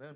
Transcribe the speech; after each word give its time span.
Né? 0.00 0.12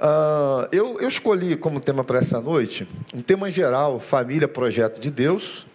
Uh, 0.00 0.68
eu, 0.70 1.00
eu 1.00 1.08
escolhi 1.08 1.56
como 1.56 1.80
tema 1.80 2.04
para 2.04 2.20
essa 2.20 2.40
noite 2.40 2.88
um 3.12 3.20
tema 3.20 3.50
geral: 3.50 3.98
família, 3.98 4.46
projeto 4.46 5.00
de 5.00 5.10
Deus, 5.10 5.66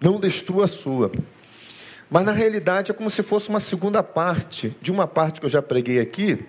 não 0.00 0.18
destrua 0.18 0.64
a 0.64 0.68
sua. 0.68 1.12
Mas 2.08 2.24
na 2.24 2.32
realidade 2.32 2.90
é 2.90 2.94
como 2.94 3.10
se 3.10 3.22
fosse 3.22 3.50
uma 3.50 3.60
segunda 3.60 4.02
parte 4.02 4.74
de 4.80 4.90
uma 4.90 5.06
parte 5.06 5.40
que 5.40 5.46
eu 5.46 5.50
já 5.50 5.60
preguei 5.60 6.00
aqui, 6.00 6.44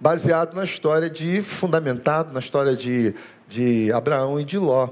baseado 0.00 0.54
na 0.54 0.64
história 0.64 1.10
de, 1.10 1.42
fundamentado 1.42 2.32
na 2.32 2.40
história 2.40 2.76
de, 2.76 3.14
de 3.48 3.92
Abraão 3.92 4.40
e 4.40 4.44
de 4.44 4.56
Ló. 4.56 4.88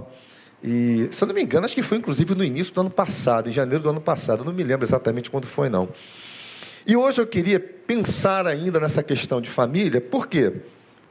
E, 0.63 1.09
se 1.13 1.23
eu 1.23 1.29
não 1.29 1.35
me 1.35 1.43
engano, 1.43 1.65
acho 1.65 1.75
que 1.75 1.83
foi 1.83 1.97
inclusive 1.97 2.35
no 2.35 2.45
início 2.45 2.75
do 2.75 2.83
ano 2.83 2.91
passado, 2.91 3.49
em 3.49 3.53
janeiro 3.53 3.83
do 3.83 3.91
ano 3.91 4.01
passado, 4.01 4.41
eu 4.41 4.45
não 4.45 4.53
me 4.53 4.63
lembro 4.63 4.85
exatamente 4.85 5.31
quando 5.31 5.47
foi, 5.47 5.71
não. 5.71 5.89
E 6.87 6.97
hoje 6.97 7.21
eu 7.21 7.27
queria 7.27 7.61
pensar 7.61 8.47
ainda 8.47 8.81
nessa 8.81 9.03
questão 9.03 9.41
de 9.41 9.51
família, 9.51 10.01
por 10.01 10.27
quê? 10.27 10.53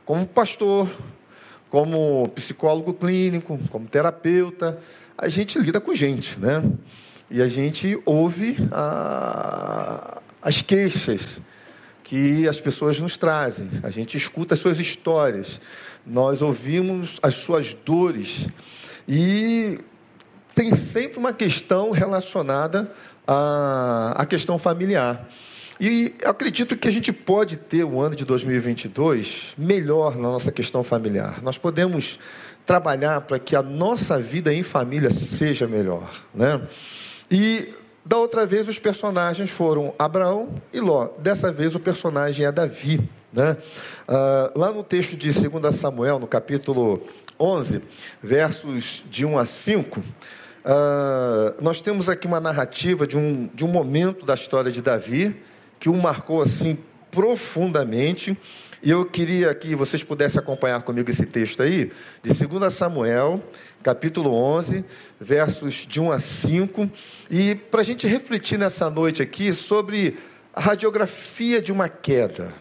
como 0.10 0.26
pastor, 0.26 0.90
como 1.70 2.28
psicólogo 2.30 2.96
clínico, 2.96 3.60
como 3.70 3.88
terapeuta, 3.88 4.80
a 5.16 5.28
gente 5.28 5.60
lida 5.60 5.80
com 5.80 5.94
gente, 5.94 6.40
né? 6.40 6.64
E 7.30 7.44
a 7.44 7.48
gente 7.48 8.02
ouve 8.08 8.58
a, 8.72 10.20
as 10.42 10.64
queixas 10.64 11.40
que 12.04 12.48
as 12.48 12.60
pessoas 12.60 13.00
nos 13.00 13.18
trazem, 13.18 13.70
a 13.84 13.92
gente 13.92 14.18
escuta 14.18 14.56
as 14.56 14.60
suas 14.60 14.80
histórias, 14.80 15.62
nós 16.04 16.42
ouvimos 16.42 17.20
as 17.22 17.36
suas 17.36 17.76
dores 17.76 18.48
e 19.08 19.78
tem 20.56 20.76
sempre 20.76 21.20
uma 21.20 21.34
questão 21.34 21.92
relacionada 21.92 22.92
à, 23.28 24.16
à 24.18 24.26
questão 24.26 24.58
familiar. 24.58 25.30
E 25.80 26.14
acredito 26.26 26.76
que 26.76 26.90
a 26.90 26.92
gente 26.92 27.14
pode 27.14 27.56
ter 27.56 27.86
o 27.86 28.02
ano 28.02 28.14
de 28.14 28.26
2022 28.26 29.54
melhor 29.58 30.18
na 30.18 30.24
nossa 30.24 30.52
questão 30.52 30.84
familiar. 30.84 31.42
Nós 31.42 31.58
podemos 31.58 32.20
trabalhar 32.66 33.22
para 33.22 33.40
que 33.40 33.56
a 33.56 33.64
nossa 33.64 34.20
vida 34.20 34.54
em 34.54 34.62
família 34.62 35.10
seja 35.10 35.68
melhor, 35.68 36.26
né? 36.36 36.62
E 37.32 37.70
da 38.06 38.18
outra 38.18 38.46
vez 38.46 38.68
os 38.68 38.78
personagens 38.78 39.50
foram 39.50 39.94
Abraão 39.98 40.54
e 40.74 40.82
Ló. 40.82 41.12
Dessa 41.18 41.50
vez 41.50 41.74
o 41.76 41.80
personagem 41.80 42.46
é 42.46 42.52
Davi, 42.52 43.10
né? 43.32 43.56
Uh, 44.06 44.60
lá 44.60 44.74
no 44.74 44.84
texto 44.84 45.16
de 45.16 45.32
2 45.32 45.74
Samuel, 45.74 46.20
no 46.20 46.28
capítulo 46.28 47.08
11, 47.40 47.82
versos 48.22 49.02
de 49.10 49.26
1 49.26 49.38
a 49.38 49.46
5, 49.46 50.00
uh, 50.02 50.04
ah, 50.66 51.54
nós 51.62 51.80
temos 51.80 52.10
aqui 52.10 52.28
uma 52.28 52.42
narrativa 52.42 53.08
de 53.08 53.16
um, 53.16 53.50
de 53.54 53.64
um 53.64 53.70
momento 53.70 54.26
da 54.26 54.34
história 54.34 54.70
de 54.70 54.82
Davi 54.82 55.48
que 55.80 55.90
o 55.90 55.94
marcou 55.94 56.42
assim 56.42 56.78
profundamente. 57.12 58.38
E 58.82 58.92
eu 58.92 59.06
queria 59.06 59.54
que 59.54 59.76
vocês 59.76 60.04
pudessem 60.04 60.40
acompanhar 60.40 60.82
comigo 60.84 61.10
esse 61.10 61.26
texto 61.26 61.62
aí, 61.62 61.92
de 62.24 62.34
2 62.34 62.74
Samuel, 62.74 63.44
capítulo 63.84 64.34
11, 64.34 64.86
versos 65.20 65.86
de 65.88 66.00
1 66.00 66.12
a 66.12 66.20
5, 66.20 66.90
e 67.30 67.56
para 67.56 67.82
a 67.82 67.84
gente 67.84 68.08
refletir 68.08 68.58
nessa 68.58 68.90
noite 68.90 69.22
aqui 69.22 69.54
sobre 69.54 70.18
a 70.54 70.62
radiografia 70.62 71.62
de 71.62 71.72
uma 71.72 71.90
queda. 71.90 72.54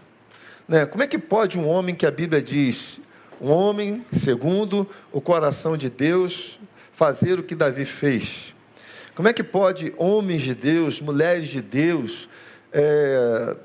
Né? 0.66 0.86
Como 0.86 1.02
é 1.02 1.06
que 1.06 1.19
pode 1.19 1.58
um 1.58 1.69
homem 1.69 1.94
que 1.94 2.05
a 2.05 2.11
Bíblia 2.11 2.42
diz, 2.42 3.00
um 3.41 3.50
homem 3.50 4.05
segundo 4.12 4.89
o 5.12 5.20
coração 5.20 5.77
de 5.77 5.89
Deus, 5.89 6.58
fazer 6.92 7.39
o 7.39 7.44
que 7.44 7.55
Davi 7.55 7.84
fez? 7.84 8.55
Como 9.14 9.28
é 9.28 9.33
que 9.33 9.42
pode 9.42 9.92
homens 9.96 10.42
de 10.42 10.55
Deus, 10.55 11.00
mulheres 11.00 11.48
de 11.48 11.61
Deus, 11.61 12.28
é, 12.72 13.56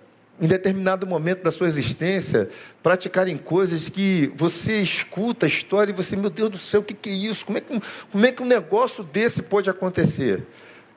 em 0.41 0.47
determinado 0.47 1.05
momento 1.05 1.43
da 1.43 1.51
sua 1.51 1.67
existência, 1.67 2.49
praticarem 2.81 3.37
coisas 3.37 3.87
que 3.89 4.31
você 4.35 4.81
escuta 4.81 5.45
a 5.45 5.49
história 5.49 5.91
e 5.91 5.95
você, 5.95 6.15
meu 6.15 6.29
Deus 6.29 6.49
do 6.49 6.57
céu, 6.57 6.81
o 6.81 6.83
que, 6.83 6.93
que 6.93 7.09
é 7.09 7.13
isso? 7.13 7.45
Como 7.45 7.57
é 7.57 7.61
que, 7.61 7.81
como 8.11 8.25
é 8.25 8.31
que 8.31 8.41
um 8.41 8.47
negócio 8.47 9.03
desse 9.03 9.41
pode 9.41 9.69
acontecer? 9.69 10.43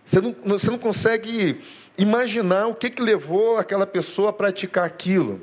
Você 0.04 0.20
não, 0.20 0.34
você 0.44 0.70
não 0.70 0.78
consegue 0.78 1.60
imaginar 1.98 2.66
o 2.66 2.74
que, 2.74 2.90
que 2.90 3.02
levou 3.02 3.56
aquela 3.56 3.86
pessoa 3.86 4.30
a 4.30 4.32
praticar 4.32 4.84
aquilo. 4.84 5.40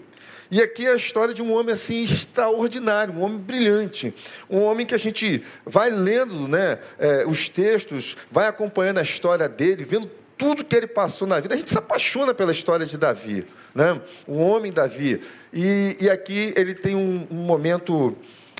E 0.49 0.61
aqui 0.61 0.85
é 0.85 0.91
a 0.91 0.95
história 0.95 1.33
de 1.33 1.41
um 1.41 1.51
homem 1.51 1.73
assim 1.73 2.03
extraordinário, 2.03 3.13
um 3.13 3.21
homem 3.21 3.39
brilhante, 3.39 4.13
um 4.49 4.61
homem 4.61 4.85
que 4.85 4.93
a 4.93 4.99
gente 4.99 5.43
vai 5.65 5.89
lendo 5.89 6.47
né, 6.47 6.77
é, 6.99 7.25
os 7.25 7.49
textos, 7.49 8.15
vai 8.31 8.47
acompanhando 8.47 8.99
a 8.99 9.01
história 9.01 9.49
dele, 9.49 9.83
vendo 9.83 10.09
tudo 10.37 10.63
que 10.63 10.75
ele 10.75 10.87
passou 10.87 11.27
na 11.27 11.39
vida. 11.39 11.55
A 11.55 11.57
gente 11.57 11.69
se 11.69 11.77
apaixona 11.77 12.33
pela 12.33 12.51
história 12.51 12.85
de 12.85 12.97
Davi, 12.97 13.45
né? 13.73 14.01
o 14.27 14.37
homem 14.37 14.71
Davi. 14.71 15.21
E, 15.51 15.97
e 15.99 16.09
aqui 16.09 16.53
ele 16.55 16.73
tem 16.73 16.95
um, 16.95 17.27
um, 17.29 17.43
momento 17.43 18.15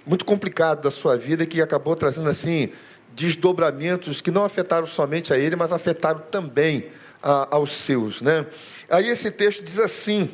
muito 0.06 0.26
complicado 0.26 0.82
da 0.82 0.92
sua 0.92 1.18
vida 1.18 1.46
que 1.46 1.62
acabou 1.62 1.96
trazendo 1.96 2.30
assim 2.30 2.70
desdobramentos 3.16 4.22
que 4.22 4.32
não 4.32 4.44
afetaram 4.44 4.88
somente 4.88 5.34
a 5.34 5.38
ele, 5.38 5.56
mas 5.56 5.72
afetaram 5.72 6.20
também 6.32 6.88
a, 7.22 7.56
aos 7.56 7.72
seus. 7.72 8.22
Né? 8.22 8.46
Aí 8.90 9.08
esse 9.08 9.32
texto 9.32 9.64
diz 9.64 9.80
assim: 9.80 10.34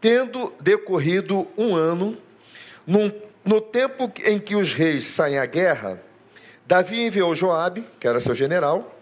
tendo 0.00 0.52
decorrido 0.60 1.46
um 1.56 1.74
ano, 1.74 2.16
num, 2.86 3.12
no 3.44 3.60
tempo 3.60 4.10
em 4.24 4.38
que 4.38 4.56
os 4.56 4.72
reis 4.72 5.06
saem 5.06 5.38
à 5.38 5.46
guerra, 5.46 6.00
Davi 6.66 7.02
enviou 7.02 7.34
Joabe, 7.34 7.84
que 7.98 8.06
era 8.06 8.20
seu 8.20 8.34
general, 8.34 8.99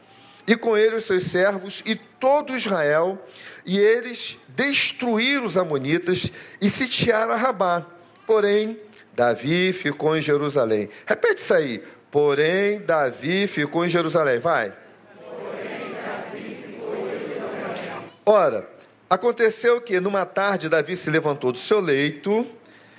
e 0.49 0.57
com 0.57 0.75
ele 0.75 0.97
os 0.97 1.05
seus 1.05 1.25
servos 1.25 1.83
e 1.85 1.95
todo 1.95 2.57
Israel, 2.57 3.23
e 3.67 3.79
eles 3.79 4.39
destruíram 4.49 5.45
os 5.45 5.59
amonitas 5.59 6.33
e 6.59 6.71
sitiaram 6.71 7.37
Rabá. 7.37 7.85
Porém, 8.27 8.81
Davi 9.13 9.75
ficou 9.75 10.17
em 10.17 10.23
Jerusalém. 10.23 10.89
Repete 11.07 11.43
isso 11.43 11.53
aí. 11.53 11.85
Porém, 12.11 12.81
Davi 12.81 13.47
ficou 13.47 13.85
em 13.85 13.91
Jerusalém. 13.91 14.39
Vai. 14.39 14.73
Porém, 15.29 15.93
Davi 16.03 16.65
ficou 16.67 16.97
em 16.97 17.05
Jerusalém. 17.05 18.11
Ora, 18.25 18.71
aconteceu 19.11 19.83
que 19.83 20.01
numa 20.01 20.25
tarde 20.25 20.71
Davi 20.71 20.97
se 20.97 21.11
levantou 21.11 21.53
do 21.53 21.59
seu 21.59 21.79
leito 21.79 22.47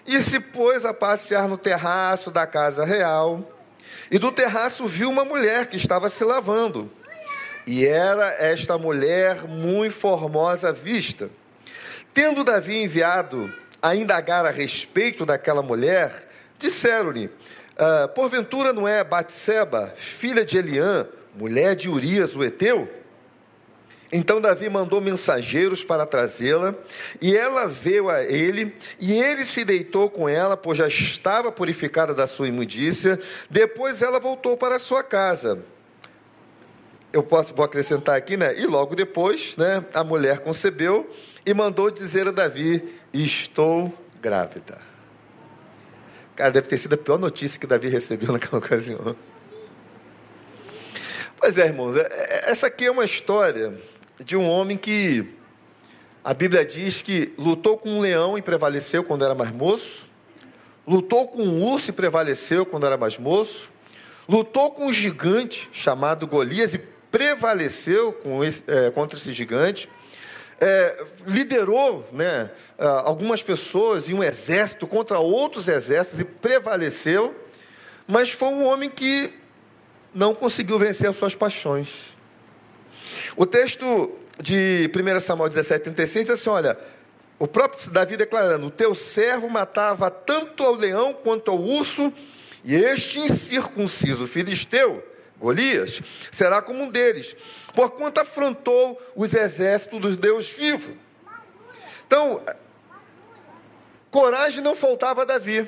e 0.05 0.21
se 0.21 0.39
pôs 0.39 0.85
a 0.85 0.93
passear 0.93 1.47
no 1.47 1.57
terraço 1.57 2.29
da 2.29 2.45
casa 2.45 2.85
real. 2.85 3.51
E 4.11 4.19
do 4.19 4.31
terraço 4.31 4.87
viu 4.87 5.09
uma 5.09 5.25
mulher 5.25 5.65
que 5.65 5.77
estava 5.77 6.09
se 6.09 6.23
lavando. 6.23 6.98
E 7.65 7.85
era 7.85 8.35
esta 8.39 8.77
mulher 8.77 9.47
muito 9.47 9.95
formosa 9.95 10.73
vista. 10.73 11.29
Tendo 12.13 12.43
Davi 12.43 12.81
enviado 12.81 13.53
a 13.81 13.95
indagar 13.95 14.45
a 14.45 14.49
respeito 14.49 15.25
daquela 15.25 15.61
mulher, 15.61 16.27
disseram-lhe: 16.57 17.29
ah, 17.77 18.07
Porventura 18.07 18.73
não 18.73 18.87
é 18.87 19.03
Batseba, 19.03 19.93
filha 19.97 20.43
de 20.43 20.57
Eliã, 20.57 21.07
mulher 21.35 21.75
de 21.75 21.87
Urias, 21.87 22.35
o 22.35 22.43
Eteu? 22.43 22.89
Então 24.11 24.41
Davi 24.41 24.67
mandou 24.69 24.99
mensageiros 24.99 25.83
para 25.83 26.05
trazê-la, 26.05 26.73
e 27.21 27.37
ela 27.37 27.67
veio 27.67 28.09
a 28.09 28.23
ele, 28.23 28.75
e 28.99 29.13
ele 29.13 29.45
se 29.45 29.63
deitou 29.63 30.09
com 30.09 30.27
ela, 30.27 30.57
pois 30.57 30.79
já 30.79 30.87
estava 30.87 31.51
purificada 31.51 32.13
da 32.13 32.25
sua 32.25 32.47
imundícia. 32.47 33.19
Depois 33.49 34.01
ela 34.01 34.19
voltou 34.19 34.57
para 34.57 34.79
sua 34.79 35.03
casa 35.03 35.63
eu 37.11 37.23
posso 37.23 37.53
vou 37.53 37.65
acrescentar 37.65 38.15
aqui, 38.15 38.37
né? 38.37 38.57
E 38.59 38.65
logo 38.65 38.95
depois, 38.95 39.55
né, 39.57 39.83
a 39.93 40.03
mulher 40.03 40.39
concebeu 40.39 41.09
e 41.45 41.53
mandou 41.53 41.89
dizer 41.89 42.27
a 42.27 42.31
Davi: 42.31 42.87
Estou 43.13 43.93
grávida. 44.21 44.79
Cara, 46.35 46.51
deve 46.51 46.67
ter 46.67 46.77
sido 46.77 46.93
a 46.93 46.97
pior 46.97 47.17
notícia 47.17 47.59
que 47.59 47.67
Davi 47.67 47.89
recebeu 47.89 48.31
naquela 48.33 48.59
ocasião. 48.59 49.15
Pois 51.37 51.57
é, 51.57 51.65
irmãos, 51.65 51.95
é, 51.95 52.01
é, 52.01 52.51
essa 52.51 52.67
aqui 52.67 52.85
é 52.85 52.91
uma 52.91 53.05
história 53.05 53.73
de 54.19 54.37
um 54.37 54.47
homem 54.47 54.77
que 54.77 55.33
a 56.23 56.33
Bíblia 56.33 56.65
diz 56.65 57.01
que 57.01 57.33
lutou 57.37 57.77
com 57.77 57.89
um 57.89 58.01
leão 58.01 58.37
e 58.37 58.41
prevaleceu 58.41 59.03
quando 59.03 59.25
era 59.25 59.33
mais 59.33 59.51
moço, 59.51 60.05
lutou 60.85 61.27
com 61.27 61.41
um 61.41 61.63
urso 61.63 61.89
e 61.89 61.93
prevaleceu 61.93 62.65
quando 62.65 62.85
era 62.85 62.97
mais 62.97 63.17
moço, 63.17 63.69
lutou 64.27 64.71
com 64.71 64.87
um 64.87 64.93
gigante 64.93 65.69
chamado 65.71 66.27
Golias 66.27 66.73
e 66.73 66.81
prevaleceu 67.11 68.19
esse, 68.45 68.63
é, 68.67 68.91
contra 68.91 69.17
esse 69.17 69.33
gigante, 69.33 69.89
é, 70.61 71.05
liderou 71.25 72.07
né, 72.11 72.51
algumas 72.77 73.41
pessoas 73.41 74.09
e 74.09 74.13
um 74.13 74.23
exército 74.23 74.85
contra 74.85 75.17
outros 75.17 75.67
exércitos 75.67 76.19
e 76.19 76.25
prevaleceu, 76.25 77.33
mas 78.05 78.31
foi 78.31 78.49
um 78.49 78.65
homem 78.65 78.89
que 78.89 79.31
não 80.13 80.35
conseguiu 80.35 80.77
vencer 80.77 81.09
as 81.09 81.15
suas 81.15 81.33
paixões. 81.33 82.09
O 83.37 83.45
texto 83.45 84.11
de 84.41 84.89
1 84.93 85.19
Samuel 85.21 85.49
17, 85.49 85.83
36 85.83 86.25
diz 86.25 86.33
assim: 86.33 86.49
olha, 86.49 86.77
o 87.37 87.47
próprio 87.47 87.89
Davi 87.89 88.17
declarando: 88.17 88.67
O 88.67 88.71
teu 88.71 88.93
servo 88.93 89.49
matava 89.49 90.11
tanto 90.11 90.63
ao 90.63 90.75
leão 90.75 91.13
quanto 91.13 91.51
ao 91.51 91.59
urso, 91.59 92.11
e 92.65 92.75
este 92.75 93.19
incircunciso 93.19 94.27
filisteu 94.27 95.03
Golias, 95.39 96.01
será 96.31 96.61
como 96.61 96.83
um 96.83 96.89
deles, 96.89 97.35
porquanto 97.73 98.19
afrontou 98.19 99.01
os 99.15 99.33
exércitos 99.33 99.99
dos 99.99 100.17
Deus 100.17 100.49
vivos. 100.49 100.95
Então, 102.05 102.43
Coragem 104.11 104.63
não 104.63 104.75
faltava 104.75 105.21
a 105.21 105.25
Davi. 105.25 105.67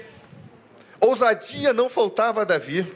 Ousadia 0.99 1.73
não 1.73 1.89
faltava 1.89 2.41
a 2.41 2.43
Davi. 2.43 2.91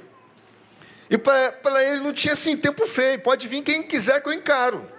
E 1.09 1.17
para 1.17 1.83
ele 1.83 2.01
não 2.01 2.11
tinha 2.11 2.33
assim 2.33 2.57
tempo 2.57 2.85
feio. 2.87 3.19
Pode 3.19 3.47
vir 3.47 3.61
quem 3.61 3.83
quiser 3.83 4.21
que 4.21 4.29
eu 4.29 4.33
encaro. 4.33 4.89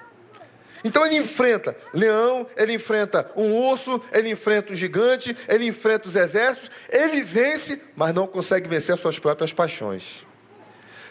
Então 0.85 1.05
ele 1.05 1.17
enfrenta 1.17 1.77
leão, 1.93 2.47
ele 2.57 2.75
enfrenta 2.75 3.29
um 3.35 3.57
urso, 3.57 4.01
ele 4.13 4.31
enfrenta 4.31 4.73
um 4.73 4.77
gigante, 4.77 5.37
ele 5.49 5.67
enfrenta 5.67 6.09
os 6.09 6.15
exércitos, 6.15 6.71
ele 6.89 7.23
vence, 7.23 7.83
mas 7.97 8.15
não 8.15 8.27
consegue 8.27 8.69
vencer 8.69 8.95
as 8.95 9.01
suas 9.01 9.19
próprias 9.19 9.53
paixões. 9.53 10.26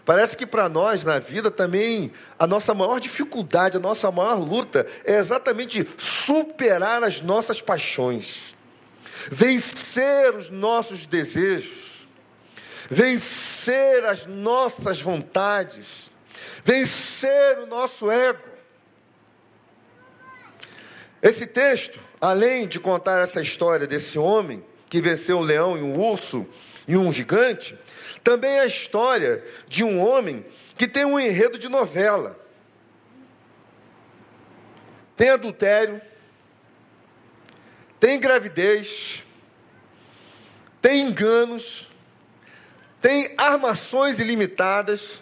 Parece 0.06 0.38
que 0.38 0.46
para 0.46 0.70
nós 0.70 1.04
na 1.04 1.18
vida 1.18 1.50
também 1.50 2.14
a 2.38 2.46
nossa 2.46 2.76
maior 2.76 3.00
dificuldade, 3.00 3.78
a 3.78 3.80
nossa 3.80 4.12
maior 4.12 4.36
luta 4.36 4.86
é 5.04 5.18
exatamente 5.18 5.88
superar 5.98 7.04
as 7.04 7.22
nossas 7.22 7.60
paixões, 7.60 8.56
vencer 9.32 10.36
os 10.36 10.52
nossos 10.52 11.08
desejos, 11.08 12.08
vencer 12.88 14.06
as 14.06 14.28
nossas 14.28 15.02
vontades, 15.02 16.12
vencer 16.64 17.58
o 17.64 17.66
nosso 17.66 18.12
ego. 18.12 18.44
Esse 21.20 21.48
texto, 21.48 22.00
além 22.22 22.68
de 22.68 22.80
contar 22.80 23.24
essa 23.24 23.42
história 23.42 23.88
desse 23.88 24.20
homem 24.20 24.64
que 24.88 25.02
venceu 25.02 25.40
um 25.40 25.42
leão 25.42 25.76
e 25.76 25.82
um 25.82 26.00
urso 26.00 26.46
e 26.88 26.96
um 26.96 27.12
gigante, 27.12 27.76
também 28.26 28.54
é 28.54 28.62
a 28.62 28.66
história 28.66 29.46
de 29.68 29.84
um 29.84 30.04
homem 30.04 30.44
que 30.76 30.88
tem 30.88 31.06
um 31.06 31.20
enredo 31.20 31.60
de 31.60 31.70
novela. 31.70 32.36
Tem 35.16 35.30
adultério, 35.30 36.02
tem 38.00 38.20
gravidez, 38.20 39.24
tem 40.82 41.02
enganos, 41.02 41.88
tem 43.00 43.32
armações 43.38 44.20
ilimitadas, 44.20 45.22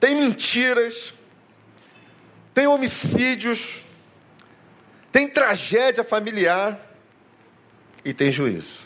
tem 0.00 0.16
mentiras, 0.16 1.12
tem 2.54 2.66
homicídios, 2.66 3.84
tem 5.12 5.28
tragédia 5.28 6.02
familiar 6.02 6.80
e 8.02 8.14
tem 8.14 8.32
juízo. 8.32 8.83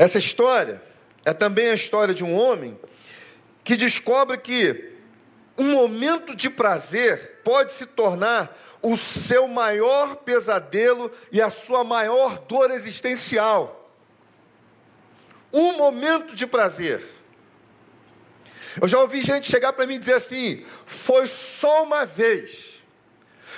Essa 0.00 0.16
história 0.16 0.82
é 1.26 1.34
também 1.34 1.68
a 1.68 1.74
história 1.74 2.14
de 2.14 2.24
um 2.24 2.34
homem 2.34 2.80
que 3.62 3.76
descobre 3.76 4.38
que 4.38 4.94
um 5.58 5.72
momento 5.72 6.34
de 6.34 6.48
prazer 6.48 7.42
pode 7.44 7.72
se 7.72 7.84
tornar 7.84 8.50
o 8.80 8.96
seu 8.96 9.46
maior 9.46 10.16
pesadelo 10.16 11.12
e 11.30 11.38
a 11.38 11.50
sua 11.50 11.84
maior 11.84 12.38
dor 12.38 12.70
existencial. 12.70 13.94
Um 15.52 15.76
momento 15.76 16.34
de 16.34 16.46
prazer. 16.46 17.06
Eu 18.80 18.88
já 18.88 18.98
ouvi 19.00 19.20
gente 19.20 19.50
chegar 19.50 19.74
para 19.74 19.86
mim 19.86 19.96
e 19.96 19.98
dizer 19.98 20.14
assim: 20.14 20.64
foi 20.86 21.26
só 21.26 21.82
uma 21.82 22.06
vez, 22.06 22.82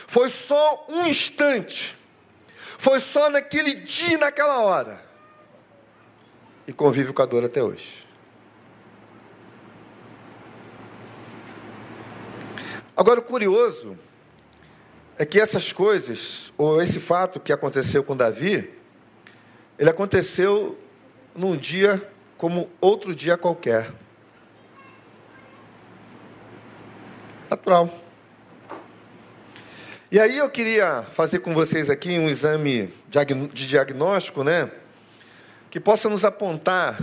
foi 0.08 0.28
só 0.28 0.86
um 0.88 1.06
instante, 1.06 1.96
foi 2.78 2.98
só 2.98 3.30
naquele 3.30 3.74
dia, 3.74 4.18
naquela 4.18 4.58
hora. 4.58 5.11
E 6.66 6.72
convive 6.72 7.12
com 7.12 7.22
a 7.22 7.26
dor 7.26 7.44
até 7.44 7.62
hoje. 7.62 8.06
Agora, 12.96 13.20
o 13.20 13.22
curioso 13.22 13.98
é 15.18 15.24
que 15.24 15.40
essas 15.40 15.72
coisas, 15.72 16.52
ou 16.56 16.80
esse 16.80 17.00
fato 17.00 17.40
que 17.40 17.52
aconteceu 17.52 18.04
com 18.04 18.16
Davi, 18.16 18.72
ele 19.78 19.90
aconteceu 19.90 20.78
num 21.34 21.56
dia 21.56 22.00
como 22.36 22.70
outro 22.80 23.14
dia 23.14 23.36
qualquer. 23.36 23.92
natural. 27.52 28.02
E 30.10 30.18
aí 30.18 30.38
eu 30.38 30.48
queria 30.48 31.02
fazer 31.14 31.40
com 31.40 31.52
vocês 31.52 31.90
aqui 31.90 32.18
um 32.18 32.28
exame 32.28 32.92
de 33.52 33.66
diagnóstico, 33.66 34.42
né? 34.42 34.70
Que 35.72 35.80
possa 35.80 36.06
nos 36.10 36.22
apontar 36.22 37.00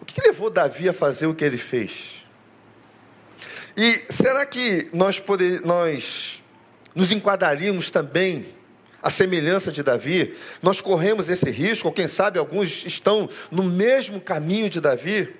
o 0.00 0.04
que 0.04 0.20
levou 0.20 0.48
Davi 0.48 0.88
a 0.88 0.92
fazer 0.92 1.26
o 1.26 1.34
que 1.34 1.44
ele 1.44 1.58
fez. 1.58 2.24
E 3.76 3.92
será 4.08 4.46
que 4.46 4.88
nós, 4.92 5.18
poder, 5.18 5.60
nós 5.62 6.40
nos 6.94 7.10
enquadraríamos 7.10 7.90
também 7.90 8.46
a 9.02 9.10
semelhança 9.10 9.72
de 9.72 9.82
Davi? 9.82 10.36
Nós 10.62 10.80
corremos 10.80 11.28
esse 11.28 11.50
risco, 11.50 11.88
ou 11.88 11.92
quem 11.92 12.06
sabe 12.06 12.38
alguns 12.38 12.86
estão 12.86 13.28
no 13.50 13.64
mesmo 13.64 14.20
caminho 14.20 14.70
de 14.70 14.80
Davi? 14.80 15.34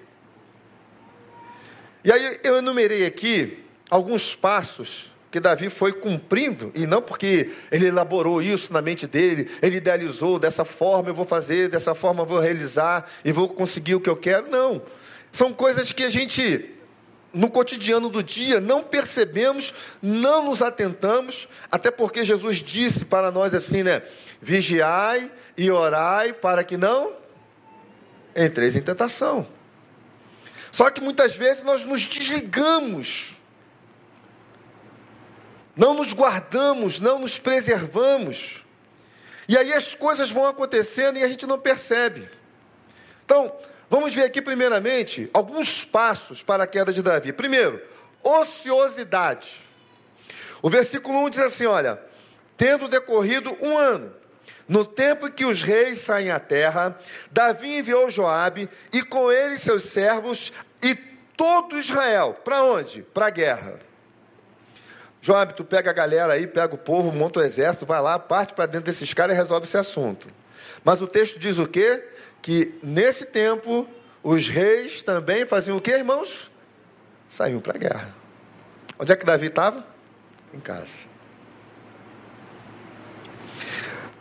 E 2.03 2.11
aí 2.11 2.41
eu 2.43 2.57
enumerei 2.57 3.07
aqui 3.07 3.65
alguns 3.89 4.35
passos 4.35 5.14
que 5.35 5.41
Davi 5.41 5.69
foi 5.69 5.93
cumprindo, 5.93 6.71
e 6.77 6.87
não 6.87 7.03
porque 7.03 7.51
ele 7.73 7.89
elaborou 7.89 8.41
isso 8.41 8.73
na 8.73 8.81
mente 8.81 9.05
dele, 9.05 9.51
ele 9.61 9.79
idealizou 9.79 10.39
dessa 10.39 10.65
forma 10.65 11.11
eu 11.11 11.15
vou 11.15 11.25
fazer, 11.25 11.69
dessa 11.69 11.93
forma 11.93 12.23
eu 12.23 12.27
vou 12.27 12.39
realizar 12.39 13.11
e 13.25 13.33
vou 13.33 13.49
conseguir 13.49 13.97
o 13.97 14.01
que 14.01 14.09
eu 14.09 14.15
quero. 14.15 14.49
Não. 14.49 14.81
São 15.33 15.53
coisas 15.53 15.91
que 15.91 16.05
a 16.05 16.09
gente, 16.09 16.71
no 17.33 17.51
cotidiano 17.51 18.09
do 18.09 18.23
dia, 18.23 18.61
não 18.61 18.85
percebemos, 18.85 19.75
não 20.01 20.45
nos 20.45 20.63
atentamos, 20.63 21.49
até 21.69 21.91
porque 21.91 22.25
Jesus 22.25 22.59
disse 22.59 23.05
para 23.05 23.33
nós 23.33 23.53
assim, 23.55 23.83
né? 23.83 24.03
Vigiai 24.41 25.29
e 25.59 25.69
orai 25.69 26.33
para 26.33 26.63
que 26.63 26.77
não 26.77 27.13
entreis 28.37 28.77
em 28.77 28.83
tentação. 28.83 29.49
Só 30.71 30.89
que 30.91 31.01
muitas 31.01 31.35
vezes 31.35 31.65
nós 31.65 31.83
nos 31.83 32.07
desligamos 32.07 33.34
não 35.77 35.95
nos 35.95 36.13
guardamos, 36.13 37.01
não 37.01 37.19
nos 37.19 37.39
preservamos. 37.39 38.65
E 39.49 39.57
aí 39.59 39.73
as 39.73 39.95
coisas 39.95 40.31
vão 40.31 40.47
acontecendo 40.47 41.19
e 41.19 41.25
a 41.25 41.29
gente 41.29 41.47
não 41.47 41.59
percebe. 41.59 42.29
Então, 43.25 43.55
vamos 43.91 44.15
ver 44.15 44.25
aqui 44.25 44.41
primeiramente 44.41 45.29
alguns 45.33 45.85
passos 45.85 46.43
para 46.43 46.65
a 46.65 46.67
queda 46.67 46.93
de 46.93 47.03
Davi. 47.03 47.33
Primeiro, 47.33 47.83
ociosidade. 48.23 49.61
O 50.63 50.71
versículo 50.71 51.25
1 51.27 51.31
diz 51.31 51.43
assim: 51.43 51.67
olha, 51.67 52.01
tendo 52.57 52.89
decorrido 52.89 53.57
um 53.61 53.77
ano, 53.77 54.15
no 54.67 54.85
tempo 54.85 55.27
em 55.27 55.33
que 55.33 55.45
os 55.45 55.61
reis 55.61 55.99
saem 55.99 56.31
à 56.31 56.41
terra, 56.41 56.99
Davi 57.31 57.79
enviou 57.79 58.11
Joabe 58.11 58.69
e 58.93 59.03
com 59.03 59.31
ele 59.31 59.59
seus 59.59 59.85
servos 59.85 60.53
e 60.83 60.95
todo 61.37 61.79
Israel. 61.79 62.39
Para 62.45 62.65
onde? 62.65 63.03
Para 63.03 63.27
a 63.27 63.31
guerra. 63.31 63.79
Joab, 65.25 65.55
tu 65.55 65.65
pega 65.65 65.89
a 65.89 65.95
galera 65.95 66.35
aí, 66.35 66.47
pega 66.47 66.75
o 66.75 66.77
povo, 66.77 67.11
monta 67.11 67.41
o 67.41 67.43
exército, 67.43 67.87
vai 67.87 67.99
lá, 67.99 68.19
parte 68.19 68.53
para 68.53 68.67
dentro 68.67 68.85
desses 68.85 69.15
caras 69.15 69.35
e 69.35 69.39
resolve 69.39 69.67
esse 69.67 69.79
assunto. 69.79 70.27
Mas 70.85 71.01
o 71.01 71.07
texto 71.07 71.39
diz 71.39 71.57
o 71.57 71.67
quê? 71.67 72.11
Que 72.43 72.79
nesse 72.83 73.25
tempo 73.25 73.89
os 74.23 74.47
reis 74.47 75.03
também 75.03 75.47
faziam 75.47 75.79
o 75.79 75.81
quê, 75.81 75.93
irmãos? 75.93 76.51
Saíam 77.31 77.59
para 77.59 77.75
a 77.75 77.79
guerra. 77.79 78.15
Onde 78.99 79.13
é 79.13 79.17
que 79.17 79.25
Davi 79.25 79.47
estava? 79.47 79.83
Em 80.53 80.61
casa. 80.61 80.99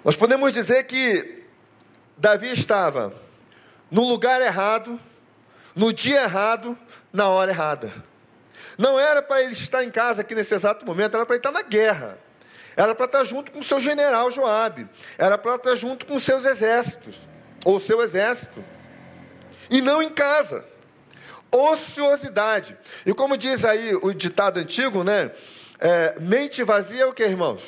Nós 0.05 0.15
podemos 0.15 0.53
dizer 0.53 0.86
que 0.86 1.43
Davi 2.15 2.48
estava 2.48 3.13
no 3.91 4.07
lugar 4.07 4.41
errado, 4.41 4.98
no 5.75 5.91
dia 5.91 6.24
errado, 6.24 6.77
na 7.12 7.27
hora 7.27 7.51
errada. 7.51 7.91
Não 8.77 9.00
era 9.00 9.22
para 9.22 9.42
ele 9.42 9.51
estar 9.51 9.84
em 9.84 9.89
casa 9.89 10.22
aqui 10.22 10.34
nesse 10.34 10.53
exato 10.53 10.86
momento, 10.86 11.15
era 11.15 11.25
para 11.25 11.36
ele 11.36 11.39
estar 11.39 11.51
na 11.51 11.62
guerra. 11.62 12.18
Era 12.75 12.96
para 12.96 13.06
estar 13.06 13.24
junto 13.24 13.51
com 13.51 13.62
seu 13.62 13.80
general 13.80 14.32
Joabe. 14.32 14.88
Era 15.18 15.38
para 15.38 15.56
estar 15.56 15.75
junto 15.75 16.06
com 16.06 16.20
seus 16.20 16.44
exércitos, 16.46 17.15
ou 17.63 17.80
seu 17.80 18.01
exército. 18.01 18.63
E 19.70 19.82
não 19.82 20.01
em 20.01 20.10
casa. 20.10 20.65
Ociosidade. 21.51 22.75
E 23.06 23.13
como 23.13 23.38
diz 23.38 23.63
aí 23.63 23.96
o 23.96 24.12
ditado 24.12 24.60
antigo, 24.60 25.03
né? 25.03 25.32
É, 25.80 26.15
mente 26.20 26.63
vazia 26.63 27.03
é 27.03 27.06
o 27.06 27.13
que, 27.13 27.24
irmãos? 27.24 27.62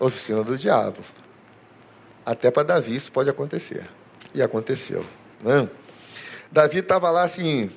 Oficina 0.00 0.42
do 0.42 0.58
diabo. 0.58 1.00
Até 2.24 2.50
para 2.50 2.64
Davi 2.64 2.96
isso 2.96 3.12
pode 3.12 3.30
acontecer. 3.30 3.84
E 4.34 4.42
aconteceu. 4.42 5.06
Né? 5.40 5.68
Davi 6.50 6.78
estava 6.78 7.10
lá 7.10 7.22
assim, 7.22 7.70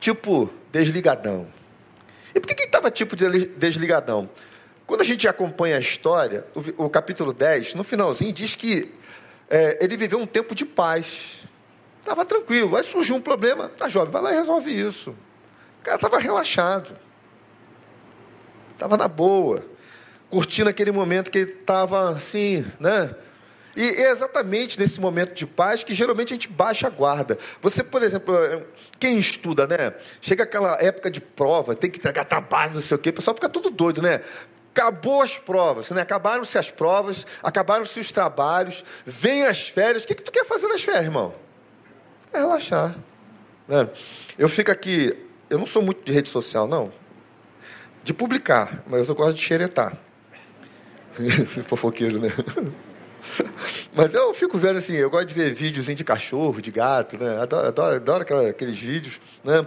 tipo 0.00 0.50
desligadão. 0.72 1.48
E 2.34 2.40
por 2.40 2.46
que, 2.46 2.54
ele 2.54 2.64
estava 2.64 2.90
tipo 2.90 3.16
de 3.16 3.46
desligadão? 3.46 4.28
Quando 4.86 5.02
a 5.02 5.04
gente 5.04 5.26
acompanha 5.28 5.76
a 5.76 5.80
história, 5.80 6.44
o, 6.54 6.86
o 6.86 6.90
capítulo 6.90 7.32
10, 7.32 7.74
no 7.74 7.84
finalzinho, 7.84 8.32
diz 8.32 8.56
que 8.56 8.92
é, 9.48 9.78
ele 9.80 9.96
viveu 9.96 10.18
um 10.18 10.26
tempo 10.26 10.54
de 10.54 10.64
paz. 10.64 11.38
Estava 12.00 12.24
tranquilo. 12.24 12.76
Aí 12.76 12.84
surgiu 12.84 13.16
um 13.16 13.20
problema. 13.20 13.68
Tá, 13.68 13.88
jovem, 13.88 14.12
vai 14.12 14.22
lá 14.22 14.32
e 14.32 14.36
resolve 14.36 14.70
isso. 14.70 15.10
O 15.80 15.82
cara 15.82 15.96
estava 15.96 16.18
relaxado. 16.18 16.96
Estava 18.72 18.96
na 18.96 19.08
boa. 19.08 19.62
curtindo 20.30 20.70
aquele 20.70 20.92
momento 20.92 21.30
que 21.30 21.38
ele 21.38 21.52
estava 21.52 22.10
assim, 22.10 22.64
né? 22.78 23.14
E 23.76 23.82
é 23.82 24.10
exatamente 24.10 24.78
nesse 24.78 25.00
momento 25.00 25.34
de 25.34 25.46
paz 25.46 25.84
que 25.84 25.94
geralmente 25.94 26.32
a 26.32 26.34
gente 26.34 26.48
baixa 26.48 26.88
a 26.88 26.90
guarda. 26.90 27.38
Você, 27.62 27.84
por 27.84 28.02
exemplo, 28.02 28.34
quem 28.98 29.18
estuda, 29.18 29.66
né? 29.66 29.94
Chega 30.20 30.42
aquela 30.42 30.76
época 30.82 31.10
de 31.10 31.20
prova, 31.20 31.74
tem 31.74 31.90
que 31.90 31.98
entregar 31.98 32.24
trabalho, 32.24 32.74
não 32.74 32.80
sei 32.80 32.96
o 32.96 32.98
quê, 32.98 33.10
o 33.10 33.12
pessoal 33.12 33.34
fica 33.34 33.48
tudo 33.48 33.70
doido, 33.70 34.02
né? 34.02 34.22
Acabou 34.74 35.22
as 35.22 35.36
provas, 35.36 35.90
né? 35.90 36.02
acabaram-se 36.02 36.56
as 36.56 36.70
provas, 36.70 37.26
acabaram-se 37.42 37.98
os 37.98 38.12
trabalhos, 38.12 38.84
vem 39.04 39.44
as 39.44 39.68
férias. 39.68 40.04
O 40.04 40.06
que, 40.06 40.14
que 40.14 40.22
tu 40.22 40.30
quer 40.30 40.44
fazer 40.44 40.68
nas 40.68 40.82
férias, 40.82 41.04
irmão? 41.04 41.34
É 42.32 42.38
relaxar. 42.38 42.96
Né? 43.66 43.88
Eu 44.38 44.48
fico 44.48 44.70
aqui, 44.70 45.16
eu 45.48 45.58
não 45.58 45.66
sou 45.66 45.82
muito 45.82 46.04
de 46.04 46.12
rede 46.12 46.28
social, 46.28 46.68
não. 46.68 46.92
De 48.04 48.14
publicar, 48.14 48.82
mas 48.86 49.08
eu 49.08 49.14
gosto 49.14 49.34
de 49.34 49.42
xeretar. 49.42 49.96
Fofoqueiro, 51.66 52.20
né? 52.20 52.30
Mas 53.94 54.14
eu 54.14 54.32
fico 54.34 54.58
vendo 54.58 54.78
assim, 54.78 54.94
eu 54.94 55.10
gosto 55.10 55.26
de 55.26 55.34
ver 55.34 55.52
vídeos 55.52 55.86
de 55.86 56.04
cachorro, 56.04 56.60
de 56.60 56.70
gato, 56.70 57.18
né? 57.18 57.40
Adoro, 57.40 57.66
adoro, 57.68 57.96
adoro 57.96 58.48
aqueles 58.48 58.78
vídeos, 58.78 59.20
né? 59.44 59.66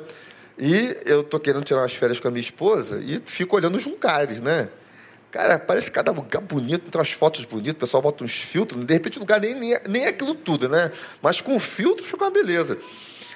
E 0.58 0.96
eu 1.05 1.24
tô 1.24 1.39
querendo 1.39 1.63
tirar 1.63 1.82
umas 1.82 1.93
férias 1.93 2.20
com 2.20 2.27
a 2.27 2.32
minha 2.32 2.41
esposa 2.41 3.01
e 3.03 3.22
fico 3.25 3.55
olhando 3.55 3.75
os 3.75 3.86
lugares, 3.86 4.39
né? 4.39 4.70
Cara, 5.32 5.58
parece 5.58 5.91
cada 5.91 6.12
lugar 6.12 6.41
bonito, 6.41 6.91
tem 6.91 7.00
umas 7.00 7.12
fotos 7.12 7.43
bonitas, 7.43 7.74
o 7.74 7.79
pessoal 7.79 8.03
bota 8.03 8.24
uns 8.24 8.34
filtros, 8.34 8.86
de 8.86 8.93
repente 8.93 9.17
o 9.17 9.22
lugar 9.22 9.41
nem, 9.41 9.55
nem, 9.55 9.75
nem 9.89 10.05
é 10.05 10.10
aquilo 10.10 10.36
tudo, 10.36 10.70
né? 10.70 10.91
Mas 11.24 11.41
com 11.41 11.60
filtro 11.60 12.05
fica 12.05 12.24
uma 12.24 12.32
beleza. 12.32 12.77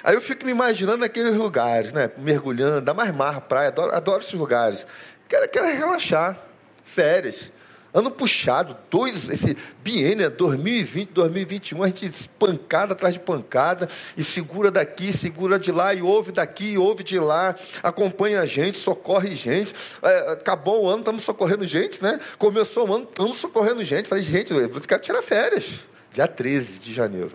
Aí 0.04 0.14
eu 0.14 0.20
fico 0.20 0.44
me 0.44 0.52
imaginando 0.52 0.98
naqueles 0.98 1.34
lugares, 1.34 1.92
né? 1.92 2.08
Mergulhando, 2.18 2.82
dá 2.82 2.94
mais 2.94 3.12
mar, 3.12 3.40
praia, 3.42 3.68
adoro, 3.68 3.92
adoro 3.92 4.22
esses 4.22 4.34
lugares. 4.34 4.86
Quero, 5.28 5.48
quero 5.48 5.66
relaxar, 5.66 6.38
férias. 6.84 7.50
Ano 7.98 8.12
puxado, 8.12 8.76
dois, 8.88 9.28
esse 9.28 9.56
biênio, 9.82 10.30
2020, 10.30 11.08
2021, 11.10 11.82
a 11.82 11.88
gente 11.88 12.28
pancada 12.38 12.92
atrás 12.92 13.14
de 13.14 13.18
pancada, 13.18 13.88
e 14.16 14.22
segura 14.22 14.70
daqui, 14.70 15.12
segura 15.12 15.58
de 15.58 15.72
lá, 15.72 15.92
e 15.92 16.00
ouve 16.00 16.30
daqui, 16.30 16.74
e 16.74 16.78
ouve 16.78 17.02
de 17.02 17.18
lá, 17.18 17.56
acompanha 17.82 18.40
a 18.40 18.46
gente, 18.46 18.78
socorre 18.78 19.34
gente. 19.34 19.74
É, 20.00 20.32
acabou 20.34 20.84
o 20.84 20.88
ano, 20.88 21.00
estamos 21.00 21.24
socorrendo 21.24 21.66
gente, 21.66 22.00
né? 22.00 22.20
Começou 22.38 22.88
o 22.88 22.94
ano, 22.94 23.04
estamos 23.04 23.36
socorrendo 23.38 23.82
gente. 23.82 24.08
Falei, 24.08 24.22
gente, 24.22 24.52
eu 24.52 24.80
quero 24.82 25.02
tirar 25.02 25.20
férias. 25.20 25.80
Dia 26.12 26.28
13 26.28 26.78
de 26.78 26.94
janeiro. 26.94 27.32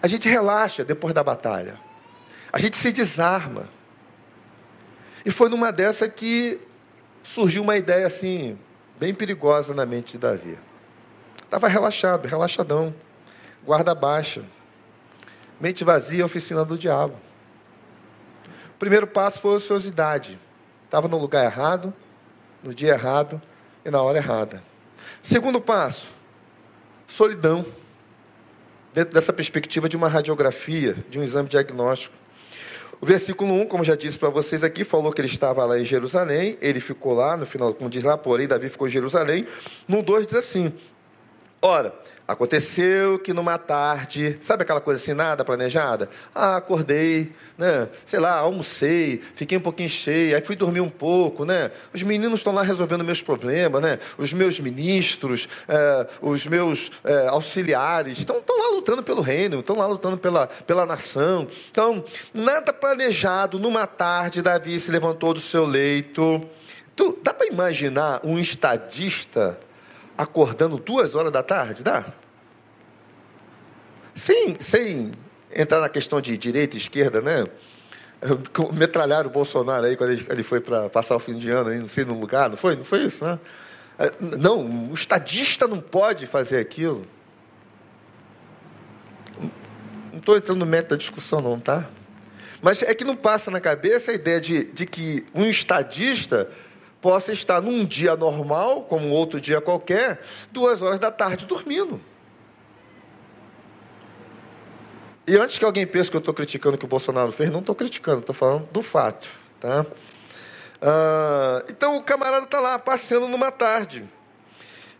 A 0.00 0.06
gente 0.06 0.28
relaxa 0.28 0.84
depois 0.84 1.12
da 1.12 1.24
batalha. 1.24 1.76
A 2.52 2.60
gente 2.60 2.76
se 2.76 2.92
desarma. 2.92 3.68
E 5.24 5.32
foi 5.32 5.48
numa 5.48 5.72
dessa 5.72 6.08
que 6.08 6.60
surgiu 7.26 7.62
uma 7.62 7.76
ideia 7.76 8.06
assim, 8.06 8.58
bem 8.98 9.12
perigosa 9.12 9.74
na 9.74 9.84
mente 9.84 10.12
de 10.12 10.18
Davi. 10.18 10.58
Estava 11.42 11.68
relaxado, 11.68 12.26
relaxadão, 12.26 12.94
guarda 13.64 13.94
baixa, 13.94 14.44
mente 15.60 15.84
vazia, 15.84 16.24
oficina 16.24 16.64
do 16.64 16.78
diabo. 16.78 17.14
O 18.70 18.78
primeiro 18.78 19.06
passo 19.06 19.40
foi 19.40 19.56
ociosidade. 19.56 20.38
Estava 20.84 21.08
no 21.08 21.18
lugar 21.18 21.44
errado, 21.44 21.92
no 22.62 22.74
dia 22.74 22.92
errado 22.92 23.40
e 23.84 23.90
na 23.90 24.00
hora 24.02 24.18
errada. 24.18 24.62
Segundo 25.22 25.60
passo, 25.60 26.08
solidão. 27.06 27.66
Dentro 28.92 29.12
dessa 29.12 29.32
perspectiva 29.32 29.88
de 29.88 29.96
uma 29.96 30.08
radiografia, 30.08 30.96
de 31.10 31.18
um 31.18 31.22
exame 31.22 31.48
diagnóstico. 31.48 32.14
O 33.00 33.06
versículo 33.06 33.52
1, 33.52 33.66
como 33.66 33.84
já 33.84 33.94
disse 33.94 34.16
para 34.16 34.30
vocês 34.30 34.64
aqui, 34.64 34.82
falou 34.82 35.12
que 35.12 35.20
ele 35.20 35.28
estava 35.28 35.64
lá 35.64 35.78
em 35.78 35.84
Jerusalém, 35.84 36.56
ele 36.62 36.80
ficou 36.80 37.14
lá, 37.14 37.36
no 37.36 37.44
final, 37.44 37.74
como 37.74 37.90
diz 37.90 38.02
lá, 38.02 38.16
porém, 38.16 38.48
Davi 38.48 38.70
ficou 38.70 38.88
em 38.88 38.90
Jerusalém. 38.90 39.46
No 39.86 40.02
2 40.02 40.26
diz 40.26 40.34
assim: 40.34 40.72
Ora, 41.60 41.94
Aconteceu 42.28 43.20
que 43.20 43.32
numa 43.32 43.56
tarde, 43.56 44.36
sabe 44.42 44.64
aquela 44.64 44.80
coisa 44.80 45.00
assim, 45.00 45.14
nada 45.14 45.44
planejada? 45.44 46.10
Ah, 46.34 46.56
acordei, 46.56 47.32
né? 47.56 47.88
Sei 48.04 48.18
lá, 48.18 48.38
almocei, 48.38 49.22
fiquei 49.36 49.56
um 49.56 49.60
pouquinho 49.60 49.88
cheio, 49.88 50.34
aí 50.34 50.42
fui 50.42 50.56
dormir 50.56 50.80
um 50.80 50.90
pouco, 50.90 51.44
né? 51.44 51.70
Os 51.94 52.02
meninos 52.02 52.40
estão 52.40 52.52
lá 52.52 52.62
resolvendo 52.62 53.04
meus 53.04 53.22
problemas, 53.22 53.80
né? 53.80 54.00
Os 54.18 54.32
meus 54.32 54.58
ministros, 54.58 55.48
é, 55.68 56.06
os 56.20 56.44
meus 56.46 56.90
é, 57.04 57.28
auxiliares, 57.28 58.18
estão, 58.18 58.42
lá 58.48 58.70
lutando 58.74 59.04
pelo 59.04 59.20
reino, 59.20 59.60
estão 59.60 59.76
lá 59.76 59.86
lutando 59.86 60.18
pela, 60.18 60.48
pela 60.48 60.84
nação. 60.84 61.46
Então, 61.70 62.04
nada 62.34 62.72
planejado, 62.72 63.56
numa 63.56 63.86
tarde, 63.86 64.42
Davi 64.42 64.80
se 64.80 64.90
levantou 64.90 65.32
do 65.32 65.40
seu 65.40 65.64
leito. 65.64 66.42
Tu, 66.96 67.16
dá 67.22 67.32
para 67.32 67.46
imaginar 67.46 68.20
um 68.24 68.36
estadista 68.36 69.60
acordando 70.16 70.78
duas 70.78 71.14
horas 71.14 71.32
da 71.32 71.42
tarde? 71.42 71.82
Dá? 71.82 72.04
Sem, 74.14 74.58
sem 74.60 75.12
entrar 75.54 75.80
na 75.80 75.88
questão 75.88 76.20
de 76.20 76.36
direita 76.38 76.76
e 76.76 76.78
esquerda, 76.78 77.20
né? 77.20 77.44
Metralharam 78.72 79.28
o 79.28 79.32
Bolsonaro 79.32 79.84
aí 79.84 79.96
quando 79.96 80.10
ele, 80.10 80.42
foi 80.42 80.60
para 80.60 80.88
passar 80.88 81.16
o 81.16 81.20
fim 81.20 81.34
de 81.34 81.50
ano 81.50 81.70
aí, 81.70 81.78
não 81.78 81.88
sei, 81.88 82.04
num 82.04 82.18
lugar, 82.18 82.48
não 82.48 82.56
foi? 82.56 82.74
Não 82.74 82.84
foi 82.84 83.04
isso, 83.04 83.24
né? 83.24 83.38
É, 83.98 84.12
não, 84.20 84.90
o 84.90 84.94
estadista 84.94 85.66
não 85.66 85.80
pode 85.80 86.26
fazer 86.26 86.58
aquilo. 86.58 87.06
Não 90.10 90.18
estou 90.18 90.36
entrando 90.36 90.58
no 90.58 90.66
mérito 90.66 90.90
da 90.90 90.96
discussão, 90.96 91.40
não, 91.40 91.60
tá? 91.60 91.88
Mas 92.62 92.82
é 92.82 92.94
que 92.94 93.04
não 93.04 93.14
passa 93.14 93.50
na 93.50 93.60
cabeça 93.60 94.10
a 94.10 94.14
ideia 94.14 94.40
de, 94.40 94.64
de 94.64 94.86
que 94.86 95.26
um 95.34 95.44
estadista 95.44 96.50
possa 97.06 97.32
estar 97.32 97.62
num 97.62 97.84
dia 97.84 98.16
normal, 98.16 98.82
como 98.82 99.10
outro 99.10 99.40
dia 99.40 99.60
qualquer, 99.60 100.20
duas 100.50 100.82
horas 100.82 100.98
da 100.98 101.08
tarde 101.08 101.46
dormindo. 101.46 102.00
E 105.24 105.36
antes 105.36 105.56
que 105.56 105.64
alguém 105.64 105.86
pense 105.86 106.10
que 106.10 106.16
eu 106.16 106.18
estou 106.18 106.34
criticando 106.34 106.74
o 106.74 106.78
que 106.78 106.84
o 106.84 106.88
Bolsonaro 106.88 107.30
fez, 107.30 107.48
não 107.48 107.60
estou 107.60 107.76
criticando, 107.76 108.18
estou 108.18 108.34
falando 108.34 108.68
do 108.72 108.82
fato. 108.82 109.28
Tá? 109.60 109.86
Ah, 110.82 111.62
então 111.70 111.96
o 111.96 112.02
camarada 112.02 112.44
está 112.44 112.58
lá 112.58 112.76
passeando 112.76 113.28
numa 113.28 113.52
tarde. 113.52 114.04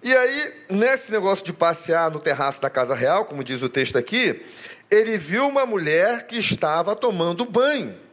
E 0.00 0.14
aí, 0.16 0.54
nesse 0.70 1.10
negócio 1.10 1.44
de 1.44 1.52
passear 1.52 2.08
no 2.08 2.20
terraço 2.20 2.62
da 2.62 2.70
Casa 2.70 2.94
Real, 2.94 3.24
como 3.24 3.42
diz 3.42 3.62
o 3.62 3.68
texto 3.68 3.98
aqui, 3.98 4.44
ele 4.88 5.18
viu 5.18 5.48
uma 5.48 5.66
mulher 5.66 6.28
que 6.28 6.38
estava 6.38 6.94
tomando 6.94 7.44
banho. 7.44 8.05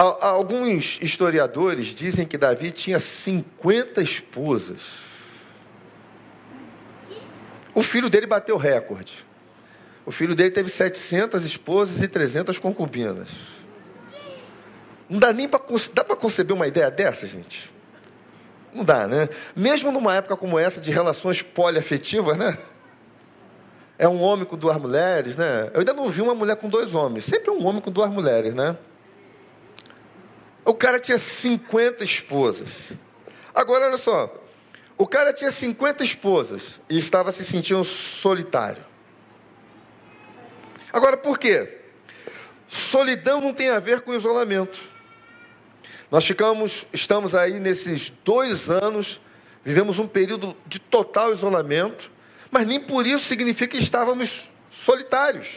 Alguns 0.00 1.00
historiadores 1.02 1.86
dizem 1.86 2.24
que 2.24 2.38
Davi 2.38 2.70
tinha 2.70 3.00
50 3.00 4.00
esposas. 4.00 4.80
O 7.74 7.82
filho 7.82 8.08
dele 8.08 8.24
bateu 8.24 8.56
recorde. 8.56 9.26
O 10.06 10.12
filho 10.12 10.36
dele 10.36 10.52
teve 10.52 10.70
700 10.70 11.44
esposas 11.44 12.00
e 12.00 12.06
300 12.06 12.60
concubinas. 12.60 13.28
Não 15.08 15.18
dá 15.18 15.32
nem 15.32 15.48
para 15.48 15.58
para 15.58 16.14
conceber 16.14 16.54
uma 16.54 16.68
ideia 16.68 16.92
dessa, 16.92 17.26
gente? 17.26 17.74
Não 18.72 18.84
dá, 18.84 19.04
né? 19.08 19.28
Mesmo 19.56 19.90
numa 19.90 20.14
época 20.14 20.36
como 20.36 20.60
essa 20.60 20.80
de 20.80 20.92
relações 20.92 21.42
poliafetivas, 21.42 22.36
né? 22.36 22.56
É 23.98 24.06
um 24.08 24.22
homem 24.22 24.44
com 24.44 24.56
duas 24.56 24.76
mulheres, 24.76 25.36
né? 25.36 25.72
Eu 25.74 25.80
ainda 25.80 25.92
não 25.92 26.08
vi 26.08 26.22
uma 26.22 26.36
mulher 26.36 26.54
com 26.54 26.68
dois 26.68 26.94
homens. 26.94 27.24
Sempre 27.24 27.50
um 27.50 27.66
homem 27.66 27.82
com 27.82 27.90
duas 27.90 28.08
mulheres, 28.10 28.54
né? 28.54 28.78
O 30.68 30.74
cara 30.74 31.00
tinha 31.00 31.16
50 31.16 32.04
esposas. 32.04 32.92
Agora, 33.54 33.86
olha 33.86 33.96
só. 33.96 34.30
O 34.98 35.06
cara 35.06 35.32
tinha 35.32 35.50
50 35.50 36.04
esposas 36.04 36.78
e 36.90 36.98
estava 36.98 37.32
se 37.32 37.42
sentindo 37.42 37.82
solitário. 37.84 38.84
Agora, 40.92 41.16
por 41.16 41.38
quê? 41.38 41.78
Solidão 42.68 43.40
não 43.40 43.54
tem 43.54 43.70
a 43.70 43.80
ver 43.80 44.02
com 44.02 44.12
isolamento. 44.12 44.78
Nós 46.10 46.26
ficamos, 46.26 46.84
estamos 46.92 47.34
aí 47.34 47.58
nesses 47.58 48.12
dois 48.22 48.68
anos, 48.68 49.22
vivemos 49.64 49.98
um 49.98 50.06
período 50.06 50.54
de 50.66 50.78
total 50.78 51.32
isolamento, 51.32 52.10
mas 52.50 52.66
nem 52.66 52.78
por 52.78 53.06
isso 53.06 53.24
significa 53.24 53.74
que 53.74 53.82
estávamos 53.82 54.50
solitários, 54.70 55.48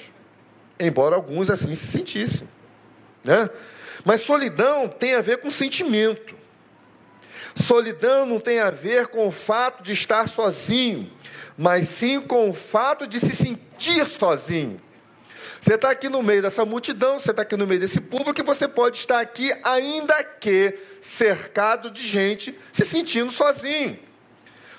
embora 0.80 1.18
alguns 1.18 1.50
assim 1.50 1.76
se 1.76 1.88
sentissem. 1.88 2.48
Né? 3.26 3.50
Mas 4.04 4.22
solidão 4.22 4.88
tem 4.88 5.16
a 5.16 5.22
ver 5.22 5.38
com 5.38 5.52
sentimento. 5.52 6.36
Solidão 7.56 8.26
não 8.26 8.40
tem 8.40 8.60
a 8.60 8.70
ver 8.70 9.08
com 9.08 9.28
o 9.28 9.32
fato 9.32 9.84
de 9.84 9.92
estar 9.92 10.28
sozinho, 10.30 11.12
mas 11.58 11.88
sim 11.90 12.22
com 12.22 12.50
o 12.50 12.54
fato 12.54 13.06
de 13.06 13.20
se 13.20 13.36
sentir 13.36 14.08
sozinho. 14.08 14.82
Você 15.60 15.76
está 15.76 15.92
aqui 15.92 16.10
no 16.10 16.24
meio 16.24 16.42
dessa 16.42 16.66
multidão, 16.66 17.20
você 17.20 17.30
está 17.30 17.44
aqui 17.44 17.56
no 17.56 17.68
meio 17.68 17.80
desse 17.80 18.02
público, 18.02 18.40
e 18.40 18.44
você 18.44 18.68
pode 18.68 18.98
estar 18.98 19.20
aqui, 19.20 19.54
ainda 19.64 20.24
que 20.24 20.78
cercado 21.02 21.92
de 21.92 22.06
gente, 22.06 22.58
se 22.72 22.84
sentindo 22.84 23.32
sozinho. 23.32 24.00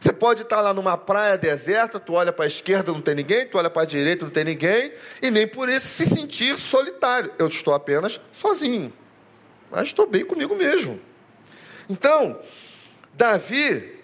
Você 0.00 0.12
pode 0.12 0.42
estar 0.42 0.60
lá 0.60 0.74
numa 0.74 0.96
praia 0.96 1.38
deserta, 1.38 2.00
tu 2.00 2.14
olha 2.14 2.32
para 2.32 2.46
a 2.46 2.48
esquerda, 2.48 2.90
não 2.90 3.00
tem 3.00 3.14
ninguém, 3.14 3.46
tu 3.46 3.58
olha 3.58 3.70
para 3.70 3.82
a 3.82 3.84
direita, 3.84 4.24
não 4.24 4.32
tem 4.32 4.42
ninguém, 4.42 4.92
e 5.20 5.30
nem 5.30 5.46
por 5.46 5.68
isso 5.68 5.86
se 5.86 6.04
sentir 6.06 6.58
solitário. 6.58 7.30
Eu 7.38 7.46
estou 7.46 7.72
apenas 7.72 8.20
sozinho. 8.32 8.92
Mas 9.72 9.88
estou 9.88 10.06
bem 10.06 10.22
comigo 10.24 10.54
mesmo. 10.54 11.00
Então, 11.88 12.38
Davi 13.14 14.00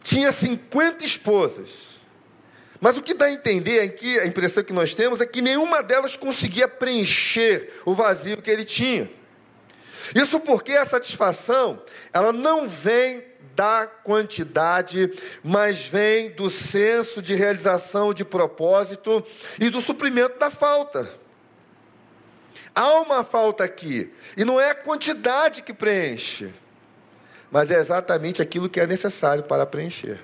tinha 0.00 0.30
50 0.30 1.04
esposas. 1.04 1.98
Mas 2.80 2.96
o 2.96 3.02
que 3.02 3.12
dá 3.12 3.24
a 3.24 3.32
entender 3.32 3.84
é 3.84 3.88
que 3.88 4.20
a 4.20 4.26
impressão 4.26 4.62
que 4.62 4.72
nós 4.72 4.94
temos 4.94 5.20
é 5.20 5.26
que 5.26 5.42
nenhuma 5.42 5.82
delas 5.82 6.16
conseguia 6.16 6.68
preencher 6.68 7.80
o 7.84 7.92
vazio 7.92 8.40
que 8.40 8.48
ele 8.48 8.64
tinha. 8.64 9.10
Isso 10.14 10.38
porque 10.38 10.72
a 10.72 10.86
satisfação, 10.86 11.82
ela 12.12 12.32
não 12.32 12.68
vem 12.68 13.22
da 13.56 13.88
quantidade, 14.04 15.10
mas 15.42 15.80
vem 15.80 16.30
do 16.30 16.48
senso 16.48 17.20
de 17.20 17.34
realização 17.34 18.14
de 18.14 18.24
propósito 18.24 19.22
e 19.58 19.68
do 19.68 19.80
suprimento 19.80 20.38
da 20.38 20.48
falta. 20.48 21.10
Há 22.78 23.00
uma 23.00 23.24
falta 23.24 23.64
aqui, 23.64 24.08
e 24.36 24.44
não 24.44 24.60
é 24.60 24.70
a 24.70 24.74
quantidade 24.76 25.62
que 25.62 25.74
preenche, 25.74 26.54
mas 27.50 27.72
é 27.72 27.74
exatamente 27.80 28.40
aquilo 28.40 28.68
que 28.68 28.78
é 28.78 28.86
necessário 28.86 29.42
para 29.42 29.66
preencher. 29.66 30.20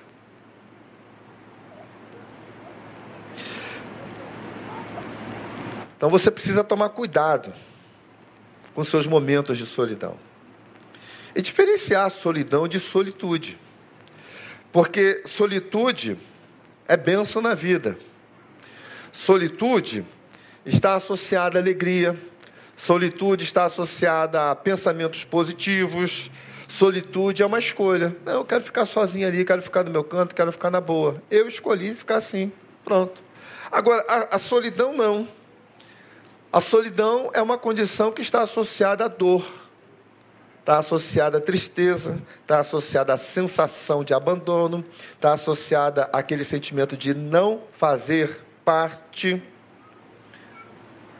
Então 5.97 6.09
você 6.09 6.31
precisa 6.31 6.63
tomar 6.63 6.87
cuidado 6.87 7.53
com 8.73 8.85
seus 8.85 9.05
momentos 9.05 9.57
de 9.57 9.65
solidão. 9.65 10.17
E 11.35 11.41
diferenciar 11.41 12.09
solidão 12.09 12.69
de 12.69 12.79
solitude. 12.79 13.59
Porque 14.71 15.23
solitude 15.25 16.17
é 16.87 16.95
bênção 16.95 17.41
na 17.41 17.53
vida. 17.53 17.99
Solitude 19.11 20.05
está 20.65 20.95
associada 20.95 21.59
à 21.59 21.61
alegria. 21.61 22.17
Solitude 22.75 23.43
está 23.43 23.65
associada 23.65 24.51
a 24.51 24.55
pensamentos 24.55 25.23
positivos. 25.23 26.29
Solitude 26.67 27.41
é 27.41 27.45
uma 27.45 27.59
escolha. 27.59 28.15
Não, 28.25 28.33
eu 28.33 28.45
quero 28.45 28.63
ficar 28.63 28.85
sozinho 28.85 29.27
ali, 29.27 29.45
quero 29.45 29.61
ficar 29.61 29.83
no 29.83 29.91
meu 29.91 30.03
canto, 30.03 30.35
quero 30.35 30.51
ficar 30.51 30.69
na 30.69 30.81
boa. 30.81 31.21
Eu 31.31 31.47
escolhi 31.47 31.95
ficar 31.95 32.17
assim. 32.17 32.51
Pronto. 32.83 33.23
Agora, 33.71 34.05
a, 34.07 34.35
a 34.35 34.39
solidão 34.39 34.93
não. 34.93 35.27
A 36.51 36.61
solidão 36.61 37.29
é 37.33 37.41
uma 37.41 37.57
condição 37.57 38.11
que 38.11 38.21
está 38.21 38.41
associada 38.41 39.03
à 39.03 39.07
dor, 39.09 39.45
está 40.61 40.77
associada 40.77 41.37
à 41.37 41.41
tristeza, 41.41 42.21
está 42.41 42.61
associada 42.61 43.13
à 43.13 43.17
sensação 43.17 44.05
de 44.05 44.13
abandono, 44.13 44.85
está 45.13 45.33
associada 45.33 46.09
àquele 46.13 46.45
sentimento 46.45 46.95
de 46.95 47.13
não 47.13 47.63
fazer 47.73 48.41
parte. 48.63 49.43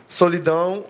Solidão 0.07 0.85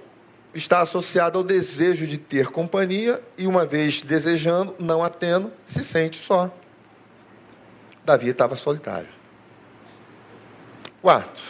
está 0.56 0.80
associada 0.80 1.38
ao 1.38 1.44
desejo 1.44 2.08
de 2.08 2.18
ter 2.18 2.48
companhia 2.48 3.22
e, 3.38 3.46
uma 3.46 3.66
vez 3.66 4.02
desejando, 4.02 4.74
não 4.80 5.04
a 5.04 5.10
tendo, 5.10 5.52
se 5.68 5.84
sente 5.84 6.18
só. 6.18 6.50
Davi 8.06 8.30
estava 8.30 8.56
solitário. 8.56 9.10
Quarto, 11.02 11.44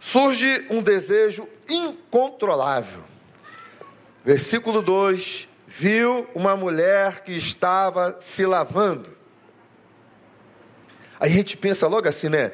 surge 0.00 0.66
um 0.68 0.82
desejo 0.82 1.48
incontrolável. 1.68 3.04
Versículo 4.24 4.82
2: 4.82 5.48
Viu 5.68 6.28
uma 6.34 6.56
mulher 6.56 7.20
que 7.20 7.32
estava 7.32 8.18
se 8.20 8.44
lavando. 8.44 9.16
Aí 11.20 11.30
a 11.30 11.34
gente 11.34 11.56
pensa 11.56 11.86
logo 11.86 12.08
assim, 12.08 12.28
né? 12.28 12.52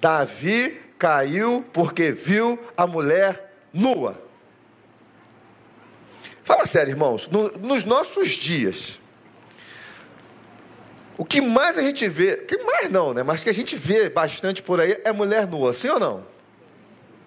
Davi 0.00 0.78
caiu 0.98 1.64
porque 1.72 2.12
viu 2.12 2.58
a 2.76 2.86
mulher 2.86 3.56
nua. 3.72 4.29
Fala 6.50 6.66
sério, 6.66 6.90
irmãos, 6.90 7.28
no, 7.28 7.48
nos 7.58 7.84
nossos 7.84 8.30
dias, 8.30 8.98
o 11.16 11.24
que 11.24 11.40
mais 11.40 11.78
a 11.78 11.80
gente 11.80 12.08
vê, 12.08 12.38
que 12.38 12.58
mais 12.64 12.90
não, 12.90 13.14
né? 13.14 13.22
Mas 13.22 13.44
que 13.44 13.50
a 13.50 13.54
gente 13.54 13.76
vê 13.76 14.08
bastante 14.08 14.60
por 14.60 14.80
aí 14.80 15.00
é 15.04 15.12
mulher 15.12 15.46
nua, 15.46 15.72
sim 15.72 15.88
ou 15.90 16.00
não? 16.00 16.26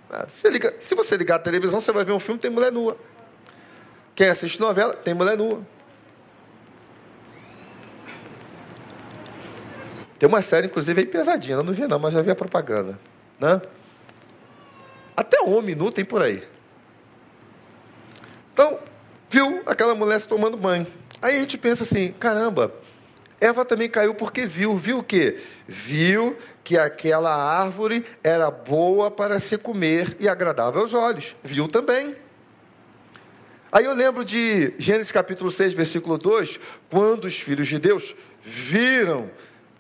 Ah, 0.10 0.26
você 0.28 0.50
liga, 0.50 0.76
se 0.82 0.94
você 0.94 1.16
ligar 1.16 1.38
a 1.38 1.40
televisão, 1.40 1.80
você 1.80 1.94
vai 1.94 2.04
ver 2.04 2.12
um 2.12 2.20
filme 2.20 2.38
tem 2.38 2.52
mulher 2.52 2.70
nua. 2.70 2.98
Quem 4.14 4.28
assiste 4.28 4.60
novela 4.60 4.94
tem 4.94 5.14
mulher 5.14 5.38
nua. 5.38 5.66
Tem 10.20 10.28
uma 10.28 10.42
série, 10.42 10.68
inclusive, 10.68 11.00
aí 11.00 11.08
pesadinha. 11.08 11.56
Eu 11.56 11.64
não 11.64 11.72
vi 11.72 11.88
não, 11.88 11.98
mas 11.98 12.14
já 12.14 12.22
vi 12.22 12.30
a 12.30 12.36
propaganda. 12.36 13.00
Né? 13.40 13.62
Até 15.16 15.40
um 15.40 15.62
minuto 15.62 15.94
tem 15.96 16.04
por 16.04 16.22
aí. 16.22 16.46
Então, 18.52 18.78
viu 19.34 19.64
aquela 19.66 19.96
mulher 19.96 20.22
se 20.22 20.28
tomando 20.28 20.56
banho. 20.56 20.86
Aí 21.20 21.38
a 21.38 21.40
gente 21.40 21.58
pensa 21.58 21.82
assim, 21.82 22.12
caramba, 22.20 22.72
Eva 23.42 23.66
também 23.66 23.90
caiu 23.90 24.14
porque 24.14 24.46
viu. 24.46 24.78
Viu 24.78 25.00
o 25.00 25.04
quê? 25.04 25.40
Viu 25.68 26.38
que 26.64 26.78
aquela 26.78 27.34
árvore 27.34 28.06
era 28.24 28.52
boa 28.52 29.10
para 29.10 29.40
se 29.40 29.58
comer 29.58 30.16
e 30.20 30.30
agradável 30.30 30.82
aos 30.82 30.94
olhos. 30.94 31.36
Viu 31.44 31.68
também. 31.68 32.16
Aí 33.72 33.86
eu 33.86 33.96
lembro 33.96 34.24
de 34.24 34.76
Gênesis 34.78 35.12
capítulo 35.12 35.50
6, 35.50 35.74
versículo 35.74 36.16
2, 36.16 36.60
quando 36.92 37.26
os 37.26 37.40
filhos 37.40 37.68
de 37.68 37.80
Deus 37.80 38.14
viram 38.40 39.32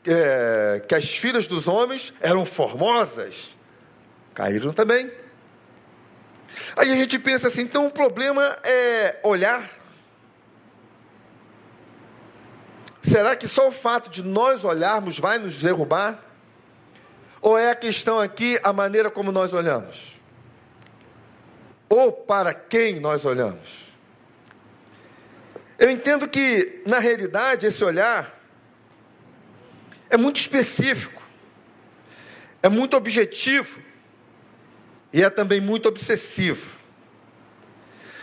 é, 0.03 0.83
que 0.87 0.95
as 0.95 1.15
filhas 1.15 1.47
dos 1.47 1.67
homens 1.67 2.11
eram 2.19 2.43
formosas, 2.43 3.55
caíram 4.33 4.73
também. 4.73 5.11
Aí 6.75 6.91
a 6.91 6.95
gente 6.95 7.19
pensa 7.19 7.47
assim, 7.47 7.61
então 7.61 7.85
o 7.85 7.91
problema 7.91 8.43
é 8.63 9.19
olhar. 9.23 9.69
Será 13.01 13.35
que 13.35 13.47
só 13.47 13.67
o 13.67 13.71
fato 13.71 14.09
de 14.09 14.23
nós 14.23 14.63
olharmos 14.63 15.19
vai 15.19 15.37
nos 15.37 15.55
derrubar? 15.59 16.17
Ou 17.41 17.57
é 17.57 17.71
a 17.71 17.75
questão 17.75 18.19
aqui 18.19 18.59
a 18.63 18.71
maneira 18.71 19.11
como 19.11 19.31
nós 19.31 19.53
olhamos? 19.53 20.13
Ou 21.89 22.11
para 22.11 22.53
quem 22.53 22.99
nós 22.99 23.25
olhamos? 23.25 23.83
Eu 25.77 25.91
entendo 25.91 26.27
que, 26.27 26.81
na 26.87 26.97
realidade, 26.97 27.65
esse 27.65 27.83
olhar 27.83 28.39
é 30.09 30.15
muito 30.15 30.37
específico, 30.37 31.21
é 32.63 32.69
muito 32.69 32.95
objetivo 32.95 33.82
e 35.13 35.23
é 35.23 35.29
também 35.29 35.61
muito 35.61 35.87
obsessivo. 35.87 36.73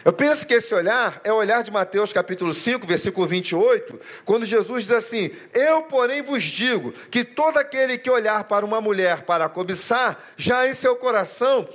Eu 0.04 0.12
penso 0.12 0.46
que 0.46 0.54
esse 0.54 0.74
olhar 0.74 1.20
é 1.22 1.32
o 1.32 1.36
olhar 1.36 1.62
de 1.62 1.70
Mateus 1.70 2.12
capítulo 2.12 2.54
5, 2.54 2.86
versículo 2.86 3.26
28, 3.26 4.00
quando 4.24 4.46
Jesus 4.46 4.84
diz 4.84 4.92
assim: 4.92 5.30
Eu, 5.52 5.82
porém, 5.82 6.22
vos 6.22 6.42
digo 6.42 6.92
que 7.10 7.22
todo 7.22 7.58
aquele 7.58 7.98
que 7.98 8.10
olhar 8.10 8.44
para 8.44 8.64
uma 8.64 8.80
mulher 8.80 9.22
para 9.22 9.48
cobiçar, 9.48 10.18
já 10.36 10.66
em 10.66 10.74
seu 10.74 10.96
coração 10.96 11.68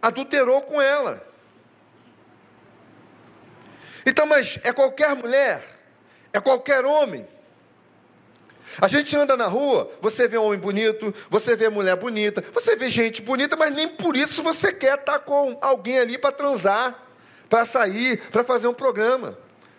adulterou 0.00 0.60
com 0.62 0.80
ela. 0.80 1.26
Então, 4.04 4.26
mas 4.26 4.58
é 4.62 4.72
qualquer 4.72 5.14
mulher, 5.16 5.64
é 6.32 6.40
qualquer 6.40 6.84
homem. 6.84 7.26
A 8.80 8.88
gente 8.88 9.14
anda 9.16 9.36
na 9.36 9.46
rua, 9.46 9.90
você 10.00 10.26
vê 10.26 10.38
um 10.38 10.44
homem 10.44 10.58
bonito, 10.58 11.14
você 11.28 11.54
vê 11.54 11.68
mulher 11.68 11.96
bonita, 11.96 12.42
você 12.52 12.76
vê 12.76 12.90
gente 12.90 13.20
bonita, 13.20 13.56
mas 13.56 13.74
nem 13.74 13.88
por 13.88 14.16
isso 14.16 14.42
você 14.42 14.72
quer 14.72 14.98
estar 14.98 15.18
com 15.20 15.58
alguém 15.60 15.98
ali 15.98 16.16
para 16.16 16.32
transar 16.32 17.10
para 17.50 17.64
sair, 17.64 18.18
para 18.30 18.44
fazer 18.44 18.68
um 18.68 18.72
programa. 18.72 19.36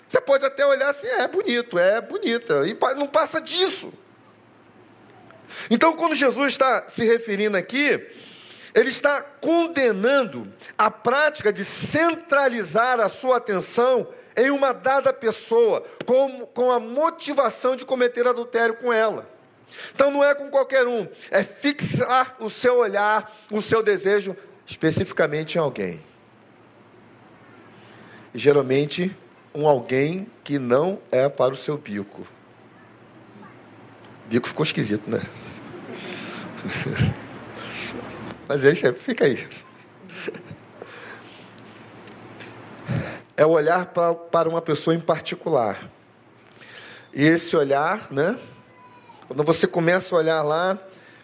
Você 0.07 0.19
pode 0.19 0.45
até 0.45 0.65
olhar 0.65 0.89
assim, 0.89 1.07
é 1.07 1.25
bonito, 1.25 1.79
é 1.79 2.01
bonita, 2.01 2.67
e 2.67 2.77
não 2.95 3.07
passa 3.07 3.39
disso. 3.39 3.93
Então, 5.69 5.95
quando 5.95 6.13
Jesus 6.13 6.49
está 6.49 6.89
se 6.89 7.05
referindo 7.05 7.55
aqui, 7.55 8.05
ele 8.75 8.89
está 8.89 9.21
condenando 9.21 10.51
a 10.77 10.91
prática 10.91 11.51
de 11.51 11.63
centralizar 11.63 12.99
a 12.99 13.07
sua 13.07 13.37
atenção 13.37 14.07
em 14.35 14.49
uma 14.49 14.73
dada 14.73 15.11
pessoa, 15.11 15.83
com, 16.05 16.45
com 16.47 16.71
a 16.71 16.79
motivação 16.79 17.75
de 17.75 17.85
cometer 17.85 18.27
adultério 18.27 18.75
com 18.75 18.91
ela. 18.91 19.29
Então, 19.93 20.11
não 20.11 20.23
é 20.23 20.35
com 20.35 20.49
qualquer 20.49 20.87
um, 20.87 21.07
é 21.29 21.43
fixar 21.43 22.35
o 22.39 22.49
seu 22.49 22.77
olhar, 22.77 23.31
o 23.49 23.61
seu 23.61 23.81
desejo 23.81 24.35
especificamente 24.65 25.55
em 25.55 25.59
alguém. 25.59 26.01
E 28.33 28.39
geralmente 28.39 29.15
um 29.53 29.67
alguém 29.67 30.27
que 30.43 30.57
não 30.57 30.99
é 31.11 31.27
para 31.27 31.53
o 31.53 31.57
seu 31.57 31.77
bico. 31.77 32.25
Bico 34.27 34.47
ficou 34.47 34.63
esquisito, 34.63 35.09
né? 35.09 35.21
Mas 38.47 38.63
aí, 38.63 38.75
fica 38.93 39.25
aí. 39.25 39.47
É 43.41 43.45
olhar 43.45 43.87
para, 43.87 44.13
para 44.13 44.47
uma 44.47 44.61
pessoa 44.61 44.95
em 44.95 44.99
particular. 44.99 45.89
E 47.11 47.23
esse 47.23 47.55
olhar, 47.55 48.05
né? 48.11 48.39
Quando 49.27 49.43
você 49.43 49.65
começa 49.65 50.13
a 50.13 50.19
olhar 50.19 50.43
lá, 50.43 50.77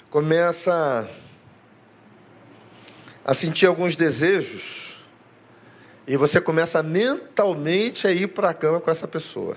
começa 0.10 1.08
a 3.24 3.34
sentir 3.36 3.68
alguns 3.68 3.96
desejos 3.96 4.98
E 6.08 6.18
você 6.18 6.42
começa 6.42 6.82
mentalmente 6.82 8.08
a 8.08 8.12
ir 8.12 8.30
para 8.30 8.50
a 8.50 8.54
cama 8.56 8.82
com 8.82 8.90
essa 8.90 9.08
pessoa. 9.08 9.56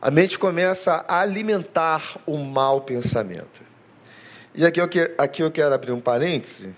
A 0.00 0.08
mente 0.08 0.38
começa 0.38 1.04
a 1.08 1.18
alimentar 1.18 2.16
o 2.24 2.38
mau 2.38 2.82
pensamento. 2.82 3.60
E 4.54 4.64
aqui 4.64 4.80
eu, 4.80 4.88
aqui 5.18 5.42
eu 5.42 5.50
quero 5.50 5.74
abrir 5.74 5.90
um 5.90 6.00
parêntese, 6.00 6.76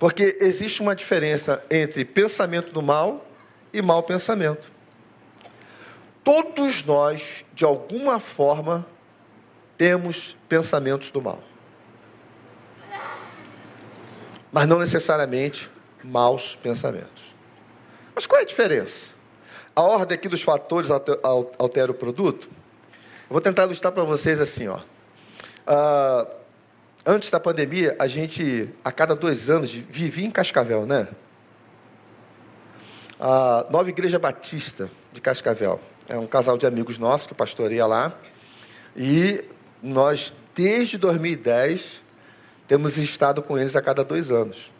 porque 0.00 0.38
existe 0.40 0.80
uma 0.80 0.96
diferença 0.96 1.62
entre 1.70 2.06
pensamento 2.06 2.72
do 2.72 2.80
mal 2.80 3.26
e 3.70 3.82
mau 3.82 4.02
pensamento. 4.02 4.72
Todos 6.24 6.82
nós, 6.82 7.44
de 7.52 7.66
alguma 7.66 8.18
forma, 8.18 8.86
temos 9.76 10.38
pensamentos 10.48 11.10
do 11.10 11.20
mal. 11.20 11.42
Mas 14.50 14.66
não 14.66 14.78
necessariamente 14.78 15.70
maus 16.02 16.56
pensamentos. 16.56 17.22
Mas 18.14 18.24
qual 18.24 18.40
é 18.40 18.42
a 18.42 18.46
diferença? 18.46 19.12
A 19.76 19.82
ordem 19.82 20.16
aqui 20.16 20.30
dos 20.30 20.40
fatores 20.40 20.90
altera 20.90 21.92
o 21.92 21.94
produto? 21.94 22.48
Eu 23.28 23.34
vou 23.34 23.40
tentar 23.40 23.64
ilustrar 23.64 23.92
para 23.92 24.04
vocês 24.04 24.40
assim, 24.40 24.66
ó. 24.66 24.78
Uh, 24.78 26.39
antes 27.04 27.30
da 27.30 27.40
pandemia, 27.40 27.96
a 27.98 28.06
gente, 28.06 28.68
a 28.84 28.92
cada 28.92 29.14
dois 29.14 29.48
anos, 29.48 29.72
vivia 29.72 30.26
em 30.26 30.30
Cascavel, 30.30 30.86
né? 30.86 31.08
A 33.18 33.66
Nova 33.70 33.88
Igreja 33.88 34.18
Batista 34.18 34.90
de 35.12 35.20
Cascavel. 35.20 35.80
É 36.08 36.18
um 36.18 36.26
casal 36.26 36.58
de 36.58 36.66
amigos 36.66 36.98
nossos 36.98 37.26
que 37.26 37.34
pastoreia 37.34 37.86
lá. 37.86 38.12
E 38.96 39.44
nós, 39.82 40.32
desde 40.54 40.98
2010, 40.98 42.02
temos 42.66 42.96
estado 42.96 43.42
com 43.42 43.58
eles 43.58 43.76
a 43.76 43.82
cada 43.82 44.04
dois 44.04 44.30
anos. 44.30 44.70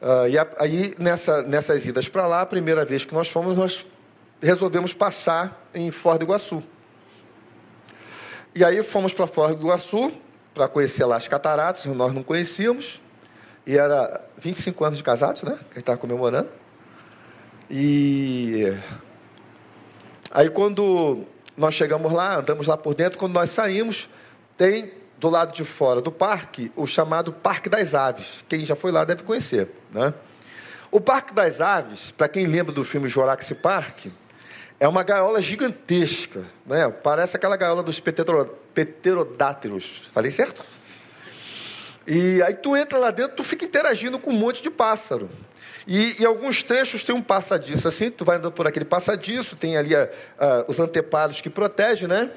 Uh, 0.00 0.28
e 0.28 0.38
aí, 0.58 0.94
nessa, 0.98 1.42
nessas 1.42 1.86
idas 1.86 2.08
para 2.08 2.26
lá, 2.26 2.40
a 2.40 2.46
primeira 2.46 2.84
vez 2.84 3.04
que 3.04 3.14
nós 3.14 3.28
fomos, 3.28 3.56
nós 3.56 3.86
resolvemos 4.40 4.94
passar 4.94 5.68
em 5.74 5.90
Foz 5.90 6.18
do 6.18 6.24
Iguaçu. 6.24 6.62
E 8.54 8.64
aí 8.64 8.82
fomos 8.82 9.12
para 9.12 9.26
Foz 9.26 9.54
do 9.54 9.66
Iguaçu 9.66 10.12
para 10.54 10.68
conhecer 10.68 11.04
lá 11.04 11.16
as 11.16 11.28
cataratas, 11.28 11.84
nós 11.86 12.12
não 12.12 12.22
conhecíamos. 12.22 13.00
E 13.66 13.76
era 13.76 14.20
25 14.38 14.84
anos 14.84 14.98
de 14.98 15.04
casados, 15.04 15.42
né? 15.42 15.52
Que 15.52 15.58
a 15.58 15.74
gente 15.74 15.78
estava 15.78 15.98
comemorando. 15.98 16.48
E 17.70 18.76
aí 20.30 20.50
quando 20.50 21.24
nós 21.56 21.74
chegamos 21.74 22.12
lá, 22.12 22.36
andamos 22.38 22.66
lá 22.66 22.76
por 22.76 22.94
dentro, 22.94 23.18
quando 23.18 23.34
nós 23.34 23.50
saímos, 23.50 24.08
tem 24.56 24.90
do 25.18 25.28
lado 25.28 25.52
de 25.52 25.64
fora 25.64 26.00
do 26.00 26.10
parque, 26.10 26.72
o 26.74 26.86
chamado 26.86 27.32
Parque 27.32 27.68
das 27.68 27.94
Aves. 27.94 28.42
Quem 28.48 28.64
já 28.64 28.74
foi 28.74 28.90
lá 28.90 29.04
deve 29.04 29.22
conhecer. 29.22 29.68
Né? 29.92 30.12
O 30.90 31.00
Parque 31.00 31.34
das 31.34 31.60
Aves, 31.60 32.10
para 32.10 32.26
quem 32.26 32.46
lembra 32.46 32.72
do 32.72 32.84
filme 32.84 33.06
Jurassic 33.06 33.60
Park, 33.60 34.06
é 34.80 34.88
uma 34.88 35.02
gaiola 35.02 35.42
gigantesca. 35.42 36.46
Né? 36.64 36.88
Parece 37.02 37.36
aquela 37.36 37.56
gaiola 37.56 37.82
dos 37.82 38.00
pterodátilos. 38.00 40.08
Falei 40.14 40.32
certo? 40.32 40.64
E 42.06 42.42
aí 42.42 42.54
tu 42.54 42.74
entra 42.74 42.98
lá 42.98 43.10
dentro, 43.10 43.36
tu 43.36 43.44
fica 43.44 43.66
interagindo 43.66 44.18
com 44.18 44.30
um 44.30 44.38
monte 44.38 44.62
de 44.62 44.70
pássaro. 44.70 45.30
E 45.86 46.22
em 46.22 46.24
alguns 46.24 46.62
trechos 46.62 47.04
tem 47.04 47.14
um 47.14 47.22
passadiço 47.22 47.86
assim, 47.86 48.10
tu 48.10 48.24
vai 48.24 48.38
andando 48.38 48.52
por 48.52 48.66
aquele 48.66 48.86
passadiço, 48.86 49.54
tem 49.54 49.76
ali 49.76 49.94
uh, 49.94 50.08
os 50.66 50.80
anteparos 50.80 51.40
que 51.40 51.50
protegem, 51.50 52.08
né? 52.08 52.30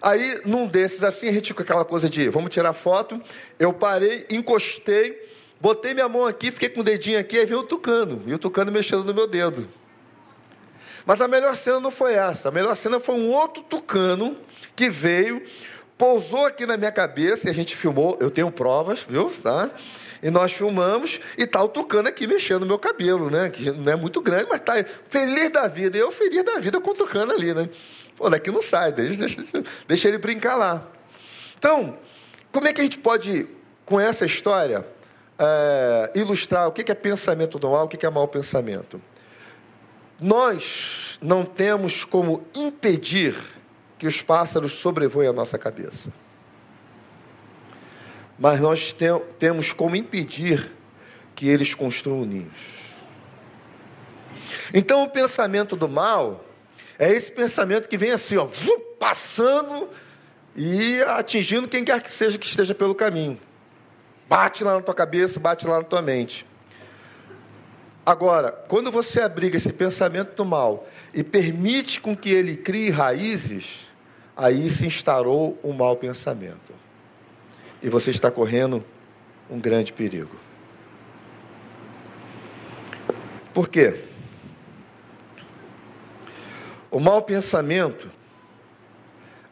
Aí, 0.00 0.40
num 0.44 0.66
desses 0.66 1.02
assim, 1.02 1.28
a 1.28 1.32
gente 1.32 1.54
com 1.54 1.62
aquela 1.62 1.84
coisa 1.84 2.10
de 2.10 2.28
vamos 2.28 2.50
tirar 2.50 2.74
foto. 2.74 3.20
Eu 3.58 3.72
parei, 3.72 4.26
encostei, 4.30 5.18
botei 5.58 5.94
minha 5.94 6.08
mão 6.08 6.26
aqui, 6.26 6.52
fiquei 6.52 6.68
com 6.68 6.80
o 6.80 6.84
dedinho 6.84 7.18
aqui, 7.18 7.38
aí 7.38 7.46
veio 7.46 7.60
o 7.60 7.64
tucano. 7.64 8.22
E 8.26 8.34
o 8.34 8.38
tucano 8.38 8.70
mexendo 8.70 9.02
no 9.02 9.14
meu 9.14 9.26
dedo. 9.26 9.66
Mas 11.06 11.20
a 11.20 11.28
melhor 11.28 11.54
cena 11.54 11.78
não 11.78 11.92
foi 11.92 12.14
essa. 12.14 12.48
A 12.48 12.52
melhor 12.52 12.76
cena 12.76 12.98
foi 12.98 13.14
um 13.14 13.30
outro 13.30 13.62
tucano 13.62 14.36
que 14.74 14.90
veio, 14.90 15.40
pousou 15.96 16.44
aqui 16.44 16.66
na 16.66 16.76
minha 16.76 16.90
cabeça 16.90 17.46
e 17.46 17.50
a 17.50 17.54
gente 17.54 17.76
filmou. 17.76 18.18
Eu 18.20 18.28
tenho 18.28 18.50
provas, 18.50 19.06
viu? 19.08 19.32
Tá? 19.40 19.70
E 20.20 20.30
nós 20.30 20.52
filmamos 20.52 21.20
e 21.38 21.46
tá 21.46 21.62
o 21.62 21.68
tucano 21.68 22.08
aqui 22.08 22.26
mexendo 22.26 22.62
no 22.62 22.66
meu 22.66 22.78
cabelo, 22.78 23.30
né? 23.30 23.50
Que 23.50 23.70
não 23.70 23.92
é 23.92 23.94
muito 23.94 24.20
grande, 24.20 24.48
mas 24.50 24.60
tá 24.60 24.84
feliz 25.08 25.48
da 25.50 25.68
vida. 25.68 25.96
E 25.96 26.00
eu 26.00 26.10
feliz 26.10 26.42
da 26.42 26.58
vida 26.58 26.80
com 26.80 26.90
o 26.90 26.94
tucano 26.94 27.32
ali, 27.32 27.54
né? 27.54 27.68
Pô, 28.16 28.28
daqui 28.28 28.50
não 28.50 28.62
sai, 28.62 28.90
deixa, 28.90 29.16
deixa, 29.16 29.64
deixa 29.86 30.08
ele 30.08 30.18
brincar 30.18 30.56
lá. 30.56 30.84
Então, 31.56 31.96
como 32.50 32.66
é 32.66 32.72
que 32.72 32.80
a 32.80 32.84
gente 32.84 32.98
pode, 32.98 33.46
com 33.84 34.00
essa 34.00 34.26
história, 34.26 34.84
é, 35.38 36.10
ilustrar 36.16 36.66
o 36.66 36.72
que 36.72 36.90
é 36.90 36.94
pensamento 36.94 37.58
do 37.58 37.70
mal, 37.70 37.84
o 37.84 37.88
que 37.88 38.04
é 38.04 38.10
mau 38.10 38.26
pensamento? 38.26 39.00
Nós 40.20 41.18
não 41.20 41.44
temos 41.44 42.04
como 42.04 42.46
impedir 42.54 43.36
que 43.98 44.06
os 44.06 44.22
pássaros 44.22 44.72
sobrevoem 44.72 45.28
a 45.28 45.32
nossa 45.32 45.58
cabeça. 45.58 46.12
Mas 48.38 48.60
nós 48.60 48.92
te 48.92 49.06
temos 49.38 49.72
como 49.72 49.96
impedir 49.96 50.72
que 51.34 51.48
eles 51.48 51.74
construam 51.74 52.24
ninhos. 52.24 52.76
Então, 54.72 55.02
o 55.02 55.10
pensamento 55.10 55.76
do 55.76 55.88
mal 55.88 56.44
é 56.98 57.10
esse 57.12 57.30
pensamento 57.30 57.88
que 57.88 57.96
vem 57.96 58.10
assim, 58.10 58.36
ó, 58.36 58.48
passando 58.98 59.88
e 60.54 61.02
atingindo 61.02 61.68
quem 61.68 61.84
quer 61.84 62.00
que 62.02 62.10
seja 62.10 62.38
que 62.38 62.46
esteja 62.46 62.74
pelo 62.74 62.94
caminho. 62.94 63.38
Bate 64.28 64.64
lá 64.64 64.74
na 64.74 64.82
tua 64.82 64.94
cabeça, 64.94 65.38
bate 65.38 65.66
lá 65.66 65.78
na 65.78 65.84
tua 65.84 66.02
mente. 66.02 66.46
Agora, 68.06 68.52
quando 68.52 68.92
você 68.92 69.20
abriga 69.20 69.56
esse 69.56 69.72
pensamento 69.72 70.36
do 70.36 70.44
mal 70.44 70.86
e 71.12 71.24
permite 71.24 72.00
com 72.00 72.16
que 72.16 72.30
ele 72.30 72.56
crie 72.56 72.88
raízes, 72.88 73.88
aí 74.36 74.70
se 74.70 74.86
instaurou 74.86 75.58
um 75.64 75.72
mau 75.72 75.96
pensamento. 75.96 76.72
E 77.82 77.88
você 77.88 78.12
está 78.12 78.30
correndo 78.30 78.84
um 79.50 79.58
grande 79.58 79.92
perigo. 79.92 80.36
Por 83.52 83.68
quê? 83.68 84.04
O 86.92 87.00
mau 87.00 87.22
pensamento 87.22 88.08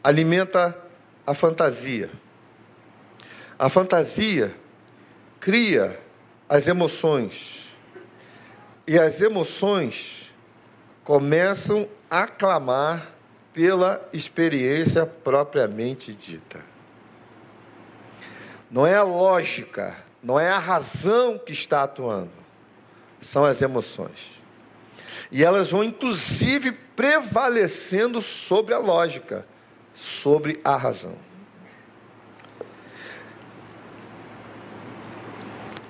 alimenta 0.01 0.77
a 1.27 1.33
fantasia. 1.33 2.09
A 3.59 3.67
fantasia 3.67 4.55
cria 5.41 5.99
as 6.47 6.69
emoções. 6.69 7.64
E 8.87 8.99
as 8.99 9.21
emoções 9.21 10.33
começam 11.03 11.87
a 12.09 12.27
clamar 12.27 13.11
pela 13.53 14.07
experiência 14.11 15.05
propriamente 15.05 16.13
dita. 16.13 16.63
Não 18.69 18.85
é 18.85 18.95
a 18.95 19.03
lógica, 19.03 19.97
não 20.21 20.39
é 20.39 20.49
a 20.49 20.59
razão 20.59 21.37
que 21.37 21.53
está 21.53 21.83
atuando, 21.83 22.31
são 23.21 23.45
as 23.45 23.61
emoções. 23.61 24.43
E 25.31 25.43
elas 25.43 25.71
vão, 25.71 25.83
inclusive, 25.83 26.71
prevalecendo 26.71 28.21
sobre 28.21 28.73
a 28.73 28.77
lógica, 28.77 29.47
sobre 29.95 30.59
a 30.63 30.75
razão. 30.75 31.17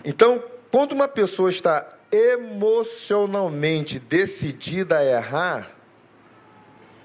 Então, 0.04 0.44
quando 0.72 0.92
uma 0.92 1.08
pessoa 1.08 1.50
está 1.50 1.95
emocionalmente 2.16 4.00
decidida 4.00 4.98
a 5.00 5.06
errar, 5.06 5.72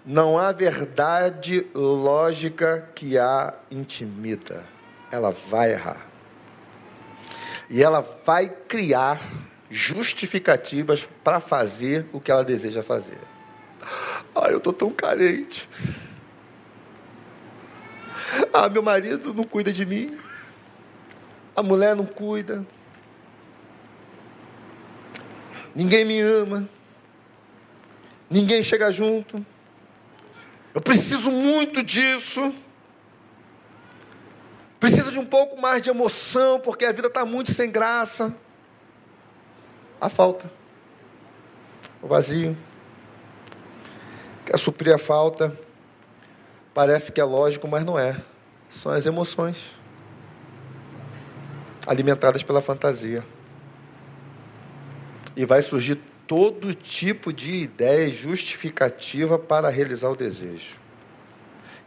não 0.05 0.39
há 0.39 0.53
verdade 0.53 1.67
lógica 1.75 2.89
que 2.95 3.19
a 3.19 3.55
intimida. 3.71 4.67
Ela 5.11 5.31
vai 5.31 5.73
errar. 5.73 6.07
E 7.69 7.83
ela 7.83 8.01
vai 8.25 8.49
criar 8.49 9.21
justificativas 9.69 11.09
para 11.23 11.41
fazer 11.41 12.07
o 12.13 12.21
que 12.21 12.31
ela 12.31 12.45
deseja 12.45 12.83
fazer. 12.83 13.19
Ah, 14.35 14.49
eu 14.51 14.59
estou 14.59 14.73
tão 14.73 14.91
carente. 14.91 15.69
Ah, 18.53 18.69
meu 18.69 18.83
marido 18.83 19.35
não 19.35 19.45
cuida 19.45 19.73
de 19.73 19.85
mim. 19.85 20.19
A 21.55 21.63
mulher 21.63 21.95
não 21.95 22.07
cuida. 22.07 22.65
Ninguém 25.75 26.05
me 26.05 26.21
ama. 26.21 26.69
Ninguém 28.29 28.63
chega 28.63 28.91
junto. 28.91 29.45
Eu 30.75 30.81
preciso 30.81 31.31
muito 31.31 31.83
disso. 31.83 32.55
Preciso 34.79 35.13
de 35.13 35.19
um 35.19 35.27
pouco 35.27 35.61
mais 35.61 35.83
de 35.83 35.91
emoção, 35.91 36.61
porque 36.61 36.85
a 36.85 36.93
vida 36.93 37.09
está 37.09 37.25
muito 37.25 37.53
sem 37.53 37.71
graça 37.71 38.35
a 40.01 40.09
falta, 40.09 40.51
o 42.01 42.09
vazio. 42.09 42.57
Quer 44.47 44.59
suprir 44.59 44.95
a 44.95 44.99
falta, 44.99 45.57
parece 46.73 47.13
que 47.13 47.21
é 47.21 47.25
lógico, 47.25 47.69
mas 47.69 47.85
não 47.85 47.99
é. 47.99 48.17
São 48.71 48.91
as 48.91 49.05
emoções 49.05 49.73
alimentadas 51.87 52.43
pela 52.43 52.63
fantasia. 52.63 53.23
E 55.37 55.45
vai 55.45 55.63
surgir 55.63 55.99
todo 56.27 56.75
tipo 56.75 57.33
de 57.33 57.57
ideia 57.57 58.11
justificativa 58.11 59.39
para 59.39 59.69
realizar 59.69 60.11
o 60.11 60.17
desejo. 60.17 60.79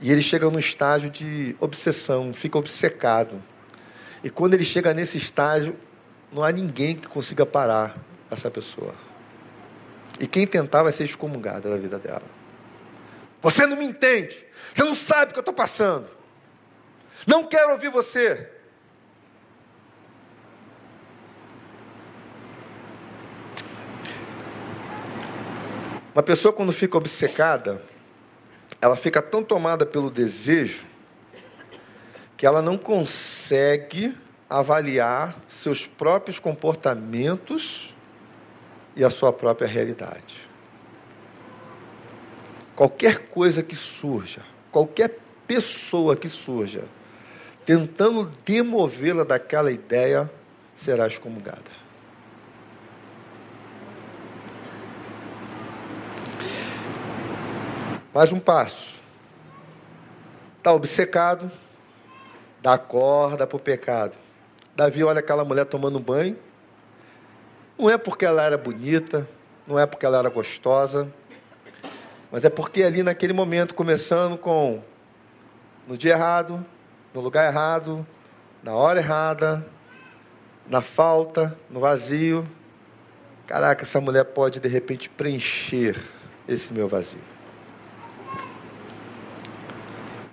E 0.02 0.12
ele 0.12 0.22
chega 0.22 0.50
no 0.50 0.60
estágio 0.60 1.10
de 1.10 1.56
obsessão, 1.60 2.34
fica 2.34 2.58
obcecado. 2.58 3.42
E 4.24 4.30
quando 4.30 4.54
ele 4.54 4.66
chega 4.66 4.94
nesse 4.94 5.18
estágio, 5.18 5.76
não 6.32 6.44
há 6.44 6.52
ninguém 6.52 6.96
que 6.96 7.08
consiga 7.08 7.46
parar 7.46 7.96
essa 8.30 8.52
pessoa. 8.52 8.94
E 10.20 10.28
quem 10.28 10.46
tentar 10.46 10.84
vai 10.84 10.92
ser 10.92 11.06
excomungado 11.06 11.70
da 11.70 11.78
vida 11.78 11.98
dela. 11.98 12.24
Você 13.42 13.66
não 13.66 13.78
me 13.78 13.86
entende. 13.86 14.46
Você 14.74 14.84
não 14.84 14.96
sabe 14.96 15.32
o 15.32 15.34
que 15.34 15.40
eu 15.40 15.42
estou 15.42 15.54
passando. 15.54 16.08
Não 17.26 17.46
quero 17.46 17.72
ouvir 17.72 17.90
você. 17.90 18.50
Uma 26.13 26.21
pessoa, 26.21 26.54
quando 26.54 26.71
fica 26.71 26.97
obcecada, 26.97 27.82
ela 28.80 28.95
fica 28.95 29.21
tão 29.21 29.43
tomada 29.43 29.86
pelo 29.86 30.12
desejo 30.12 30.84
que 32.38 32.45
ela 32.45 32.62
não 32.62 32.78
consegue 32.78 34.15
avaliar 34.49 35.36
seus 35.47 35.88
próprios 35.88 36.38
comportamentos 36.38 37.95
e 38.95 39.04
a 39.04 39.10
sua 39.10 39.34
própria 39.34 39.67
realidade. 39.67 40.47
Qualquer 42.76 43.30
coisa 43.30 43.63
que 43.63 43.76
surja, 43.76 44.41
qualquer 44.71 45.17
pessoa 45.47 46.15
que 46.15 46.30
surja, 46.30 46.84
tentando 47.65 48.32
demovê-la 48.45 49.23
daquela 49.23 49.71
ideia, 49.71 50.30
será 50.76 51.08
excomungada. 51.08 51.83
Mais 58.13 58.32
um 58.32 58.39
passo. 58.39 59.02
Está 60.60 60.71
obcecado, 60.71 61.52
dá 62.62 62.78
corda 62.78 63.47
para 63.47 63.58
o 63.58 63.60
pecado. 63.60 64.15
Davi 64.76 65.04
olha 65.04 65.19
aquela 65.19 65.43
mulher 65.43 65.65
tomando 65.65 65.99
banho. 65.99 66.38
Não 67.76 67.89
é 67.89 67.97
porque 67.97 68.23
ela 68.23 68.43
era 68.43 68.56
bonita, 68.56 69.28
não 69.65 69.80
é 69.80 69.88
porque 69.88 70.06
ela 70.06 70.19
era 70.19 70.30
gostosa, 70.30 71.12
mas 72.32 72.45
é 72.45 72.52
porque 72.52 72.84
ali 72.84 73.02
naquele 73.02 73.34
momento, 73.34 73.73
começando 73.73 74.38
com 74.38 74.84
no 75.88 75.97
dia 75.97 76.13
errado, 76.13 76.63
no 77.15 77.19
lugar 77.19 77.52
errado, 77.52 78.06
na 78.62 78.76
hora 78.76 78.99
errada, 78.99 79.65
na 80.67 80.82
falta, 80.82 81.58
no 81.67 81.80
vazio. 81.80 82.47
Caraca, 83.47 83.82
essa 83.82 83.99
mulher 83.99 84.23
pode 84.23 84.60
de 84.60 84.69
repente 84.69 85.10
preencher 85.10 85.99
esse 86.47 86.71
meu 86.71 86.88
vazio. 86.88 87.33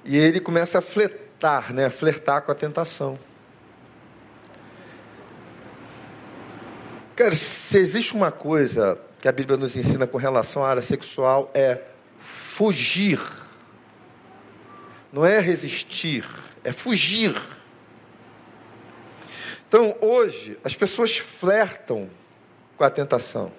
E 0.04 0.16
ele 0.16 0.40
começa 0.40 0.78
a 0.78 0.82
flertar, 0.82 1.72
né? 1.72 1.90
flertar 1.90 2.42
com 2.42 2.52
a 2.52 2.54
tentação. 2.54 3.18
Cara, 7.14 7.34
se 7.34 7.76
existe 7.76 8.14
uma 8.14 8.32
coisa 8.32 8.98
que 9.20 9.28
a 9.28 9.32
Bíblia 9.32 9.58
nos 9.58 9.76
ensina 9.76 10.06
com 10.06 10.16
relação 10.16 10.64
à 10.64 10.70
área 10.70 10.80
sexual 10.80 11.50
é 11.52 11.82
fugir. 12.18 13.20
Não 15.12 15.26
é 15.26 15.38
resistir, 15.38 16.26
é 16.64 16.72
fugir. 16.72 17.34
Então, 19.68 19.94
hoje, 20.00 20.58
as 20.64 20.74
pessoas 20.74 21.18
flertam 21.18 22.08
com 22.76 22.84
a 22.84 22.90
tentação. 22.90 23.52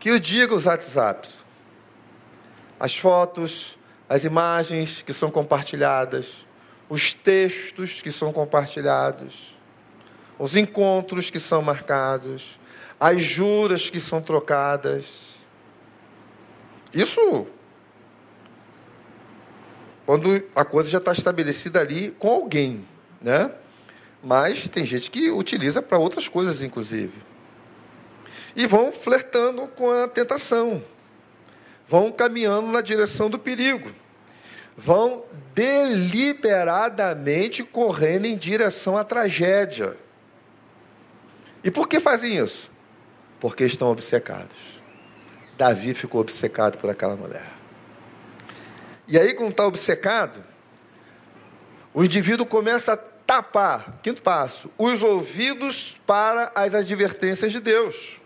Que 0.00 0.10
o 0.10 0.18
diga 0.18 0.54
os 0.54 0.66
WhatsApp, 0.66 1.28
as 2.80 2.96
fotos, 2.96 3.78
as 4.12 4.24
imagens 4.24 5.00
que 5.00 5.10
são 5.14 5.30
compartilhadas, 5.30 6.44
os 6.86 7.14
textos 7.14 8.02
que 8.02 8.12
são 8.12 8.30
compartilhados, 8.30 9.56
os 10.38 10.54
encontros 10.54 11.30
que 11.30 11.40
são 11.40 11.62
marcados, 11.62 12.60
as 13.00 13.22
juras 13.22 13.88
que 13.88 13.98
são 13.98 14.20
trocadas. 14.20 15.30
Isso 16.92 17.46
quando 20.04 20.44
a 20.54 20.62
coisa 20.62 20.90
já 20.90 20.98
está 20.98 21.12
estabelecida 21.12 21.80
ali 21.80 22.10
com 22.10 22.28
alguém, 22.28 22.86
né? 23.18 23.50
Mas 24.22 24.68
tem 24.68 24.84
gente 24.84 25.10
que 25.10 25.30
utiliza 25.30 25.80
para 25.80 25.96
outras 25.96 26.28
coisas, 26.28 26.60
inclusive. 26.60 27.14
E 28.54 28.66
vão 28.66 28.92
flertando 28.92 29.66
com 29.68 29.90
a 29.90 30.06
tentação, 30.06 30.84
vão 31.88 32.12
caminhando 32.12 32.66
na 32.66 32.82
direção 32.82 33.30
do 33.30 33.38
perigo 33.38 34.01
vão 34.76 35.24
deliberadamente 35.54 37.62
correndo 37.62 38.26
em 38.26 38.36
direção 38.36 38.96
à 38.96 39.04
tragédia. 39.04 39.96
E 41.62 41.70
por 41.70 41.86
que 41.88 42.00
fazem 42.00 42.36
isso? 42.36 42.68
Porque 43.38 43.64
estão 43.64 43.88
obcecados. 43.88 44.82
Davi 45.56 45.94
ficou 45.94 46.20
obcecado 46.20 46.78
por 46.78 46.90
aquela 46.90 47.16
mulher. 47.16 47.52
E 49.06 49.16
aí, 49.18 49.34
quando 49.34 49.50
está 49.50 49.66
obcecado, 49.66 50.42
o 51.92 52.02
indivíduo 52.02 52.46
começa 52.46 52.94
a 52.94 52.96
tapar, 52.96 54.00
quinto 54.02 54.22
passo, 54.22 54.70
os 54.78 55.02
ouvidos 55.02 55.96
para 56.06 56.50
as 56.54 56.74
advertências 56.74 57.52
de 57.52 57.60
Deus. 57.60 58.21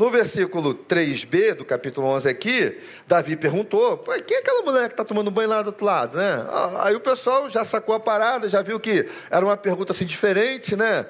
No 0.00 0.08
versículo 0.08 0.74
3b 0.74 1.56
do 1.56 1.62
capítulo 1.62 2.06
11 2.06 2.26
aqui, 2.26 2.80
Davi 3.06 3.36
perguntou: 3.36 3.98
quem 4.26 4.34
é 4.34 4.40
aquela 4.40 4.62
mulher 4.62 4.88
que 4.88 4.94
está 4.94 5.04
tomando 5.04 5.30
banho 5.30 5.50
lá 5.50 5.60
do 5.60 5.66
outro 5.66 5.84
lado? 5.84 6.16
Né? 6.16 6.42
Ah, 6.48 6.86
aí 6.86 6.94
o 6.94 7.00
pessoal 7.00 7.50
já 7.50 7.66
sacou 7.66 7.94
a 7.94 8.00
parada, 8.00 8.48
já 8.48 8.62
viu 8.62 8.80
que 8.80 9.06
era 9.30 9.44
uma 9.44 9.58
pergunta 9.58 9.92
assim 9.92 10.06
diferente, 10.06 10.74
né? 10.74 11.04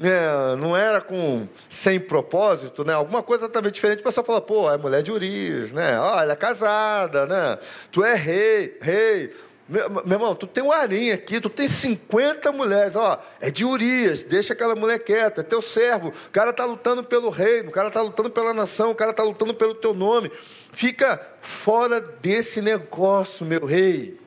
É, 0.00 0.54
não 0.60 0.76
era 0.76 1.00
com 1.00 1.48
sem 1.68 1.98
propósito, 1.98 2.84
né? 2.84 2.92
Alguma 2.92 3.20
coisa 3.20 3.48
também 3.48 3.72
diferente. 3.72 3.98
O 3.98 4.04
pessoal 4.04 4.24
fala: 4.24 4.40
pô, 4.40 4.72
é 4.72 4.78
mulher 4.78 5.02
de 5.02 5.10
Urias, 5.10 5.72
né? 5.72 5.98
Olha, 5.98 6.30
é 6.30 6.36
casada, 6.36 7.26
né? 7.26 7.58
Tu 7.90 8.04
é 8.04 8.14
rei, 8.14 8.78
rei. 8.80 9.34
Meu, 9.68 9.90
meu, 9.90 10.04
irmão, 10.12 10.34
tu 10.34 10.46
tem 10.46 10.62
um 10.62 10.70
arinho 10.70 11.12
aqui, 11.12 11.40
tu 11.40 11.50
tem 11.50 11.66
50 11.66 12.52
mulheres, 12.52 12.94
ó, 12.94 13.20
é 13.40 13.50
de 13.50 13.64
Urias, 13.64 14.24
deixa 14.24 14.52
aquela 14.52 14.76
mulher 14.76 15.00
quieta, 15.00 15.40
é 15.40 15.44
teu 15.44 15.60
servo, 15.60 16.10
o 16.10 16.30
cara 16.30 16.50
está 16.50 16.64
lutando 16.64 17.02
pelo 17.02 17.30
reino, 17.30 17.70
o 17.70 17.72
cara 17.72 17.88
está 17.88 18.00
lutando 18.00 18.30
pela 18.30 18.54
nação, 18.54 18.92
o 18.92 18.94
cara 18.94 19.10
está 19.10 19.24
lutando 19.24 19.54
pelo 19.54 19.74
teu 19.74 19.92
nome. 19.92 20.30
Fica 20.72 21.20
fora 21.40 22.00
desse 22.00 22.60
negócio, 22.60 23.44
meu 23.44 23.64
rei. 23.64 24.20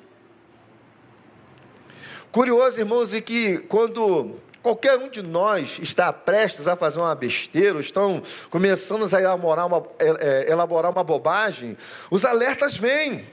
Curioso, 2.31 2.77
irmãos, 2.77 3.13
é 3.13 3.21
que 3.21 3.59
quando 3.59 4.35
qualquer 4.61 4.97
um 4.97 5.09
de 5.09 5.21
nós 5.21 5.79
está 5.81 6.11
prestes 6.11 6.67
a 6.67 6.75
fazer 6.75 6.99
uma 6.99 7.15
besteira, 7.15 7.75
ou 7.75 7.79
estão 7.79 8.21
começando 8.49 9.07
a 9.15 9.21
elaborar 9.21 9.67
uma, 9.67 9.83
é, 9.99 10.47
é, 10.47 10.51
elaborar 10.51 10.91
uma 10.91 11.03
bobagem, 11.03 11.77
os 12.11 12.25
alertas 12.25 12.75
vêm. 12.75 13.25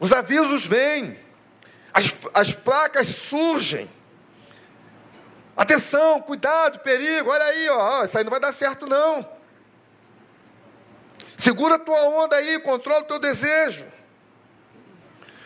Os 0.00 0.12
avisos 0.12 0.66
vêm, 0.66 1.18
as, 1.92 2.12
as 2.32 2.52
placas 2.52 3.06
surgem. 3.06 3.90
Atenção, 5.56 6.20
cuidado, 6.20 6.80
perigo, 6.80 7.30
olha 7.30 7.44
aí, 7.44 7.68
ó, 7.68 8.04
isso 8.04 8.18
aí 8.18 8.24
não 8.24 8.30
vai 8.30 8.40
dar 8.40 8.52
certo 8.52 8.86
não. 8.86 9.28
Segura 11.38 11.76
a 11.76 11.78
tua 11.78 12.02
onda 12.08 12.36
aí, 12.36 12.58
controla 12.60 13.02
o 13.02 13.06
teu 13.06 13.18
desejo. 13.18 13.86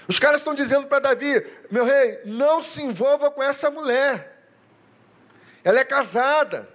Os 0.07 0.19
caras 0.19 0.41
estão 0.41 0.55
dizendo 0.55 0.87
para 0.87 1.01
Davi, 1.01 1.47
meu 1.71 1.85
rei, 1.85 2.21
não 2.25 2.63
se 2.63 2.81
envolva 2.83 3.31
com 3.31 3.43
essa 3.43 3.71
mulher. 3.71 4.39
Ela 5.63 5.81
é 5.81 5.85
casada. 5.85 6.67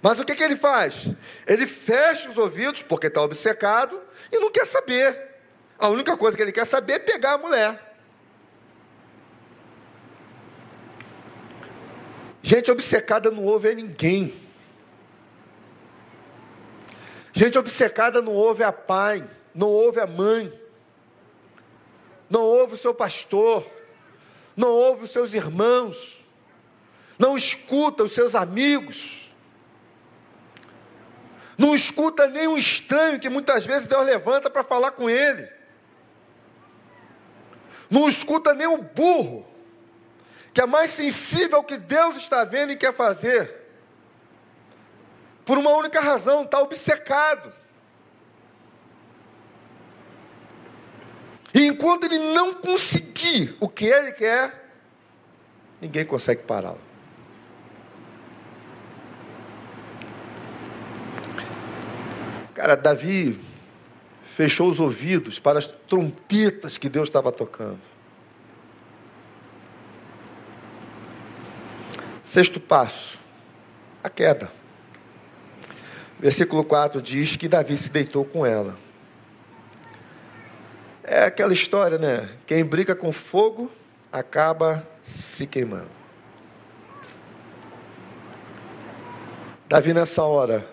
Mas 0.00 0.18
o 0.18 0.24
que, 0.24 0.34
que 0.34 0.42
ele 0.42 0.56
faz? 0.56 1.06
Ele 1.46 1.66
fecha 1.66 2.30
os 2.30 2.38
ouvidos, 2.38 2.82
porque 2.82 3.08
está 3.08 3.20
obcecado, 3.20 4.00
e 4.32 4.38
não 4.38 4.50
quer 4.50 4.66
saber. 4.66 5.33
A 5.84 5.88
única 5.90 6.16
coisa 6.16 6.34
que 6.34 6.42
ele 6.42 6.50
quer 6.50 6.64
saber 6.64 6.94
é 6.94 6.98
pegar 6.98 7.34
a 7.34 7.38
mulher. 7.38 7.94
Gente 12.42 12.70
obcecada 12.70 13.30
não 13.30 13.44
ouve 13.44 13.68
a 13.68 13.74
ninguém. 13.74 14.34
Gente 17.34 17.58
obcecada 17.58 18.22
não 18.22 18.32
ouve 18.32 18.64
a 18.64 18.72
pai, 18.72 19.28
não 19.54 19.68
ouve 19.68 20.00
a 20.00 20.06
mãe, 20.06 20.50
não 22.30 22.40
ouve 22.40 22.72
o 22.72 22.78
seu 22.78 22.94
pastor, 22.94 23.70
não 24.56 24.70
ouve 24.70 25.04
os 25.04 25.10
seus 25.10 25.34
irmãos, 25.34 26.16
não 27.18 27.36
escuta 27.36 28.04
os 28.04 28.12
seus 28.12 28.34
amigos, 28.34 29.30
não 31.58 31.74
escuta 31.74 32.26
nem 32.26 32.48
um 32.48 32.56
estranho 32.56 33.20
que 33.20 33.28
muitas 33.28 33.66
vezes 33.66 33.86
Deus 33.86 34.06
levanta 34.06 34.48
para 34.48 34.64
falar 34.64 34.92
com 34.92 35.10
ele 35.10 35.53
não 37.94 38.08
escuta 38.08 38.52
nem 38.52 38.66
o 38.66 38.82
burro, 38.82 39.46
que 40.52 40.60
é 40.60 40.66
mais 40.66 40.90
sensível 40.90 41.58
ao 41.58 41.64
que 41.64 41.76
Deus 41.76 42.16
está 42.16 42.42
vendo 42.44 42.72
e 42.72 42.76
quer 42.76 42.92
fazer. 42.92 43.62
por 45.44 45.58
uma 45.58 45.70
única 45.72 46.00
razão, 46.00 46.42
está 46.42 46.58
obcecado. 46.58 47.52
E 51.52 51.66
enquanto 51.66 52.04
ele 52.04 52.18
não 52.18 52.54
conseguir 52.54 53.54
o 53.60 53.68
que 53.68 53.84
ele 53.84 54.10
quer, 54.12 54.72
ninguém 55.82 56.06
consegue 56.06 56.42
pará-lo. 56.44 56.80
Cara, 62.54 62.74
Davi 62.74 63.43
fechou 64.34 64.68
os 64.68 64.80
ouvidos 64.80 65.38
para 65.38 65.60
as 65.60 65.68
trompetas 65.68 66.76
que 66.76 66.88
Deus 66.88 67.08
estava 67.08 67.30
tocando. 67.30 67.78
Sexto 72.24 72.58
passo, 72.58 73.16
a 74.02 74.10
queda. 74.10 74.50
Versículo 76.18 76.64
4 76.64 77.00
diz 77.00 77.36
que 77.36 77.46
Davi 77.46 77.76
se 77.76 77.90
deitou 77.90 78.24
com 78.24 78.44
ela. 78.44 78.76
É 81.04 81.26
aquela 81.26 81.52
história, 81.52 81.96
né? 81.96 82.28
Quem 82.44 82.64
brinca 82.64 82.96
com 82.96 83.12
fogo 83.12 83.70
acaba 84.10 84.84
se 85.04 85.46
queimando. 85.46 85.90
Davi, 89.68 89.94
nessa 89.94 90.24
hora, 90.24 90.68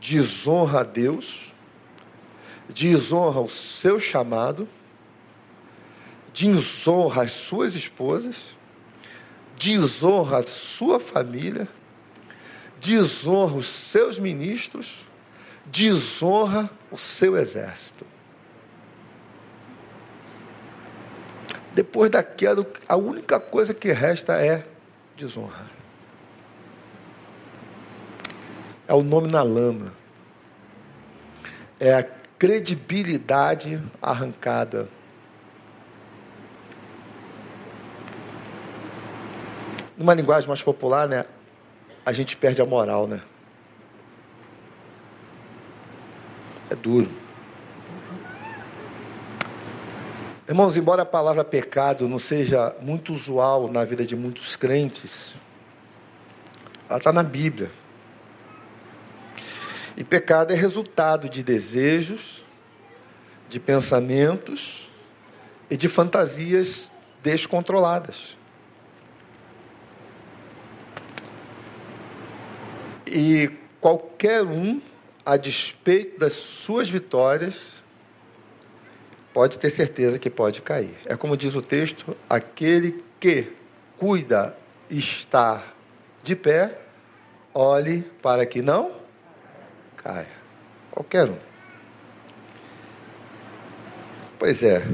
desonra 0.00 0.80
a 0.80 0.84
Deus, 0.84 1.49
desonra 2.74 3.40
o 3.40 3.48
seu 3.48 3.98
chamado, 3.98 4.68
desonra 6.32 7.22
as 7.22 7.32
suas 7.32 7.74
esposas, 7.74 8.56
desonra 9.58 10.38
a 10.38 10.42
sua 10.42 11.00
família, 11.00 11.68
desonra 12.80 13.56
os 13.56 13.66
seus 13.66 14.18
ministros, 14.18 15.06
desonra 15.66 16.70
o 16.90 16.96
seu 16.96 17.36
exército. 17.36 18.06
Depois 21.72 22.10
da 22.10 22.22
queda, 22.22 22.66
a 22.88 22.96
única 22.96 23.38
coisa 23.38 23.72
que 23.72 23.92
resta 23.92 24.34
é 24.34 24.66
desonra. 25.16 25.70
É 28.88 28.94
o 28.94 29.02
nome 29.04 29.28
na 29.28 29.42
lama. 29.42 29.92
É 31.78 31.94
a 31.94 32.02
credibilidade 32.40 33.78
arrancada. 34.00 34.88
Numa 39.94 40.14
linguagem 40.14 40.48
mais 40.48 40.62
popular, 40.62 41.06
né? 41.06 41.26
A 42.04 42.12
gente 42.12 42.34
perde 42.38 42.62
a 42.62 42.64
moral, 42.64 43.06
né? 43.06 43.20
É 46.70 46.74
duro. 46.74 47.10
Irmãos, 50.48 50.78
embora 50.78 51.02
a 51.02 51.06
palavra 51.06 51.44
pecado 51.44 52.08
não 52.08 52.18
seja 52.18 52.74
muito 52.80 53.12
usual 53.12 53.70
na 53.70 53.84
vida 53.84 54.06
de 54.06 54.16
muitos 54.16 54.56
crentes, 54.56 55.34
ela 56.88 56.96
está 56.96 57.12
na 57.12 57.22
Bíblia. 57.22 57.70
E 60.00 60.04
pecado 60.04 60.50
é 60.50 60.56
resultado 60.56 61.28
de 61.28 61.42
desejos, 61.42 62.42
de 63.50 63.60
pensamentos 63.60 64.90
e 65.70 65.76
de 65.76 65.88
fantasias 65.88 66.90
descontroladas. 67.22 68.34
E 73.06 73.50
qualquer 73.78 74.42
um, 74.42 74.80
a 75.22 75.36
despeito 75.36 76.18
das 76.18 76.32
suas 76.32 76.88
vitórias, 76.88 77.58
pode 79.34 79.58
ter 79.58 79.68
certeza 79.68 80.18
que 80.18 80.30
pode 80.30 80.62
cair. 80.62 80.96
É 81.04 81.14
como 81.14 81.36
diz 81.36 81.54
o 81.54 81.60
texto: 81.60 82.16
aquele 82.26 83.04
que 83.20 83.52
cuida 83.98 84.56
estar 84.88 85.76
de 86.22 86.34
pé, 86.34 86.78
olhe 87.52 88.00
para 88.22 88.46
que 88.46 88.62
não 88.62 88.99
caia. 90.02 90.26
Qualquer 90.90 91.28
um. 91.28 91.38
Pois 94.38 94.62
é, 94.62 94.86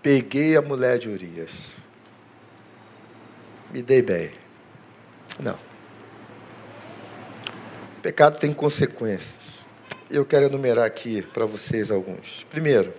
peguei 0.00 0.56
a 0.56 0.62
mulher 0.62 0.98
de 0.98 1.08
Urias. 1.08 1.50
Me 3.72 3.82
dei 3.82 4.00
bem. 4.00 4.30
Não. 5.40 5.58
O 7.98 8.00
pecado 8.00 8.38
tem 8.38 8.52
consequências. 8.52 9.64
Eu 10.08 10.24
quero 10.24 10.46
enumerar 10.46 10.84
aqui 10.84 11.22
para 11.22 11.44
vocês 11.44 11.90
alguns. 11.90 12.46
Primeiro, 12.48 12.94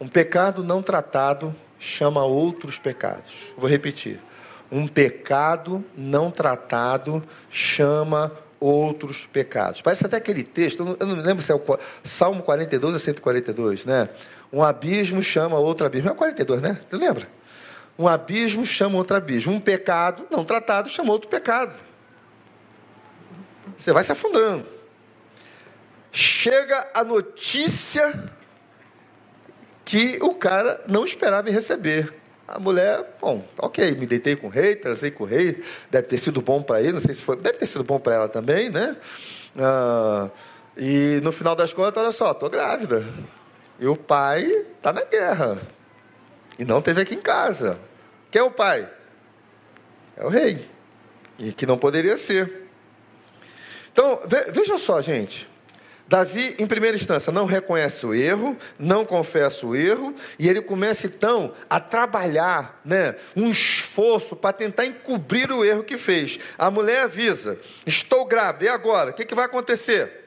um 0.00 0.08
pecado 0.08 0.64
não 0.64 0.82
tratado 0.82 1.54
chama 1.78 2.24
outros 2.24 2.78
pecados. 2.78 3.34
Vou 3.56 3.68
repetir. 3.68 4.18
Um 4.72 4.86
pecado 4.86 5.84
não 5.94 6.30
tratado 6.30 7.22
chama 7.50 8.32
outros 8.60 9.26
pecados. 9.26 9.82
Parece 9.82 10.06
até 10.06 10.16
aquele 10.16 10.42
texto, 10.42 10.96
eu 10.98 11.06
não, 11.06 11.16
lembro 11.16 11.42
se 11.42 11.52
é 11.52 11.54
o 11.54 11.62
Salmo 12.02 12.42
42 12.42 12.94
ou 12.94 13.00
142, 13.00 13.84
né? 13.84 14.08
Um 14.52 14.62
abismo 14.62 15.22
chama 15.22 15.58
outro 15.58 15.86
abismo. 15.86 16.10
É 16.10 16.14
42, 16.14 16.62
né? 16.62 16.80
Você 16.86 16.96
lembra? 16.96 17.28
Um 17.98 18.08
abismo 18.08 18.64
chama 18.64 18.96
outro 18.96 19.16
abismo. 19.16 19.52
Um 19.52 19.60
pecado 19.60 20.26
não 20.30 20.44
tratado 20.44 20.88
chama 20.88 21.12
outro 21.12 21.28
pecado. 21.28 21.72
Você 23.76 23.92
vai 23.92 24.04
se 24.04 24.12
afundando. 24.12 24.66
Chega 26.12 26.90
a 26.94 27.02
notícia 27.02 28.32
que 29.84 30.18
o 30.22 30.34
cara 30.34 30.80
não 30.88 31.04
esperava 31.04 31.50
receber. 31.50 32.14
A 32.46 32.58
mulher, 32.58 33.16
bom, 33.20 33.42
ok, 33.58 33.94
me 33.94 34.06
deitei 34.06 34.36
com 34.36 34.48
o 34.48 34.50
rei, 34.50 34.76
transei 34.76 35.10
com 35.10 35.24
o 35.24 35.26
rei, 35.26 35.62
deve 35.90 36.08
ter 36.08 36.18
sido 36.18 36.42
bom 36.42 36.62
para 36.62 36.80
ele, 36.80 36.92
não 36.92 37.00
sei 37.00 37.14
se 37.14 37.22
foi, 37.22 37.36
deve 37.36 37.58
ter 37.58 37.66
sido 37.66 37.82
bom 37.82 37.98
para 37.98 38.14
ela 38.14 38.28
também, 38.28 38.68
né? 38.68 38.96
Ah, 39.58 40.28
e 40.76 41.20
no 41.22 41.32
final 41.32 41.54
das 41.54 41.72
contas, 41.72 42.02
olha 42.02 42.12
só, 42.12 42.32
estou 42.32 42.50
grávida. 42.50 43.04
E 43.78 43.86
o 43.86 43.96
pai 43.96 44.44
está 44.44 44.92
na 44.92 45.02
guerra. 45.04 45.58
E 46.58 46.64
não 46.64 46.80
teve 46.82 47.00
aqui 47.00 47.14
em 47.14 47.20
casa. 47.20 47.78
Quem 48.30 48.40
é 48.40 48.44
o 48.44 48.50
pai? 48.50 48.88
É 50.16 50.24
o 50.24 50.28
rei. 50.28 50.68
E 51.38 51.52
que 51.52 51.66
não 51.66 51.78
poderia 51.78 52.16
ser. 52.16 52.68
Então, 53.92 54.20
veja 54.52 54.76
só, 54.76 55.00
gente. 55.00 55.48
Davi, 56.06 56.54
em 56.58 56.66
primeira 56.66 56.96
instância, 56.96 57.32
não 57.32 57.46
reconhece 57.46 58.04
o 58.04 58.14
erro, 58.14 58.56
não 58.78 59.06
confessa 59.06 59.66
o 59.66 59.74
erro, 59.74 60.14
e 60.38 60.48
ele 60.48 60.60
começa 60.60 61.06
então 61.06 61.54
a 61.68 61.80
trabalhar 61.80 62.80
né, 62.84 63.16
um 63.34 63.50
esforço 63.50 64.36
para 64.36 64.52
tentar 64.52 64.84
encobrir 64.84 65.50
o 65.50 65.64
erro 65.64 65.82
que 65.82 65.96
fez. 65.96 66.38
A 66.58 66.70
mulher 66.70 67.04
avisa: 67.04 67.58
Estou 67.86 68.26
grávida, 68.26 68.66
e 68.66 68.68
agora? 68.68 69.10
O 69.10 69.14
que, 69.14 69.24
que 69.24 69.34
vai 69.34 69.46
acontecer? 69.46 70.24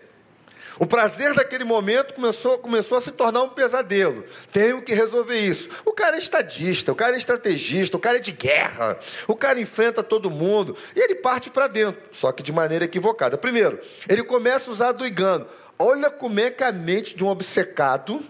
O 0.80 0.86
prazer 0.86 1.34
daquele 1.34 1.64
momento 1.64 2.14
começou, 2.14 2.58
começou 2.60 2.98
a 2.98 3.02
se 3.02 3.12
tornar 3.12 3.42
um 3.42 3.50
pesadelo. 3.50 4.24
Tenho 4.52 4.82
que 4.82 4.94
resolver 4.94 5.40
isso. 5.40 5.70
O 5.84 5.92
cara 5.92 6.16
é 6.16 6.20
estadista, 6.20 6.92
o 6.92 6.96
cara 6.96 7.16
é 7.16 7.18
estrategista, 7.18 7.98
o 7.98 8.00
cara 8.00 8.18
é 8.18 8.22
de 8.22 8.32
guerra, 8.32 9.00
o 9.28 9.36
cara 9.36 9.60
enfrenta 9.60 10.04
todo 10.04 10.30
mundo 10.30 10.78
e 10.96 11.00
ele 11.00 11.16
parte 11.16 11.50
para 11.50 11.68
dentro, 11.68 12.02
só 12.12 12.32
que 12.32 12.44
de 12.44 12.52
maneira 12.52 12.86
equivocada. 12.86 13.38
Primeiro, 13.38 13.80
ele 14.08 14.24
começa 14.24 14.70
a 14.70 14.74
usar 14.74 14.92
do 14.92 15.06
engano. 15.06 15.48
Olha 15.80 16.10
como 16.10 16.40
é 16.40 16.50
que 16.50 16.64
a 16.64 16.72
mente 16.72 17.16
de 17.16 17.24
um 17.24 17.28
obcecado, 17.28 18.24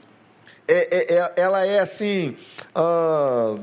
é, 0.67 1.15
é, 1.15 1.17
é 1.17 1.33
ela 1.37 1.65
é 1.65 1.79
assim. 1.79 2.35
Ah, 2.75 3.55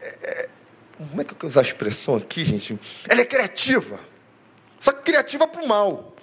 é, 0.00 0.48
como 0.96 1.20
é 1.20 1.24
que 1.24 1.34
eu 1.34 1.48
usar 1.48 1.60
a 1.60 1.64
expressão 1.64 2.16
aqui, 2.16 2.44
gente? 2.44 2.78
Ela 3.08 3.22
é 3.22 3.24
criativa. 3.24 3.98
Só 4.78 4.92
que 4.92 5.02
criativa 5.02 5.46
para 5.46 5.62
o 5.62 5.68
mal. 5.68 6.14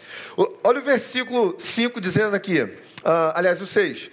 Olha 0.64 0.80
o 0.80 0.84
versículo 0.84 1.56
5 1.60 2.00
dizendo 2.00 2.36
aqui. 2.36 2.68
Ah, 3.04 3.34
aliás, 3.36 3.62
o 3.62 3.68
6. 3.68 4.10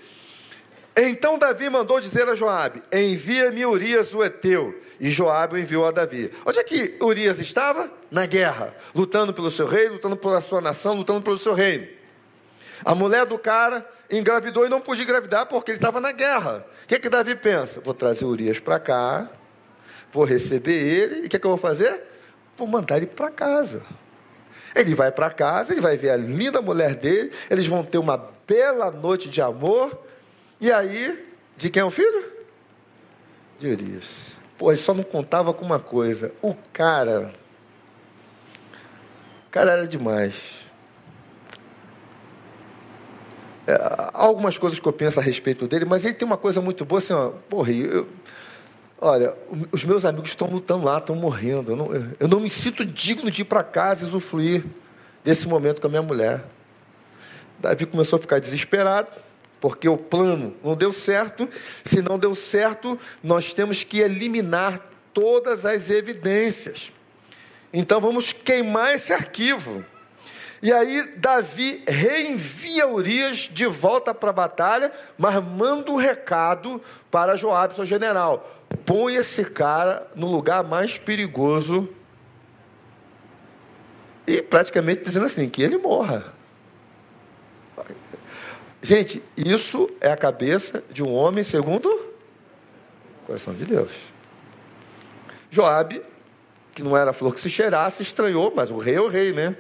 Então 0.97 1.39
Davi 1.39 1.69
mandou 1.69 2.01
dizer 2.01 2.29
a 2.29 2.35
Joabe: 2.35 2.83
Envia-me 2.93 3.65
Urias 3.67 4.13
o 4.15 4.25
Eteu. 4.25 4.83
E 4.99 5.11
Joabe 5.11 5.55
o 5.55 5.59
enviou 5.59 5.87
a 5.87 5.91
Davi. 5.91 6.33
Onde 6.45 6.59
é 6.59 6.65
que 6.65 6.97
Urias 7.01 7.39
estava? 7.39 7.91
Na 8.11 8.25
guerra, 8.25 8.75
lutando 8.95 9.35
pelo 9.35 9.51
seu 9.51 9.67
rei, 9.67 9.89
lutando 9.89 10.17
pela 10.17 10.41
sua 10.41 10.61
nação, 10.61 10.95
lutando 10.95 11.21
pelo 11.21 11.37
seu 11.37 11.53
reino. 11.53 11.87
A 12.85 12.95
mulher 12.95 13.27
do 13.27 13.39
cara 13.39 13.87
engravidou 14.11 14.67
e 14.67 14.69
não 14.69 14.81
pôde 14.81 15.03
engravidar 15.03 15.47
porque 15.47 15.73
ele 15.73 15.79
estava 15.79 16.01
na 16.01 16.13
guerra. 16.13 16.65
O 16.85 16.87
que, 16.87 16.99
que 16.99 17.09
Davi 17.09 17.35
pensa? 17.35 17.81
Vou 17.81 17.95
trazer 17.95 18.25
Urias 18.25 18.59
para 18.59 18.79
cá, 18.79 19.29
vou 20.13 20.25
receber 20.25 20.77
ele, 20.77 21.23
e 21.23 21.27
o 21.27 21.29
que, 21.29 21.39
que 21.39 21.47
eu 21.47 21.51
vou 21.51 21.59
fazer? 21.59 22.01
Vou 22.57 22.67
mandar 22.67 22.99
ele 22.99 23.07
para 23.07 23.31
casa. 23.31 23.83
Ele 24.75 24.95
vai 24.95 25.11
para 25.11 25.31
casa, 25.31 25.73
ele 25.73 25.81
vai 25.81 25.97
ver 25.97 26.11
a 26.11 26.17
linda 26.17 26.61
mulher 26.61 26.95
dele, 26.95 27.33
eles 27.51 27.67
vão 27.67 27.85
ter 27.85 27.99
uma 27.99 28.31
bela 28.47 28.91
noite 28.91 29.29
de 29.29 29.41
amor, 29.41 29.99
e 30.61 30.71
aí, 30.71 31.27
de 31.57 31.71
quem 31.71 31.81
é 31.81 31.85
o 31.85 31.91
filho? 31.91 32.25
De 33.59 33.69
Urias. 33.69 34.05
Pô, 34.57 34.71
ele 34.71 34.79
só 34.79 34.95
não 34.95 35.03
contava 35.03 35.53
com 35.53 35.65
uma 35.65 35.81
coisa: 35.81 36.33
o 36.41 36.55
cara 36.73 37.33
cara 39.57 39.73
era 39.73 39.87
demais. 39.87 40.66
É, 43.67 43.77
algumas 44.13 44.57
coisas 44.57 44.79
que 44.79 44.87
eu 44.87 44.93
penso 44.93 45.19
a 45.19 45.23
respeito 45.23 45.67
dele, 45.67 45.85
mas 45.85 46.05
ele 46.05 46.15
tem 46.15 46.27
uma 46.27 46.37
coisa 46.37 46.61
muito 46.61 46.85
boa 46.85 47.01
assim, 47.01 47.13
ó, 47.13 47.31
porra, 47.49 47.73
eu, 47.73 48.07
olha, 49.01 49.35
os 49.73 49.85
meus 49.85 50.05
amigos 50.05 50.31
estão 50.31 50.49
lutando 50.49 50.85
lá, 50.85 50.99
estão 50.99 51.17
morrendo. 51.17 51.73
Eu 51.73 51.77
não, 51.77 52.15
eu 52.21 52.29
não 52.29 52.41
me 52.41 52.49
sinto 52.49 52.85
digno 52.85 53.31
de 53.31 53.43
ir 53.43 53.45
para 53.45 53.65
casa 53.65 54.05
e 54.05 54.09
usufruir 54.09 54.65
desse 55.25 55.49
momento 55.49 55.81
com 55.81 55.89
a 55.89 55.91
minha 55.91 56.03
mulher. 56.03 56.45
Davi 57.59 57.87
começou 57.87 58.19
a 58.19 58.21
ficar 58.21 58.39
desesperado, 58.39 59.09
porque 59.61 59.89
o 59.89 59.97
plano 59.97 60.55
não 60.63 60.77
deu 60.77 60.93
certo. 60.93 61.49
Se 61.83 62.01
não 62.01 62.19
deu 62.19 62.35
certo, 62.35 62.99
nós 63.23 63.53
temos 63.53 63.83
que 63.83 63.99
eliminar 63.99 64.81
todas 65.13 65.67
as 65.67 65.91
evidências. 65.91 66.93
Então 67.73 68.01
vamos 68.01 68.33
queimar 68.33 68.95
esse 68.95 69.13
arquivo. 69.13 69.85
E 70.63 70.73
aí 70.73 71.03
Davi 71.17 71.83
reenvia 71.87 72.89
Urias 72.89 73.51
de 73.53 73.67
volta 73.67 74.15
para 74.15 74.31
a 74.31 74.33
batalha, 74.33 74.93
mas 75.19 75.43
manda 75.43 75.91
um 75.91 75.97
recado 75.97 76.81
para 77.11 77.37
Joabe, 77.37 77.75
seu 77.75 77.87
general. 77.87 78.65
Põe 78.85 79.17
esse 79.17 79.45
cara 79.45 80.07
no 80.15 80.27
lugar 80.27 80.65
mais 80.65 80.99
perigoso. 80.99 81.89
E 84.27 84.43
praticamente 84.43 85.05
dizendo 85.05 85.27
assim, 85.27 85.49
que 85.49 85.63
ele 85.63 85.79
morra. 85.79 86.33
Gente, 88.83 89.23
isso 89.37 89.89
é 90.01 90.11
a 90.11 90.17
cabeça 90.17 90.83
de 90.91 91.03
um 91.03 91.13
homem 91.13 91.43
segundo 91.45 91.89
o 91.89 93.27
coração 93.27 93.53
de 93.53 93.65
Deus. 93.65 93.91
Joabe, 95.51 96.03
que 96.73 96.83
não 96.83 96.97
era 96.97 97.13
flor 97.13 97.35
que 97.35 97.41
se 97.41 97.51
cheirasse, 97.51 98.03
estranhou, 98.03 98.53
mas 98.55 98.71
o 98.71 98.79
rei 98.79 98.95
é 98.95 99.01
o 99.01 99.09
rei, 99.09 99.33
né? 99.33 99.57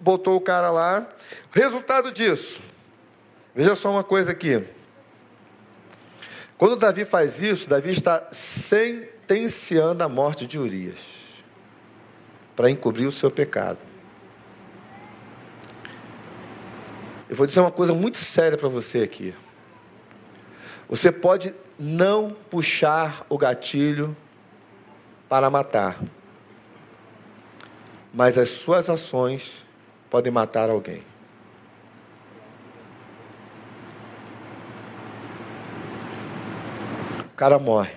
Botou 0.00 0.36
o 0.36 0.40
cara 0.40 0.70
lá. 0.70 1.06
Resultado 1.52 2.12
disso. 2.12 2.60
Veja 3.54 3.74
só 3.74 3.90
uma 3.90 4.04
coisa 4.04 4.32
aqui. 4.32 4.62
Quando 6.58 6.76
Davi 6.76 7.04
faz 7.04 7.42
isso, 7.42 7.68
Davi 7.68 7.90
está 7.90 8.28
sentenciando 8.32 10.02
a 10.02 10.08
morte 10.08 10.46
de 10.46 10.58
Urias 10.58 10.98
para 12.54 12.70
encobrir 12.70 13.06
o 13.06 13.12
seu 13.12 13.30
pecado. 13.30 13.78
Eu 17.28 17.36
vou 17.36 17.46
dizer 17.46 17.60
uma 17.60 17.72
coisa 17.72 17.92
muito 17.92 18.16
séria 18.16 18.56
para 18.56 18.68
você 18.68 19.02
aqui. 19.02 19.34
Você 20.88 21.10
pode 21.10 21.54
não 21.78 22.30
puxar 22.30 23.26
o 23.28 23.36
gatilho 23.36 24.16
para 25.28 25.50
matar, 25.50 26.00
mas 28.14 28.38
as 28.38 28.48
suas 28.48 28.88
ações 28.88 29.65
podem 30.16 30.32
matar 30.32 30.70
alguém. 30.70 31.02
O 37.26 37.36
cara 37.36 37.58
morre. 37.58 37.94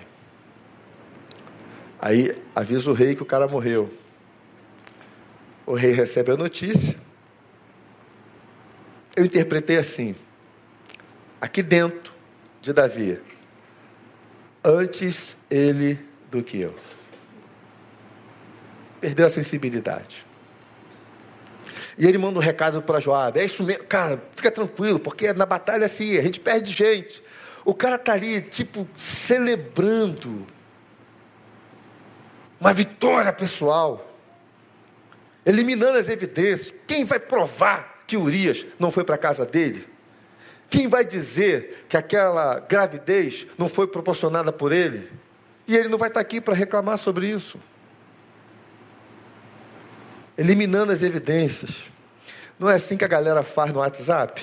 Aí 1.98 2.36
avisa 2.54 2.90
o 2.90 2.94
rei 2.94 3.14
que 3.14 3.22
o 3.22 3.26
cara 3.26 3.48
morreu. 3.48 3.92
O 5.64 5.74
rei 5.74 5.92
recebe 5.92 6.32
a 6.32 6.36
notícia 6.36 6.98
eu 9.20 9.24
interpretei 9.24 9.76
assim: 9.76 10.14
aqui 11.40 11.62
dentro 11.62 12.12
de 12.60 12.72
Davi, 12.72 13.20
antes 14.64 15.36
ele 15.50 15.98
do 16.30 16.42
que 16.42 16.60
eu. 16.60 16.74
Perdeu 19.00 19.26
a 19.26 19.30
sensibilidade. 19.30 20.26
E 21.98 22.06
ele 22.06 22.18
manda 22.18 22.38
um 22.38 22.42
recado 22.42 22.82
para 22.82 23.00
Joab: 23.00 23.38
é 23.38 23.44
isso 23.44 23.62
mesmo, 23.64 23.84
cara, 23.84 24.22
fica 24.34 24.50
tranquilo, 24.50 24.98
porque 24.98 25.32
na 25.32 25.46
batalha 25.46 25.86
assim, 25.86 26.16
a 26.16 26.22
gente 26.22 26.40
perde 26.40 26.70
gente. 26.70 27.22
O 27.64 27.74
cara 27.74 27.96
está 27.96 28.12
ali, 28.12 28.40
tipo, 28.40 28.88
celebrando 28.96 30.46
uma 32.58 32.72
vitória 32.72 33.32
pessoal, 33.32 34.14
eliminando 35.44 35.98
as 35.98 36.08
evidências. 36.08 36.72
Quem 36.86 37.04
vai 37.04 37.18
provar 37.18 38.04
que 38.06 38.16
Urias 38.16 38.66
não 38.78 38.90
foi 38.90 39.04
para 39.04 39.14
a 39.14 39.18
casa 39.18 39.46
dele? 39.46 39.86
Quem 40.68 40.86
vai 40.86 41.04
dizer 41.04 41.86
que 41.88 41.96
aquela 41.96 42.60
gravidez 42.60 43.46
não 43.58 43.68
foi 43.68 43.86
proporcionada 43.86 44.52
por 44.52 44.72
ele? 44.72 45.10
E 45.66 45.76
ele 45.76 45.88
não 45.88 45.98
vai 45.98 46.08
estar 46.08 46.20
aqui 46.20 46.40
para 46.40 46.54
reclamar 46.54 46.98
sobre 46.98 47.28
isso. 47.28 47.60
Eliminando 50.40 50.90
as 50.90 51.02
evidências. 51.02 51.82
Não 52.58 52.70
é 52.70 52.76
assim 52.76 52.96
que 52.96 53.04
a 53.04 53.08
galera 53.08 53.42
faz 53.42 53.70
no 53.74 53.80
WhatsApp? 53.80 54.42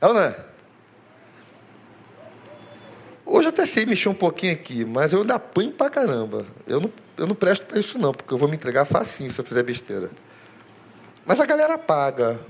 É 0.00 0.06
ou 0.08 0.12
não 0.12 0.22
é? 0.22 0.44
Hoje 3.24 3.46
até 3.46 3.64
sei 3.64 3.86
mexer 3.86 4.08
um 4.08 4.14
pouquinho 4.14 4.52
aqui, 4.52 4.84
mas 4.84 5.12
eu 5.12 5.20
ainda 5.20 5.36
apanho 5.36 5.70
pra 5.70 5.88
caramba. 5.88 6.44
Eu 6.66 6.80
não, 6.80 6.92
eu 7.16 7.28
não 7.28 7.34
presto 7.36 7.64
para 7.64 7.78
isso 7.78 7.96
não, 7.96 8.12
porque 8.12 8.34
eu 8.34 8.38
vou 8.38 8.48
me 8.48 8.56
entregar 8.56 8.84
facinho 8.86 9.30
se 9.30 9.40
eu 9.40 9.44
fizer 9.44 9.62
besteira. 9.62 10.10
Mas 11.24 11.38
a 11.38 11.46
galera 11.46 11.78
paga, 11.78 12.40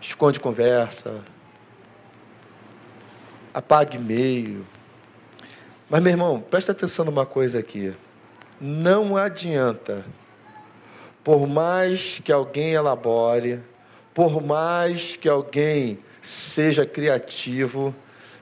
esconde 0.00 0.40
conversa, 0.40 1.20
apaga 3.52 3.94
e-mail. 3.96 4.66
Mas, 5.90 6.02
meu 6.02 6.12
irmão, 6.12 6.40
presta 6.40 6.72
atenção 6.72 7.04
numa 7.04 7.26
coisa 7.26 7.58
aqui. 7.58 7.94
Não 8.60 9.16
adianta, 9.16 10.04
por 11.24 11.46
mais 11.46 12.20
que 12.22 12.30
alguém 12.30 12.72
elabore, 12.72 13.60
por 14.12 14.42
mais 14.42 15.16
que 15.16 15.28
alguém 15.28 15.98
seja 16.22 16.84
criativo, 16.84 17.94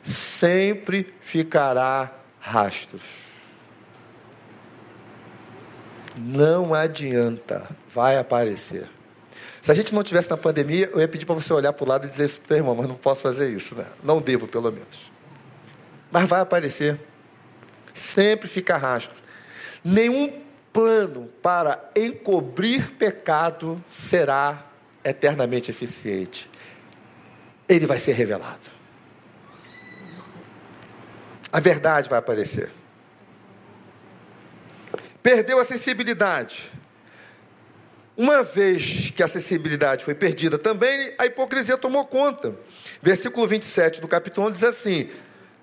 sempre 0.02 1.14
ficará 1.20 2.10
rastros. 2.40 3.02
Não 6.16 6.74
adianta, 6.74 7.68
vai 7.94 8.18
aparecer. 8.18 8.88
Se 9.60 9.70
a 9.70 9.74
gente 9.74 9.94
não 9.94 10.02
tivesse 10.02 10.30
na 10.30 10.36
pandemia, 10.36 10.90
eu 10.92 11.00
ia 11.00 11.06
pedir 11.06 11.26
para 11.26 11.34
você 11.34 11.52
olhar 11.52 11.72
para 11.72 11.84
o 11.84 11.88
lado 11.88 12.06
e 12.06 12.10
dizer 12.10 12.24
isso 12.24 12.40
para 12.40 12.54
o 12.54 12.56
irmão, 12.56 12.74
mas 12.74 12.88
não 12.88 12.96
posso 12.96 13.22
fazer 13.22 13.50
isso, 13.50 13.74
né? 13.74 13.84
Não 14.02 14.20
devo, 14.20 14.48
pelo 14.48 14.72
menos. 14.72 15.12
Mas 16.10 16.28
vai 16.28 16.40
aparecer. 16.40 16.98
Sempre 17.94 18.48
fica 18.48 18.76
rastro. 18.76 19.27
Nenhum 19.88 20.42
plano 20.72 21.28
para 21.42 21.90
encobrir 21.96 22.90
pecado 22.92 23.82
será 23.90 24.66
eternamente 25.02 25.70
eficiente. 25.70 26.50
Ele 27.68 27.86
vai 27.86 27.98
ser 27.98 28.12
revelado. 28.12 28.78
A 31.50 31.60
verdade 31.60 32.08
vai 32.08 32.18
aparecer 32.18 32.70
perdeu 35.28 35.58
a 35.58 35.64
sensibilidade. 35.66 36.70
Uma 38.16 38.42
vez 38.42 39.10
que 39.10 39.22
a 39.22 39.28
sensibilidade 39.28 40.02
foi 40.02 40.14
perdida 40.14 40.58
também, 40.58 41.12
a 41.18 41.26
hipocrisia 41.26 41.76
tomou 41.76 42.06
conta. 42.06 42.56
Versículo 43.02 43.46
27 43.46 44.00
do 44.00 44.08
capítulo 44.08 44.48
1 44.48 44.52
diz 44.52 44.64
assim: 44.64 45.10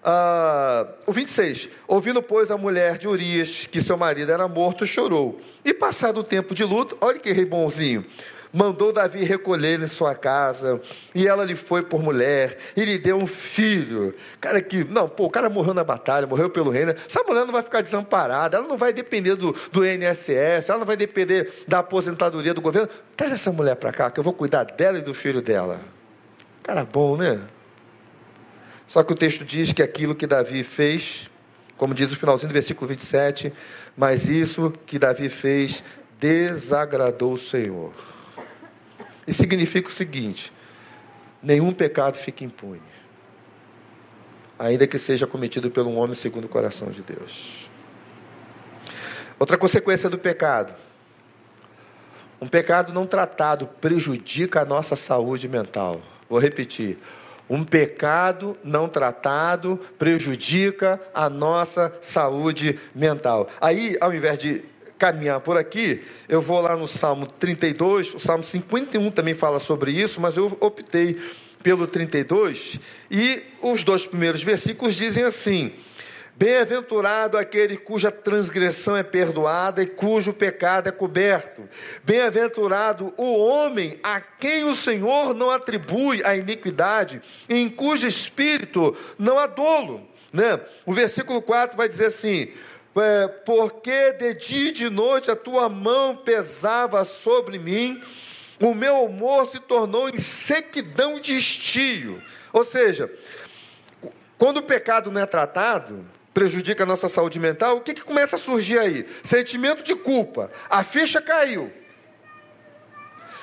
uh, 0.06 0.88
o 1.06 1.12
26, 1.12 1.70
ouvindo, 1.88 2.22
pois, 2.22 2.52
a 2.52 2.58
mulher 2.58 2.98
de 2.98 3.08
Urias 3.08 3.68
que 3.70 3.82
seu 3.82 3.98
marido 3.98 4.32
era 4.32 4.48
morto, 4.48 4.86
chorou. 4.86 5.40
E 5.64 5.74
passado 5.74 6.20
o 6.20 6.24
tempo 6.24 6.54
de 6.54 6.64
luto, 6.64 6.98
olha 7.02 7.20
que 7.20 7.32
rei 7.32 7.46
bonzinho, 7.46 8.06
mandou 8.54 8.94
Davi 8.94 9.24
recolher 9.26 9.82
em 9.82 9.88
sua 9.88 10.16
casa, 10.16 10.80
e 11.14 11.28
ela 11.28 11.44
lhe 11.44 11.56
foi 11.56 11.82
por 11.82 12.02
mulher, 12.02 12.58
e 12.78 12.86
lhe 12.86 12.98
deu 12.98 13.18
um 13.18 13.28
filho. 13.28 14.14
Cara, 14.40 14.62
que, 14.62 14.84
não, 14.86 15.10
pô, 15.10 15.26
o 15.26 15.30
cara 15.30 15.50
morreu 15.50 15.74
na 15.74 15.84
batalha, 15.84 16.28
morreu 16.28 16.50
pelo 16.50 16.70
reino. 16.70 16.94
Essa 17.08 17.24
mulher 17.24 17.46
não 17.46 17.52
vai 17.52 17.64
ficar 17.64 17.82
desamparada, 17.82 18.58
ela 18.58 18.68
não 18.68 18.78
vai 18.78 18.94
depender 18.94 19.36
do, 19.36 19.54
do 19.72 19.86
INSS, 19.86 20.70
ela 20.70 20.80
não 20.80 20.86
vai 20.86 20.96
depender 20.96 21.52
da 21.68 21.80
aposentadoria 21.80 22.54
do 22.54 22.62
governo. 22.62 22.88
Traz 23.18 23.34
essa 23.34 23.52
mulher 23.52 23.76
para 23.76 23.92
cá, 23.92 24.12
que 24.12 24.20
eu 24.20 24.24
vou 24.24 24.34
cuidar 24.34 24.64
dela 24.64 25.00
e 25.00 25.02
do 25.02 25.14
filho 25.14 25.42
dela. 25.42 25.82
Cara 26.64 26.86
bom, 26.86 27.18
né? 27.18 27.42
Só 28.88 29.04
que 29.04 29.14
o 29.14 29.16
texto 29.16 29.44
diz 29.44 29.72
que 29.72 29.82
aquilo 29.82 30.16
que 30.16 30.28
Davi 30.28 30.64
fez, 30.64 31.30
como 31.78 31.94
diz 31.94 32.12
o 32.12 32.16
finalzinho 32.16 32.50
do 32.50 32.54
versículo 32.54 32.88
27, 32.88 33.52
mas 33.98 34.28
isso 34.28 34.72
que 34.86 35.00
Davi 35.00 35.30
fez 35.30 35.84
desagradou 36.20 37.34
o 37.34 37.38
Senhor. 37.38 37.94
E 39.28 39.34
significa 39.34 39.90
o 39.90 39.92
seguinte: 39.92 40.52
nenhum 41.42 41.74
pecado 41.74 42.18
fica 42.18 42.44
impune, 42.44 42.82
ainda 44.58 44.88
que 44.88 44.98
seja 44.98 45.26
cometido 45.26 45.72
um 45.84 45.98
homem 45.98 46.16
segundo 46.16 46.46
o 46.46 46.50
coração 46.50 46.92
de 46.92 47.02
Deus. 47.02 47.70
Outra 49.38 49.58
consequência 49.58 50.10
do 50.10 50.18
pecado: 50.18 50.74
um 52.40 52.48
pecado 52.48 52.94
não 52.94 53.08
tratado 53.08 53.68
prejudica 53.82 54.62
a 54.62 54.66
nossa 54.66 54.96
saúde 54.96 55.48
mental. 55.48 56.02
Vou 56.30 56.40
repetir. 56.40 56.98
Um 57.50 57.64
pecado 57.64 58.58
não 58.64 58.88
tratado 58.88 59.80
prejudica 59.98 61.00
a 61.14 61.30
nossa 61.30 61.94
saúde 62.02 62.80
mental. 62.94 63.50
Aí, 63.62 63.98
ao 64.02 64.14
invés 64.14 64.40
de 64.40 64.64
caminhar 64.98 65.40
por 65.42 65.58
aqui, 65.58 66.04
eu 66.28 66.42
vou 66.42 66.62
lá 66.62 66.76
no 66.76 66.88
Salmo 66.88 67.28
32, 67.28 68.16
o 68.16 68.20
Salmo 68.20 68.44
51 68.44 69.12
também 69.12 69.36
fala 69.36 69.60
sobre 69.60 69.92
isso, 69.92 70.20
mas 70.20 70.38
eu 70.38 70.58
optei 70.60 71.20
pelo 71.62 71.88
32, 71.88 72.80
e 73.10 73.42
os 73.62 73.84
dois 73.84 74.06
primeiros 74.06 74.44
versículos 74.44 74.96
dizem 74.96 75.24
assim: 75.24 75.74
Bem-aventurado 76.38 77.38
aquele 77.38 77.78
cuja 77.78 78.12
transgressão 78.12 78.98
é 78.98 79.04
perdoada 79.04 79.82
e 79.82 79.88
cujo 79.88 80.34
pecado 80.34 80.90
é 80.90 80.92
coberto. 80.92 81.68
Bem-aventurado 82.04 83.14
o 83.16 83.38
homem 83.38 83.98
a 84.04 84.20
quem 84.20 84.66
o 84.66 84.76
Senhor 84.76 85.34
não 85.34 85.50
atribui 85.50 86.22
a 86.26 86.36
iniquidade, 86.36 87.22
em 87.48 87.70
cujo 87.70 88.06
espírito 88.06 88.98
não 89.18 89.40
há 89.40 89.48
dolo. 89.48 90.06
Né? 90.34 90.60
O 90.86 90.94
versículo 90.94 91.42
4 91.42 91.78
vai 91.78 91.88
dizer 91.88 92.08
assim: 92.08 92.52
é, 92.98 93.28
Porque 93.28 94.12
de 94.12 94.34
dia 94.34 94.70
e 94.70 94.74
de 94.74 94.90
noite 94.90 95.32
a 95.32 95.38
tua 95.38 95.70
mão 95.70 96.18
pesava 96.18 97.06
sobre 97.06 97.58
mim, 97.58 98.02
o 98.60 98.76
meu 98.76 99.06
humor 99.06 99.48
se 99.48 99.60
tornou 99.62 100.10
em 100.10 100.20
sequidão 100.20 101.18
de 101.18 101.38
estio. 101.38 102.22
Ou 102.52 102.66
seja, 102.66 103.10
quando 104.38 104.58
o 104.58 104.64
pecado 104.64 105.10
não 105.10 105.22
é 105.22 105.26
tratado, 105.26 106.14
prejudica 106.36 106.84
a 106.84 106.86
nossa 106.86 107.08
saúde 107.08 107.40
mental, 107.40 107.78
o 107.78 107.82
que, 107.82 107.94
que 107.94 108.04
começa 108.04 108.36
a 108.36 108.40
surgir 108.40 108.78
aí? 108.78 109.08
Sentimento 109.24 109.82
de 109.82 109.96
culpa. 109.96 110.52
A 110.70 110.84
ficha 110.84 111.22
caiu. 111.22 111.72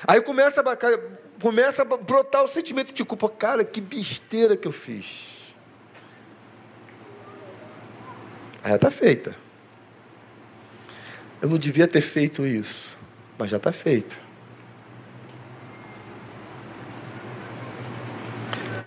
Aí 0.07 0.21
começa 0.21 0.61
a, 0.61 0.77
começa 1.41 1.81
a 1.81 1.85
brotar 1.85 2.43
o 2.43 2.47
sentimento 2.47 2.93
de 2.93 3.03
culpa. 3.03 3.27
Cara, 3.29 3.65
que 3.65 3.81
besteira 3.81 4.55
que 4.55 4.67
eu 4.67 4.71
fiz. 4.71 5.53
Aí 8.63 8.75
está 8.75 8.91
feita. 8.91 9.35
Eu 11.41 11.49
não 11.49 11.57
devia 11.57 11.87
ter 11.87 12.01
feito 12.01 12.45
isso, 12.45 12.95
mas 13.39 13.49
já 13.49 13.57
está 13.57 13.73
feito. 13.73 14.15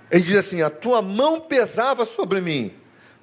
Ele 0.09 0.23
diz 0.23 0.37
assim: 0.37 0.63
A 0.63 0.71
tua 0.71 1.03
mão 1.03 1.41
pesava 1.41 2.05
sobre 2.05 2.41
mim. 2.41 2.73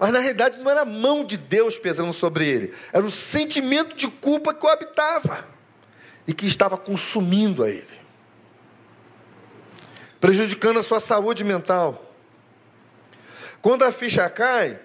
Mas 0.03 0.11
na 0.11 0.19
realidade 0.19 0.59
não 0.59 0.69
era 0.69 0.81
a 0.81 0.85
mão 0.85 1.23
de 1.23 1.37
Deus 1.37 1.77
pesando 1.77 2.11
sobre 2.11 2.45
ele, 2.45 2.73
era 2.91 3.05
o 3.05 3.09
sentimento 3.09 3.95
de 3.95 4.09
culpa 4.09 4.53
que 4.53 4.65
o 4.65 4.67
habitava 4.67 5.47
e 6.27 6.33
que 6.33 6.45
estava 6.45 6.77
consumindo 6.77 7.63
a 7.63 7.69
ele, 7.69 7.87
prejudicando 10.19 10.77
a 10.77 10.83
sua 10.83 10.99
saúde 10.99 11.45
mental. 11.45 12.13
Quando 13.61 13.83
a 13.83 13.93
ficha 13.93 14.29
cai, 14.29 14.77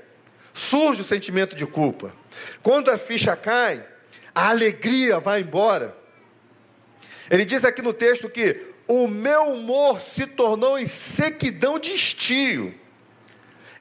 surge 0.54 1.02
o 1.02 1.04
sentimento 1.04 1.56
de 1.56 1.66
culpa. 1.66 2.14
Quando 2.62 2.88
a 2.88 2.96
ficha 2.96 3.34
cai, 3.34 3.84
a 4.32 4.50
alegria 4.50 5.18
vai 5.18 5.40
embora. 5.40 5.98
Ele 7.28 7.44
diz 7.44 7.64
aqui 7.64 7.82
no 7.82 7.92
texto 7.92 8.28
que 8.28 8.68
o 8.86 9.08
meu 9.08 9.52
humor 9.54 10.00
se 10.00 10.28
tornou 10.28 10.78
em 10.78 10.86
sequidão 10.86 11.76
de 11.76 11.92
estio 11.92 12.72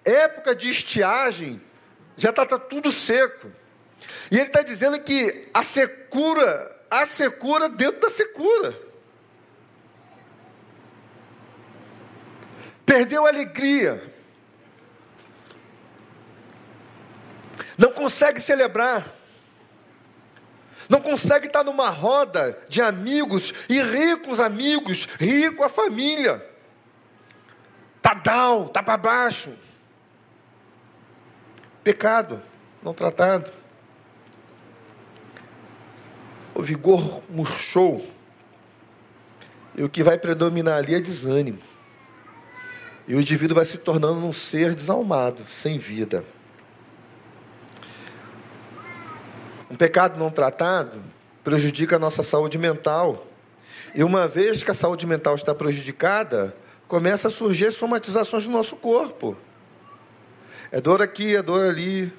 época 0.09 0.55
de 0.55 0.69
estiagem, 0.69 1.61
já 2.15 2.29
está 2.29 2.45
tá 2.45 2.57
tudo 2.57 2.91
seco. 2.91 3.51
E 4.31 4.35
ele 4.35 4.47
está 4.47 4.61
dizendo 4.61 4.99
que 4.99 5.49
a 5.53 5.63
secura, 5.63 6.75
a 6.89 7.05
secura 7.05 7.69
dentro 7.69 8.01
da 8.01 8.09
secura. 8.09 8.87
Perdeu 12.85 13.25
a 13.25 13.29
alegria. 13.29 14.13
Não 17.77 17.91
consegue 17.91 18.39
celebrar. 18.39 19.05
Não 20.89 21.01
consegue 21.01 21.47
estar 21.47 21.63
numa 21.63 21.89
roda 21.89 22.57
de 22.69 22.81
amigos 22.81 23.53
e 23.67 23.81
rir 23.81 24.21
com 24.21 24.31
os 24.31 24.39
amigos, 24.39 25.05
rir 25.19 25.53
com 25.55 25.63
a 25.63 25.69
família. 25.69 26.43
Está 27.97 28.13
down, 28.13 28.67
está 28.67 28.81
para 28.81 28.97
baixo. 28.97 29.66
Pecado 31.87 32.41
não 32.83 32.93
tratado. 32.93 33.49
O 36.53 36.61
vigor 36.61 37.23
murchou. 37.29 38.05
E 39.73 39.81
o 39.81 39.87
que 39.87 40.03
vai 40.03 40.17
predominar 40.17 40.79
ali 40.79 40.95
é 40.95 40.99
desânimo. 40.99 41.61
E 43.07 43.15
o 43.15 43.21
indivíduo 43.21 43.55
vai 43.55 43.63
se 43.63 43.77
tornando 43.77 44.19
um 44.19 44.33
ser 44.33 44.75
desalmado, 44.75 45.45
sem 45.47 45.77
vida. 45.77 46.25
Um 49.71 49.77
pecado 49.77 50.19
não 50.19 50.29
tratado 50.29 51.01
prejudica 51.41 51.95
a 51.95 51.99
nossa 51.99 52.21
saúde 52.21 52.57
mental. 52.57 53.25
E 53.95 54.03
uma 54.03 54.27
vez 54.27 54.61
que 54.61 54.71
a 54.71 54.73
saúde 54.73 55.07
mental 55.07 55.35
está 55.35 55.55
prejudicada, 55.55 56.53
começa 56.85 57.29
a 57.29 57.31
surgir 57.31 57.71
somatizações 57.71 58.45
no 58.45 58.51
nosso 58.51 58.75
corpo. 58.75 59.37
É 60.71 60.81
dor 60.81 61.01
aqui, 61.01 61.35
é 61.35 61.41
dor 61.41 61.69
ali. 61.69 62.11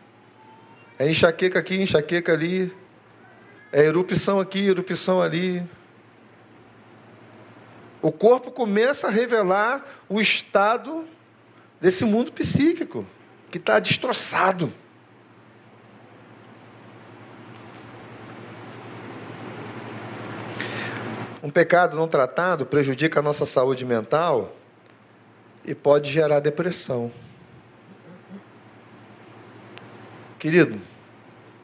É 0.99 1.09
enxaqueca 1.09 1.59
aqui, 1.59 1.77
enxaqueca 1.77 2.33
ali. 2.33 2.73
É 3.71 3.83
erupção 3.83 4.41
aqui, 4.41 4.67
erupção 4.67 5.21
ali. 5.21 5.63
O 8.01 8.11
corpo 8.11 8.51
começa 8.51 9.09
a 9.09 9.11
revelar 9.11 9.85
o 10.09 10.21
estado 10.21 11.05
desse 11.81 12.05
mundo 12.05 12.33
psíquico, 12.33 13.07
que 13.51 13.59
está 13.59 13.79
destroçado. 13.79 14.73
Um 21.43 21.51
pecado 21.51 21.97
não 21.97 22.09
tratado 22.09 22.67
prejudica 22.67 23.21
a 23.21 23.23
nossa 23.23 23.47
saúde 23.47 23.85
mental 23.85 24.57
e 25.65 25.75
pode 25.75 26.11
gerar 26.11 26.41
depressão. 26.41 27.13
Querido, 30.39 30.80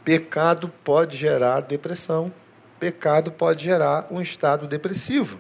pecado 0.05 0.69
pode 0.83 1.17
gerar 1.17 1.61
depressão, 1.61 2.33
pecado 2.81 3.31
pode 3.31 3.65
gerar 3.65 4.09
um 4.11 4.21
estado 4.21 4.67
depressivo. 4.67 5.39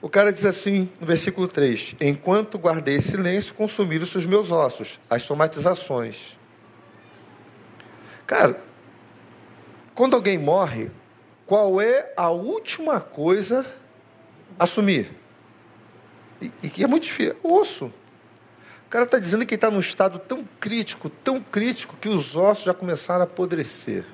O 0.00 0.08
cara 0.08 0.32
diz 0.32 0.44
assim 0.44 0.88
no 1.00 1.06
versículo 1.06 1.48
3: 1.48 1.96
Enquanto 2.00 2.58
guardei 2.58 3.00
silêncio, 3.00 3.54
consumiram-se 3.54 4.16
os 4.16 4.24
meus 4.24 4.52
ossos, 4.52 5.00
as 5.10 5.24
somatizações. 5.24 6.38
Cara, 8.24 8.60
quando 9.92 10.14
alguém 10.14 10.38
morre, 10.38 10.92
qual 11.44 11.80
é 11.80 12.12
a 12.16 12.30
última 12.30 13.00
coisa 13.00 13.66
a 14.56 14.62
assumir? 14.62 15.10
E, 16.40 16.52
e 16.62 16.70
que 16.70 16.84
é 16.84 16.86
muito 16.86 17.02
difícil: 17.02 17.36
o 17.42 17.54
osso. 17.54 17.92
O 18.90 18.92
cara 18.92 19.04
está 19.04 19.20
dizendo 19.20 19.46
que 19.46 19.54
está 19.54 19.70
num 19.70 19.78
estado 19.78 20.18
tão 20.18 20.44
crítico, 20.58 21.08
tão 21.08 21.40
crítico, 21.40 21.96
que 22.00 22.08
os 22.08 22.34
ossos 22.34 22.64
já 22.64 22.74
começaram 22.74 23.20
a 23.20 23.24
apodrecer, 23.24 24.04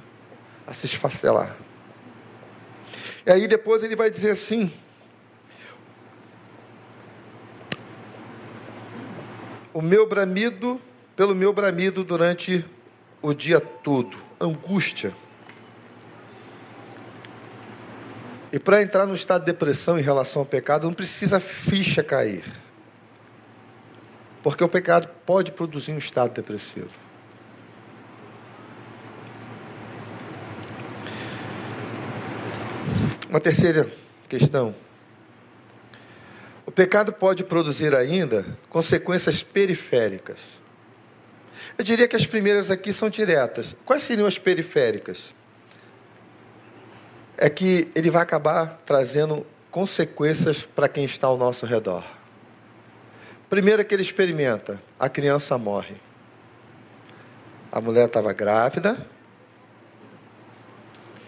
a 0.67 0.75
se 0.75 0.85
esfacelar. 0.85 1.57
E 3.25 3.31
aí 3.31 3.49
depois 3.49 3.83
ele 3.83 3.97
vai 3.97 4.11
dizer 4.11 4.33
assim: 4.33 4.71
O 9.73 9.81
meu 9.81 10.07
bramido, 10.07 10.79
pelo 11.17 11.35
meu 11.35 11.55
bramido 11.55 12.05
durante 12.05 12.63
o 13.23 13.33
dia 13.33 13.59
todo, 13.59 14.15
angústia. 14.39 15.15
E 18.53 18.59
para 18.59 18.83
entrar 18.83 19.07
no 19.07 19.15
estado 19.15 19.41
de 19.41 19.47
depressão 19.47 19.99
em 19.99 20.03
relação 20.03 20.43
ao 20.43 20.47
pecado, 20.47 20.87
não 20.87 20.93
precisa 20.93 21.41
ficha 21.41 22.03
cair. 22.05 22.66
Porque 24.47 24.63
o 24.63 24.69
pecado 24.69 25.09
pode 25.27 25.51
produzir 25.51 25.91
um 25.91 25.99
estado 25.99 26.33
depressivo. 26.33 26.89
Uma 33.29 33.41
terceira 33.41 33.91
questão. 34.29 34.73
O 36.65 36.71
pecado 36.71 37.13
pode 37.13 37.43
produzir 37.43 37.93
ainda 37.93 38.47
consequências 38.71 39.43
periféricas. 39.43 40.39
Eu 41.77 41.85
diria 41.85 42.07
que 42.07 42.15
as 42.15 42.25
primeiras 42.25 42.71
aqui 42.71 42.93
são 42.93 43.11
diretas. 43.11 43.75
Quais 43.85 44.05
seriam 44.05 44.29
as 44.29 44.39
periféricas? 44.39 45.35
É 47.37 47.51
que 47.51 47.91
ele 47.97 48.13
vai 48.13 48.23
acabar 48.23 48.81
trazendo 48.87 49.45
consequências 49.73 50.65
para 50.65 50.89
quem 50.89 51.05
está 51.05 51.27
ao 51.27 51.37
nosso 51.37 51.67
redor. 51.67 52.16
Primeiro 53.49 53.85
que 53.85 53.95
ele 53.95 54.03
experimenta, 54.03 54.83
a 54.99 55.09
criança 55.09 55.57
morre. 55.57 55.97
A 57.71 57.81
mulher 57.81 58.07
estava 58.07 58.33
grávida 58.33 59.07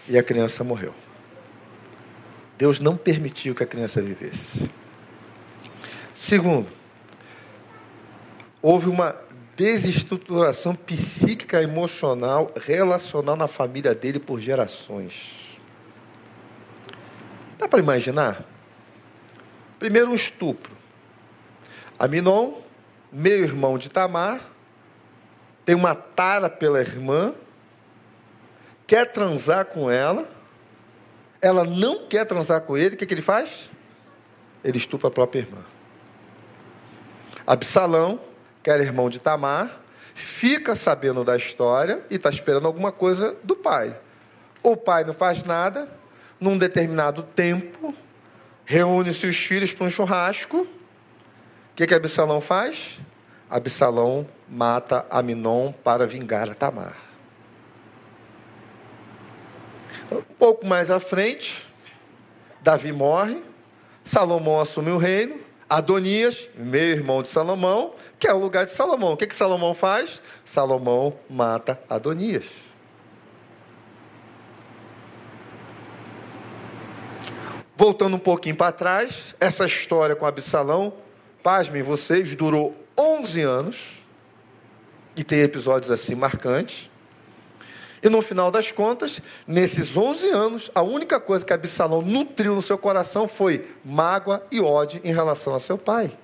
e 0.07 0.17
a 0.17 0.23
criança 0.23 0.63
morreu. 0.63 0.93
Deus 2.57 2.79
não 2.79 2.97
permitiu 2.97 3.55
que 3.55 3.63
a 3.63 3.67
criança 3.67 4.01
vivesse. 4.01 4.69
Segundo, 6.13 6.67
houve 8.61 8.89
uma 8.89 9.15
desestruturação 9.55 10.75
psíquica, 10.75 11.61
emocional, 11.61 12.51
relacional 12.65 13.37
na 13.37 13.47
família 13.47 13.95
dele 13.95 14.19
por 14.19 14.39
gerações. 14.41 15.57
Dá 17.57 17.67
para 17.67 17.79
imaginar? 17.79 18.43
Primeiro, 19.77 20.11
um 20.11 20.15
estupro. 20.15 20.78
Aminon, 21.99 22.53
meio 23.11 23.43
irmão 23.43 23.77
de 23.77 23.89
Tamar, 23.89 24.39
tem 25.65 25.75
uma 25.75 25.93
tara 25.93 26.49
pela 26.49 26.79
irmã, 26.79 27.35
quer 28.87 29.11
transar 29.11 29.65
com 29.65 29.91
ela, 29.91 30.27
ela 31.41 31.65
não 31.65 32.07
quer 32.07 32.25
transar 32.25 32.61
com 32.61 32.77
ele, 32.77 32.95
o 32.95 32.97
que, 32.97 33.05
que 33.05 33.13
ele 33.13 33.21
faz? 33.21 33.69
Ele 34.63 34.77
estupra 34.77 35.09
a 35.09 35.11
própria 35.11 35.41
irmã. 35.41 35.63
Absalão, 37.45 38.19
que 38.63 38.69
era 38.69 38.81
irmão 38.81 39.09
de 39.09 39.19
Tamar, 39.19 39.79
fica 40.15 40.75
sabendo 40.75 41.23
da 41.23 41.35
história 41.35 42.03
e 42.09 42.15
está 42.15 42.29
esperando 42.29 42.65
alguma 42.65 42.91
coisa 42.91 43.35
do 43.43 43.55
pai. 43.55 43.95
O 44.63 44.75
pai 44.75 45.03
não 45.03 45.13
faz 45.13 45.43
nada, 45.43 45.89
num 46.39 46.57
determinado 46.57 47.23
tempo, 47.23 47.93
reúne-se 48.65 49.27
os 49.27 49.35
filhos 49.35 49.73
para 49.73 49.87
um 49.87 49.89
churrasco. 49.89 50.67
Que, 51.79 51.87
que 51.87 51.93
Absalão 51.93 52.41
faz? 52.41 52.99
Absalão 53.49 54.27
mata 54.49 55.05
Aminon 55.09 55.71
para 55.71 56.05
vingar 56.05 56.49
a 56.49 56.53
Tamar. 56.53 56.97
Um 60.11 60.21
pouco 60.37 60.65
mais 60.65 60.91
à 60.91 60.99
frente, 60.99 61.65
Davi 62.59 62.91
morre, 62.91 63.41
Salomão 64.03 64.59
assume 64.59 64.91
o 64.91 64.97
reino, 64.97 65.39
Adonias, 65.69 66.49
meio 66.53 66.97
irmão 66.97 67.23
de 67.23 67.29
Salomão, 67.29 67.93
que 68.19 68.27
é 68.27 68.33
o 68.33 68.39
lugar 68.39 68.65
de 68.65 68.71
Salomão. 68.71 69.13
O 69.13 69.17
que, 69.17 69.25
que 69.25 69.33
Salomão 69.33 69.73
faz? 69.73 70.21
Salomão 70.43 71.17
mata 71.29 71.81
Adonias. 71.89 72.43
Voltando 77.77 78.17
um 78.17 78.19
pouquinho 78.19 78.57
para 78.57 78.73
trás, 78.73 79.33
essa 79.39 79.65
história 79.65 80.13
com 80.13 80.25
Absalão, 80.25 80.91
pasmem 81.49 81.81
vocês, 81.81 82.35
durou 82.35 82.75
11 82.95 83.41
anos, 83.41 83.77
e 85.15 85.23
tem 85.23 85.39
episódios 85.39 85.89
assim 85.89 86.13
marcantes. 86.13 86.91
E 88.03 88.07
no 88.07 88.21
final 88.21 88.51
das 88.51 88.71
contas, 88.71 89.19
nesses 89.47 89.97
11 89.97 90.29
anos, 90.29 90.71
a 90.75 90.83
única 90.83 91.19
coisa 91.19 91.43
que 91.43 91.51
Absalão 91.51 92.03
nutriu 92.03 92.53
no 92.53 92.61
seu 92.61 92.77
coração 92.77 93.27
foi 93.27 93.67
mágoa 93.83 94.45
e 94.51 94.61
ódio 94.61 95.01
em 95.03 95.11
relação 95.11 95.55
a 95.55 95.59
seu 95.59 95.75
pai. 95.75 96.15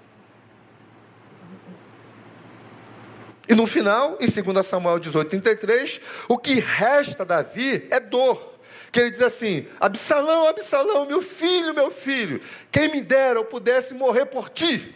E 3.49 3.55
no 3.55 3.65
final, 3.65 4.19
em 4.21 4.29
2 4.29 4.63
Samuel 4.63 4.99
18, 4.99 5.27
33, 5.27 6.01
o 6.29 6.37
que 6.37 6.59
resta 6.59 7.23
a 7.23 7.25
Davi 7.25 7.87
é 7.89 7.99
dor. 7.99 8.53
Que 8.91 8.99
ele 8.99 9.09
diz 9.09 9.23
assim: 9.23 9.65
Absalão, 9.79 10.47
Absalão, 10.47 11.07
meu 11.07 11.23
filho, 11.23 11.73
meu 11.73 11.89
filho, 11.89 12.39
quem 12.71 12.91
me 12.91 13.01
dera 13.01 13.39
eu 13.39 13.45
pudesse 13.45 13.95
morrer 13.95 14.27
por 14.27 14.49
ti. 14.49 14.94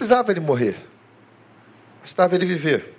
Precisava 0.00 0.30
ele 0.30 0.40
morrer, 0.40 0.82
bastava 2.00 2.34
ele 2.34 2.46
viver. 2.46 2.94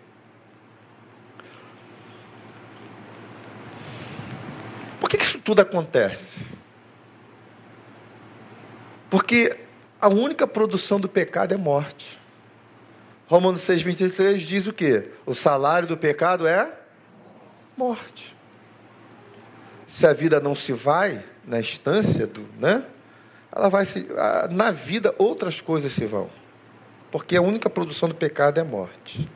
Por 5.00 5.10
que 5.10 5.18
isso 5.18 5.40
tudo 5.40 5.62
acontece? 5.62 6.46
Porque 9.10 9.58
a 10.00 10.10
única 10.10 10.46
produção 10.46 11.00
do 11.00 11.10
pecado 11.10 11.56
é 11.56 11.58
morte. 11.58 12.20
Romanos 13.26 13.62
6, 13.62 13.82
23 13.82 14.40
diz 14.40 14.68
o 14.68 14.72
que? 14.72 15.10
O 15.26 15.34
salário 15.34 15.88
do 15.88 15.98
pecado 15.98 16.46
é 16.46 16.72
morte. 17.76 18.38
Se 19.88 20.06
a 20.06 20.14
vida 20.14 20.40
não 20.40 20.54
se 20.54 20.72
vai 20.72 21.24
na 21.48 21.60
instância 21.60 22.28
do, 22.28 22.48
né? 22.60 22.86
Ela 23.52 23.70
vai 23.70 23.88
se, 23.88 24.08
na 24.52 24.70
vida 24.70 25.16
outras 25.18 25.60
coisas 25.60 25.92
se 25.94 26.06
vão. 26.06 26.41
Porque 27.12 27.36
a 27.36 27.42
única 27.42 27.70
produção 27.70 28.08
do 28.08 28.16
pecado 28.16 28.60
é 28.60 28.64
morte. 28.64 29.30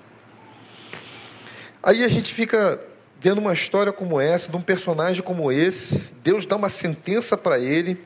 Aí 1.84 2.04
a 2.04 2.08
gente 2.08 2.34
fica 2.34 2.80
vendo 3.20 3.40
uma 3.40 3.54
história 3.54 3.92
como 3.92 4.20
essa, 4.20 4.50
de 4.50 4.56
um 4.56 4.62
personagem 4.62 5.22
como 5.22 5.52
esse, 5.52 6.14
Deus 6.24 6.46
dá 6.46 6.56
uma 6.56 6.70
sentença 6.70 7.38
para 7.38 7.60
ele 7.60 8.00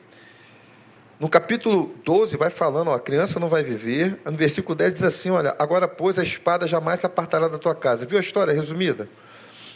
no 1.20 1.28
capítulo 1.28 1.94
12 2.02 2.38
vai 2.38 2.48
falando, 2.48 2.88
ó, 2.88 2.94
a 2.94 2.98
criança 2.98 3.38
não 3.38 3.50
vai 3.50 3.62
viver. 3.62 4.18
No 4.24 4.38
versículo 4.38 4.74
10 4.74 4.94
diz 4.94 5.02
assim: 5.02 5.28
olha, 5.28 5.54
agora 5.58 5.86
pois 5.86 6.18
a 6.18 6.22
espada 6.22 6.66
jamais 6.66 7.00
se 7.00 7.04
apartará 7.04 7.46
da 7.46 7.58
tua 7.58 7.74
casa. 7.74 8.06
Viu 8.06 8.16
a 8.16 8.22
história 8.22 8.54
resumida? 8.54 9.06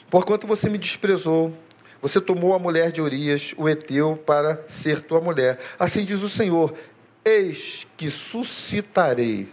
Porquanto 0.08 0.46
você 0.46 0.70
me 0.70 0.78
desprezou, 0.78 1.52
você 2.00 2.18
tomou 2.18 2.54
a 2.54 2.58
mulher 2.58 2.90
de 2.90 3.02
Urias, 3.02 3.52
o 3.58 3.68
Eteu, 3.68 4.16
para 4.24 4.64
ser 4.66 5.02
tua 5.02 5.20
mulher. 5.20 5.58
Assim 5.78 6.02
diz 6.06 6.22
o 6.22 6.30
Senhor: 6.30 6.72
Eis 7.22 7.86
que 7.94 8.10
suscitarei 8.10 9.52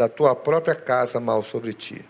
da 0.00 0.08
tua 0.08 0.34
própria 0.34 0.74
casa 0.74 1.20
mal 1.20 1.42
sobre 1.42 1.72
ti. 1.72 2.04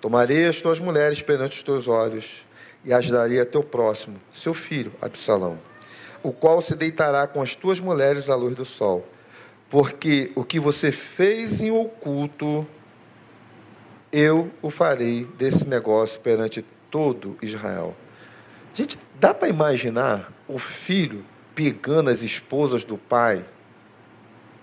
Tomarei 0.00 0.46
as 0.46 0.60
tuas 0.60 0.78
mulheres 0.78 1.22
perante 1.22 1.56
os 1.56 1.62
teus 1.62 1.88
olhos 1.88 2.44
e 2.84 2.92
as 2.92 3.08
darei 3.08 3.40
a 3.40 3.46
teu 3.46 3.62
próximo, 3.62 4.20
seu 4.32 4.52
filho, 4.52 4.92
Absalão 5.00 5.58
o 6.24 6.32
qual 6.32 6.62
se 6.62 6.74
deitará 6.74 7.26
com 7.26 7.42
as 7.42 7.54
tuas 7.54 7.78
mulheres 7.78 8.30
à 8.30 8.34
luz 8.34 8.54
do 8.54 8.64
sol. 8.64 9.06
Porque 9.68 10.32
o 10.34 10.42
que 10.42 10.58
você 10.58 10.90
fez 10.90 11.60
em 11.60 11.70
oculto, 11.70 12.66
eu 14.10 14.50
o 14.62 14.70
farei 14.70 15.28
desse 15.36 15.68
negócio 15.68 16.18
perante 16.20 16.64
todo 16.90 17.36
Israel. 17.42 17.94
Gente, 18.72 18.98
dá 19.20 19.34
para 19.34 19.48
imaginar 19.48 20.32
o 20.48 20.58
filho 20.58 21.24
pegando 21.54 22.08
as 22.08 22.22
esposas 22.22 22.84
do 22.84 22.96
pai 22.96 23.44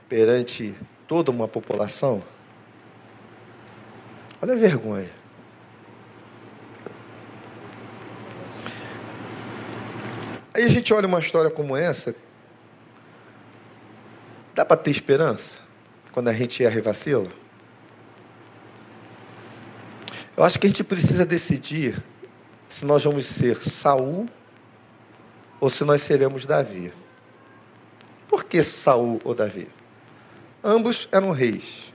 perante 0.09 0.75
toda 1.11 1.29
uma 1.29 1.45
população? 1.45 2.23
Olha 4.41 4.53
a 4.53 4.55
vergonha. 4.55 5.09
Aí 10.53 10.63
a 10.63 10.69
gente 10.69 10.93
olha 10.93 11.09
uma 11.09 11.19
história 11.19 11.51
como 11.51 11.75
essa, 11.75 12.15
dá 14.55 14.63
para 14.63 14.77
ter 14.77 14.91
esperança 14.91 15.57
quando 16.13 16.29
a 16.29 16.33
gente 16.33 16.63
erra 16.63 16.77
e 16.77 16.81
vacila? 16.81 17.27
Eu 20.37 20.45
acho 20.45 20.57
que 20.57 20.65
a 20.65 20.69
gente 20.69 20.81
precisa 20.81 21.25
decidir 21.25 22.01
se 22.69 22.85
nós 22.85 23.03
vamos 23.03 23.25
ser 23.25 23.57
Saul 23.57 24.29
ou 25.59 25.69
se 25.69 25.83
nós 25.83 26.01
seremos 26.03 26.45
Davi. 26.45 26.93
Por 28.29 28.45
que 28.45 28.63
Saul 28.63 29.19
ou 29.25 29.35
Davi? 29.35 29.80
Ambos 30.63 31.07
eram 31.11 31.31
reis. 31.31 31.91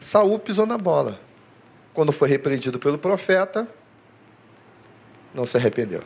Saul 0.00 0.38
pisou 0.38 0.66
na 0.66 0.78
bola. 0.78 1.18
Quando 1.92 2.12
foi 2.12 2.28
repreendido 2.28 2.78
pelo 2.78 2.98
profeta, 2.98 3.66
não 5.34 5.44
se 5.44 5.56
arrependeu. 5.56 6.02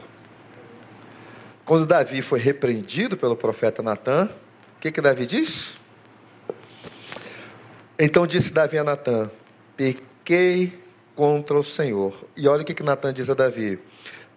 Quando 1.65 1.87
Davi 1.87 2.23
foi 2.23 2.39
repreendido 2.39 3.17
pelo 3.17 3.37
profeta 3.37 3.83
Natan, 3.83 4.31
o 4.77 4.81
que, 4.81 4.91
que 4.91 5.01
Davi 5.01 5.27
diz? 5.27 5.75
Então 7.99 8.27
disse 8.27 8.53
Davi 8.53 8.79
a 8.79 8.85
Natan: 8.85 9.31
Pequei 9.77 10.81
contra 11.15 11.59
o 11.59 11.63
Senhor. 11.63 12.15
E 12.37 12.49
olha 12.49 12.63
o 12.63 12.65
que, 12.65 12.73
que 12.73 12.83
Natan 12.83 13.13
diz 13.13 13.29
a 13.29 13.35
Davi: 13.35 13.79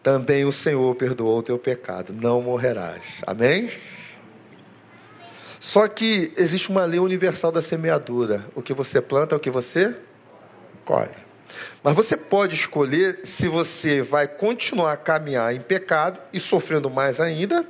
Também 0.04 0.44
o 0.44 0.52
Senhor 0.52 0.94
perdoou 0.96 1.40
o 1.40 1.44
teu 1.44 1.58
pecado, 1.58 2.12
não 2.12 2.42
morrerás. 2.42 3.02
Amém? 3.26 3.70
Só 5.64 5.88
que 5.88 6.34
existe 6.36 6.70
uma 6.70 6.84
lei 6.84 7.00
universal 7.00 7.50
da 7.50 7.62
semeadura: 7.62 8.46
o 8.54 8.62
que 8.62 8.74
você 8.74 9.02
planta 9.02 9.34
é 9.34 9.38
o 9.38 9.40
que 9.40 9.50
você 9.50 9.96
colhe. 10.84 11.16
Mas 11.82 11.96
você 11.96 12.18
pode 12.18 12.54
escolher 12.54 13.22
se 13.24 13.48
você 13.48 14.02
vai 14.02 14.28
continuar 14.28 14.92
a 14.92 14.98
caminhar 14.98 15.56
em 15.56 15.62
pecado 15.62 16.20
e 16.34 16.40
sofrendo 16.40 16.90
mais 16.90 17.22
ainda, 17.22 17.66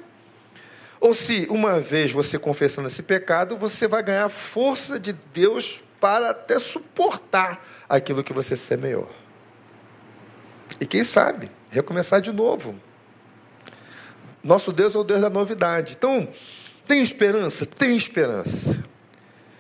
ou 0.99 1.13
se 1.13 1.45
uma 1.51 1.79
vez 1.79 2.11
você 2.11 2.39
confessando 2.39 2.87
esse 2.87 3.03
pecado, 3.03 3.57
você 3.57 3.87
vai 3.87 4.01
ganhar 4.01 4.27
força 4.27 4.99
de 4.99 5.13
Deus 5.31 5.79
para 5.99 6.31
até 6.31 6.57
suportar 6.57 7.63
aquilo 7.87 8.23
que 8.23 8.33
você 8.33 8.57
semeou. 8.57 9.07
E 10.81 10.85
quem 10.87 11.03
sabe, 11.03 11.51
recomeçar 11.69 12.21
de 12.21 12.31
novo. 12.31 12.75
Nosso 14.43 14.71
Deus 14.71 14.95
é 14.95 14.97
o 14.97 15.03
Deus 15.03 15.21
da 15.21 15.29
novidade. 15.29 15.93
Então, 15.95 16.27
tem 16.87 17.01
esperança? 17.01 17.65
Tem 17.65 17.95
esperança. 17.95 18.83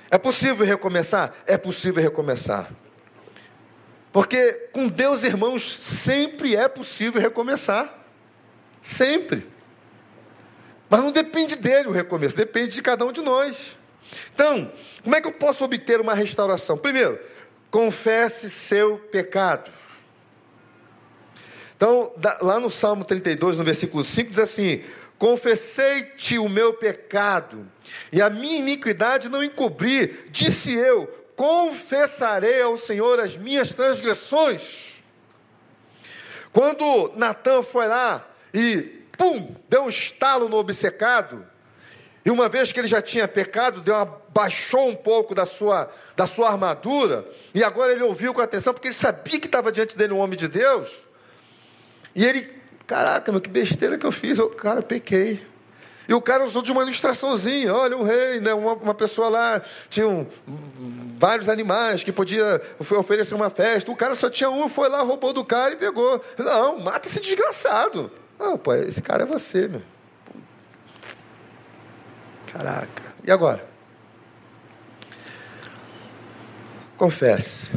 É 0.09 0.17
possível 0.17 0.65
recomeçar? 0.65 1.33
É 1.45 1.57
possível 1.57 2.01
recomeçar. 2.01 2.71
Porque 4.11 4.69
com 4.71 4.87
Deus, 4.87 5.23
irmãos, 5.23 5.77
sempre 5.81 6.55
é 6.55 6.67
possível 6.67 7.19
recomeçar. 7.19 7.91
Sempre. 8.81 9.47
Mas 10.89 11.01
não 11.01 11.11
depende 11.11 11.55
dele 11.55 11.87
o 11.87 11.91
recomeço, 11.91 12.37
depende 12.37 12.75
de 12.75 12.81
cada 12.81 13.03
um 13.03 13.11
de 13.11 13.21
nós. 13.21 13.75
Então, 14.33 14.71
como 15.03 15.15
é 15.15 15.21
que 15.21 15.27
eu 15.27 15.31
posso 15.31 15.65
obter 15.65 15.99
uma 15.99 16.13
restauração? 16.13 16.77
Primeiro, 16.77 17.19
confesse 17.71 18.49
seu 18.51 18.99
pecado. 18.99 19.71
Então, 21.75 22.13
lá 22.41 22.59
no 22.59 22.69
Salmo 22.69 23.03
32, 23.03 23.57
no 23.57 23.63
versículo 23.63 24.03
5, 24.03 24.29
diz 24.29 24.39
assim: 24.39 24.83
Confessei-te 25.17 26.37
o 26.37 26.49
meu 26.49 26.73
pecado, 26.73 27.69
e 28.11 28.21
a 28.21 28.29
minha 28.29 28.59
iniquidade 28.59 29.29
não 29.29 29.43
encobri, 29.43 30.27
disse 30.29 30.73
eu, 30.73 31.07
confessarei 31.35 32.61
ao 32.61 32.77
Senhor 32.77 33.19
as 33.19 33.35
minhas 33.35 33.71
transgressões. 33.71 34.93
Quando 36.51 37.11
Natan 37.15 37.63
foi 37.63 37.87
lá 37.87 38.27
e, 38.53 38.81
pum, 39.17 39.55
deu 39.67 39.83
um 39.83 39.89
estalo 39.89 40.47
no 40.47 40.57
obcecado, 40.57 41.45
e 42.25 42.29
uma 42.29 42.47
vez 42.47 42.71
que 42.71 42.79
ele 42.79 42.87
já 42.87 43.01
tinha 43.01 43.27
pecado, 43.27 43.81
deu 43.81 43.95
uma, 43.95 44.05
baixou 44.29 44.87
um 44.87 44.95
pouco 44.95 45.35
da 45.35 45.45
sua, 45.45 45.91
da 46.15 46.25
sua 46.27 46.49
armadura, 46.49 47.27
e 47.53 47.63
agora 47.63 47.91
ele 47.91 48.03
ouviu 48.03 48.33
com 48.33 48.41
atenção, 48.41 48.73
porque 48.73 48.89
ele 48.89 48.95
sabia 48.95 49.39
que 49.39 49.47
estava 49.47 49.71
diante 49.71 49.97
dele 49.97 50.13
um 50.13 50.19
homem 50.19 50.37
de 50.37 50.47
Deus, 50.47 50.89
e 52.15 52.23
ele, 52.23 52.47
caraca, 52.93 53.31
meu, 53.31 53.41
que 53.41 53.49
besteira 53.49 53.97
que 53.97 54.05
eu 54.05 54.11
fiz, 54.11 54.37
eu, 54.37 54.47
cara, 54.51 54.83
pequei. 54.83 55.43
E 56.07 56.13
o 56.13 56.21
cara 56.21 56.43
usou 56.43 56.61
de 56.61 56.71
uma 56.71 56.83
ilustraçãozinha, 56.83 57.73
olha, 57.73 57.97
um 57.97 58.03
rei, 58.03 58.39
né, 58.39 58.53
uma, 58.53 58.73
uma 58.73 58.93
pessoa 58.93 59.29
lá, 59.29 59.59
tinha 59.89 60.07
um, 60.07 60.27
vários 61.17 61.49
animais 61.49 62.03
que 62.03 62.11
podia 62.11 62.61
oferecer 62.79 63.33
uma 63.33 63.49
festa, 63.49 63.91
o 63.91 63.95
cara 63.95 64.13
só 64.13 64.29
tinha 64.29 64.47
um, 64.47 64.69
foi 64.69 64.89
lá, 64.89 65.01
roubou 65.01 65.33
do 65.33 65.43
cara 65.43 65.73
e 65.73 65.77
pegou. 65.77 66.23
Não, 66.37 66.77
mata 66.81 67.07
esse 67.07 67.19
desgraçado. 67.19 68.11
Ah, 68.39 68.59
pô, 68.59 68.75
esse 68.75 69.01
cara 69.01 69.23
é 69.23 69.25
você, 69.25 69.67
meu. 69.67 69.81
Caraca. 72.51 73.01
E 73.23 73.31
agora? 73.31 73.65
Confesse. 76.95 77.71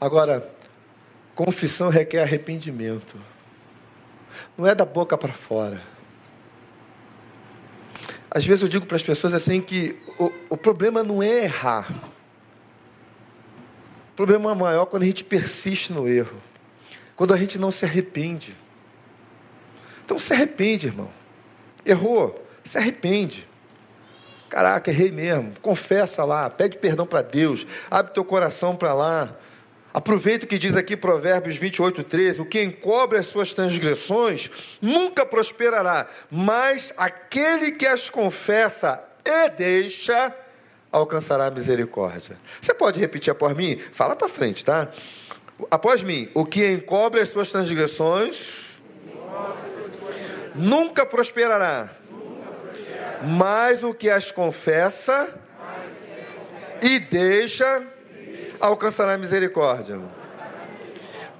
Agora, 0.00 0.48
confissão 1.34 1.88
requer 1.88 2.22
arrependimento. 2.22 3.31
Não 4.56 4.66
é 4.66 4.74
da 4.74 4.84
boca 4.84 5.16
para 5.16 5.32
fora. 5.32 5.80
Às 8.30 8.44
vezes 8.44 8.62
eu 8.62 8.68
digo 8.68 8.86
para 8.86 8.96
as 8.96 9.02
pessoas 9.02 9.34
assim 9.34 9.60
que 9.60 9.96
o, 10.18 10.32
o 10.50 10.56
problema 10.56 11.02
não 11.02 11.22
é 11.22 11.44
errar. 11.44 11.92
O 14.12 14.14
problema 14.16 14.52
é 14.52 14.54
maior 14.54 14.86
quando 14.86 15.02
a 15.02 15.06
gente 15.06 15.24
persiste 15.24 15.92
no 15.92 16.08
erro. 16.08 16.36
Quando 17.14 17.34
a 17.34 17.36
gente 17.36 17.58
não 17.58 17.70
se 17.70 17.84
arrepende. 17.84 18.56
Então 20.04 20.18
se 20.18 20.32
arrepende, 20.32 20.86
irmão. 20.86 21.10
Errou, 21.84 22.46
se 22.64 22.78
arrepende. 22.78 23.48
Caraca, 24.48 24.90
errei 24.90 25.10
mesmo. 25.10 25.54
Confessa 25.62 26.24
lá, 26.24 26.48
pede 26.50 26.76
perdão 26.78 27.06
para 27.06 27.22
Deus, 27.22 27.66
abre 27.90 28.12
teu 28.12 28.24
coração 28.24 28.76
para 28.76 28.92
lá. 28.92 29.34
Aproveita 29.94 30.46
o 30.46 30.48
que 30.48 30.58
diz 30.58 30.76
aqui 30.76 30.96
Provérbios 30.96 31.56
28, 31.56 32.02
13: 32.02 32.40
o 32.40 32.46
que 32.46 32.62
encobre 32.62 33.18
as 33.18 33.26
suas 33.26 33.52
transgressões 33.52 34.78
nunca 34.80 35.26
prosperará, 35.26 36.06
mas 36.30 36.94
aquele 36.96 37.72
que 37.72 37.86
as 37.86 38.08
confessa 38.08 39.02
e 39.24 39.50
deixa 39.50 40.34
alcançará 40.90 41.46
a 41.46 41.50
misericórdia. 41.50 42.38
Você 42.60 42.72
pode 42.72 42.98
repetir 42.98 43.30
após 43.30 43.54
mim? 43.56 43.76
Fala 43.92 44.16
para 44.16 44.28
frente, 44.28 44.64
tá? 44.64 44.88
Após 45.70 46.02
mim, 46.02 46.28
o 46.34 46.44
que 46.44 46.66
encobre 46.66 47.20
as 47.20 47.28
suas 47.28 47.50
transgressões 47.50 48.62
nunca 50.54 51.04
prosperará, 51.04 51.90
mas 53.22 53.82
o 53.82 53.94
que 53.94 54.10
as 54.10 54.32
confessa 54.32 55.32
e 56.82 56.98
deixa 56.98 57.86
alcançará 58.62 59.14
a 59.14 59.18
misericórdia. 59.18 60.00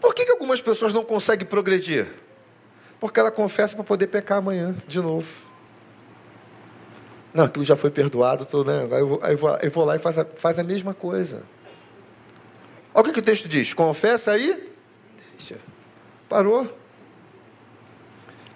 Por 0.00 0.14
que, 0.14 0.24
que 0.24 0.32
algumas 0.32 0.60
pessoas 0.60 0.92
não 0.92 1.04
conseguem 1.04 1.46
progredir? 1.46 2.08
Porque 3.00 3.20
ela 3.20 3.30
confessa 3.30 3.74
para 3.74 3.84
poder 3.84 4.08
pecar 4.08 4.38
amanhã, 4.38 4.76
de 4.86 5.00
novo. 5.00 5.28
Não, 7.32 7.44
aquilo 7.44 7.64
já 7.64 7.76
foi 7.76 7.90
perdoado, 7.90 8.44
tô, 8.44 8.62
né? 8.64 8.86
aí, 8.90 9.00
eu 9.00 9.08
vou, 9.08 9.20
aí 9.22 9.36
vou, 9.36 9.56
eu 9.56 9.70
vou 9.70 9.84
lá 9.84 9.96
e 9.96 9.98
faz 9.98 10.18
a, 10.18 10.24
faz 10.24 10.58
a 10.58 10.64
mesma 10.64 10.92
coisa. 10.92 11.44
Olha 12.92 13.02
o 13.02 13.04
que, 13.04 13.12
que 13.12 13.20
o 13.20 13.22
texto 13.22 13.48
diz: 13.48 13.72
confessa 13.72 14.32
aí, 14.32 14.70
deixa. 15.38 15.58
Parou. 16.28 16.78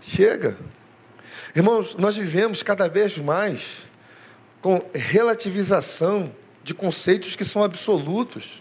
Chega. 0.03 0.57
Irmãos, 1.55 1.95
nós 1.97 2.17
vivemos 2.17 2.63
cada 2.63 2.89
vez 2.89 3.17
mais 3.19 3.83
com 4.61 4.85
relativização 4.95 6.31
de 6.67 6.75
conceitos 6.75 7.37
que 7.37 7.45
são 7.45 7.63
absolutos. 7.63 8.61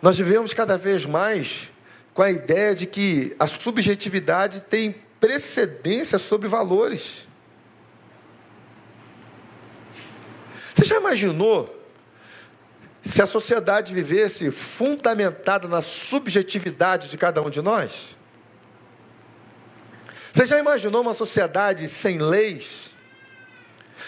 Nós 0.00 0.16
vivemos 0.16 0.54
cada 0.54 0.78
vez 0.78 1.04
mais 1.04 1.68
com 2.14 2.22
a 2.22 2.30
ideia 2.30 2.76
de 2.76 2.86
que 2.86 3.34
a 3.36 3.48
subjetividade 3.48 4.60
tem 4.60 4.94
precedência 5.18 6.16
sobre 6.16 6.46
valores. 6.46 7.26
Você 10.72 10.84
já 10.84 10.96
imaginou 10.96 11.76
se 13.02 13.20
a 13.20 13.26
sociedade 13.26 13.92
vivesse 13.92 14.52
fundamentada 14.52 15.66
na 15.66 15.82
subjetividade 15.82 17.08
de 17.08 17.18
cada 17.18 17.42
um 17.42 17.50
de 17.50 17.60
nós? 17.60 18.16
Você 20.32 20.46
já 20.46 20.56
imaginou 20.56 21.02
uma 21.02 21.14
sociedade 21.14 21.88
sem 21.88 22.18
leis? 22.18 22.93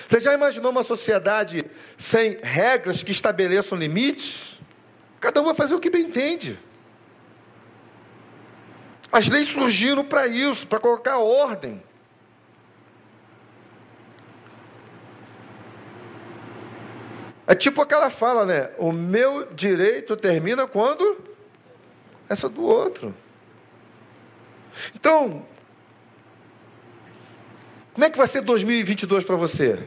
Você 0.07 0.21
já 0.21 0.33
imaginou 0.33 0.71
uma 0.71 0.85
sociedade 0.85 1.65
sem 1.99 2.39
regras 2.43 3.03
que 3.03 3.11
estabeleçam 3.11 3.77
limites? 3.77 4.61
Cada 5.21 5.41
um 5.41 5.45
vai 5.45 5.55
fazer 5.55 5.75
o 5.75 5.81
que 5.81 5.91
bem 5.91 6.03
entende. 6.03 6.59
As 9.11 9.29
leis 9.29 9.49
surgiram 9.49 10.05
para 10.05 10.27
isso, 10.27 10.67
para 10.67 10.79
colocar 10.79 11.19
ordem. 11.19 11.83
É 17.47 17.55
tipo 17.55 17.81
aquela 17.81 18.11
fala, 18.11 18.45
né? 18.45 18.71
O 18.79 18.93
meu 18.93 19.53
direito 19.55 20.17
termina 20.17 20.67
quando 20.67 21.25
essa 22.29 22.49
do 22.49 22.63
outro. 22.63 23.15
Então, 24.95 25.47
como 27.97 28.05
é 28.05 28.11
que 28.11 28.19
vai 28.19 28.27
ser 28.27 28.43
2022 28.43 29.25
para 29.25 29.37
você? 29.37 29.83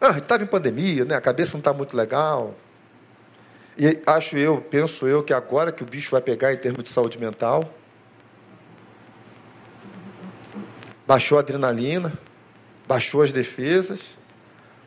Ah, 0.00 0.16
estava 0.16 0.44
em 0.44 0.46
pandemia, 0.46 1.04
né? 1.04 1.16
a 1.16 1.20
cabeça 1.20 1.54
não 1.54 1.58
está 1.58 1.72
muito 1.72 1.96
legal. 1.96 2.54
E 3.76 4.00
acho 4.06 4.38
eu, 4.38 4.60
penso 4.60 5.08
eu, 5.08 5.24
que 5.24 5.34
agora 5.34 5.72
que 5.72 5.82
o 5.82 5.86
bicho 5.86 6.12
vai 6.12 6.20
pegar 6.20 6.52
em 6.52 6.56
termos 6.56 6.84
de 6.84 6.90
saúde 6.90 7.18
mental, 7.18 7.68
baixou 11.04 11.36
a 11.36 11.40
adrenalina, 11.40 12.16
baixou 12.86 13.22
as 13.22 13.32
defesas, 13.32 14.10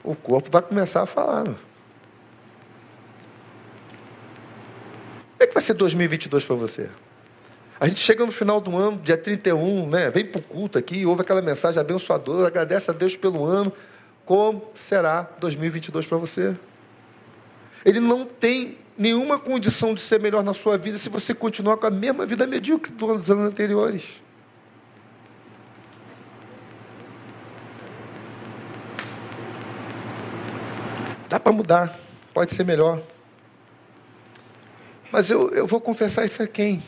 o 0.02 0.16
corpo 0.16 0.50
vai 0.50 0.62
começar 0.62 1.02
a 1.02 1.06
falar. 1.06 1.44
Meu. 1.44 1.56
Como 5.32 5.42
é 5.42 5.48
que 5.48 5.54
vai 5.54 5.62
ser 5.62 5.74
2022 5.74 6.46
para 6.46 6.56
você? 6.56 6.90
A 7.86 7.88
gente 7.88 8.00
chega 8.00 8.26
no 8.26 8.32
final 8.32 8.60
do 8.60 8.76
ano, 8.76 8.98
dia 8.98 9.16
31, 9.16 9.88
né? 9.88 10.10
Vem 10.10 10.26
para 10.26 10.40
o 10.40 10.42
culto 10.42 10.76
aqui, 10.76 11.06
ouve 11.06 11.22
aquela 11.22 11.40
mensagem 11.40 11.80
abençoadora, 11.80 12.48
agradece 12.48 12.90
a 12.90 12.94
Deus 12.96 13.16
pelo 13.16 13.46
ano. 13.46 13.72
Como 14.26 14.72
será 14.74 15.30
2022 15.40 16.08
para 16.08 16.18
você? 16.18 16.56
Ele 17.86 18.00
não 18.00 18.26
tem 18.26 18.76
nenhuma 18.98 19.38
condição 19.38 19.94
de 19.94 20.02
ser 20.02 20.20
melhor 20.20 20.44
na 20.44 20.56
sua 20.56 20.80
vida 20.80 20.98
se 20.98 21.10
você 21.10 21.32
continuar 21.32 21.78
com 21.78 21.86
a 21.86 21.92
mesma 21.92 22.26
vida 22.26 22.48
medíocre 22.48 22.92
dos 22.92 23.30
anos 23.30 23.52
anteriores. 23.52 24.20
Dá 31.30 31.40
para 31.40 31.54
mudar, 31.54 32.00
pode 32.34 32.52
ser 32.52 32.64
melhor. 32.66 33.00
Mas 35.12 35.30
eu, 35.30 35.52
eu 35.52 35.68
vou 35.68 35.80
confessar 35.80 36.26
isso 36.26 36.42
a 36.42 36.48
quem? 36.48 36.82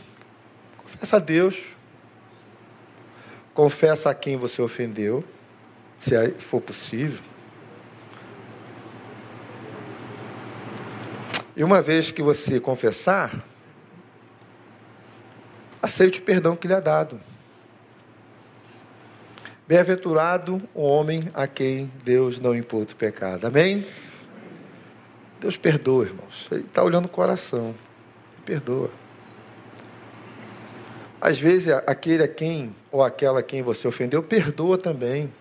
Confessa 0.88 1.18
a 1.18 1.20
Deus. 1.20 1.58
Confessa 3.54 4.10
a 4.10 4.16
quem 4.16 4.38
você 4.38 4.62
ofendeu, 4.62 5.24
se 6.00 6.32
for 6.40 6.62
possível. 6.62 7.20
E 11.56 11.64
uma 11.64 11.82
vez 11.82 12.12
que 12.12 12.22
você 12.22 12.60
confessar, 12.60 13.44
aceite 15.82 16.20
o 16.20 16.22
perdão 16.22 16.56
que 16.56 16.68
lhe 16.68 16.74
é 16.74 16.80
dado. 16.80 17.20
Bem-aventurado 19.68 20.62
o 20.74 20.84
homem 20.84 21.28
a 21.34 21.48
quem 21.48 21.92
Deus 22.06 22.40
não 22.40 22.56
imputa 22.56 22.94
o 22.94 22.96
pecado. 22.96 23.46
Amém? 23.46 23.86
Deus 25.42 25.58
perdoa, 25.58 26.06
irmãos. 26.06 26.48
Ele 26.52 26.62
está 26.62 26.84
olhando 26.84 27.06
o 27.06 27.10
coração. 27.10 27.76
Perdoa. 28.46 28.90
Às 31.20 31.40
vezes, 31.40 31.74
aquele 31.88 32.24
a 32.24 32.28
quem 32.28 32.76
ou 32.92 33.04
aquela 33.04 33.40
a 33.40 33.44
quem 33.44 33.62
você 33.62 33.88
ofendeu, 33.88 34.22
perdoa 34.22 34.78
também. 34.78 35.34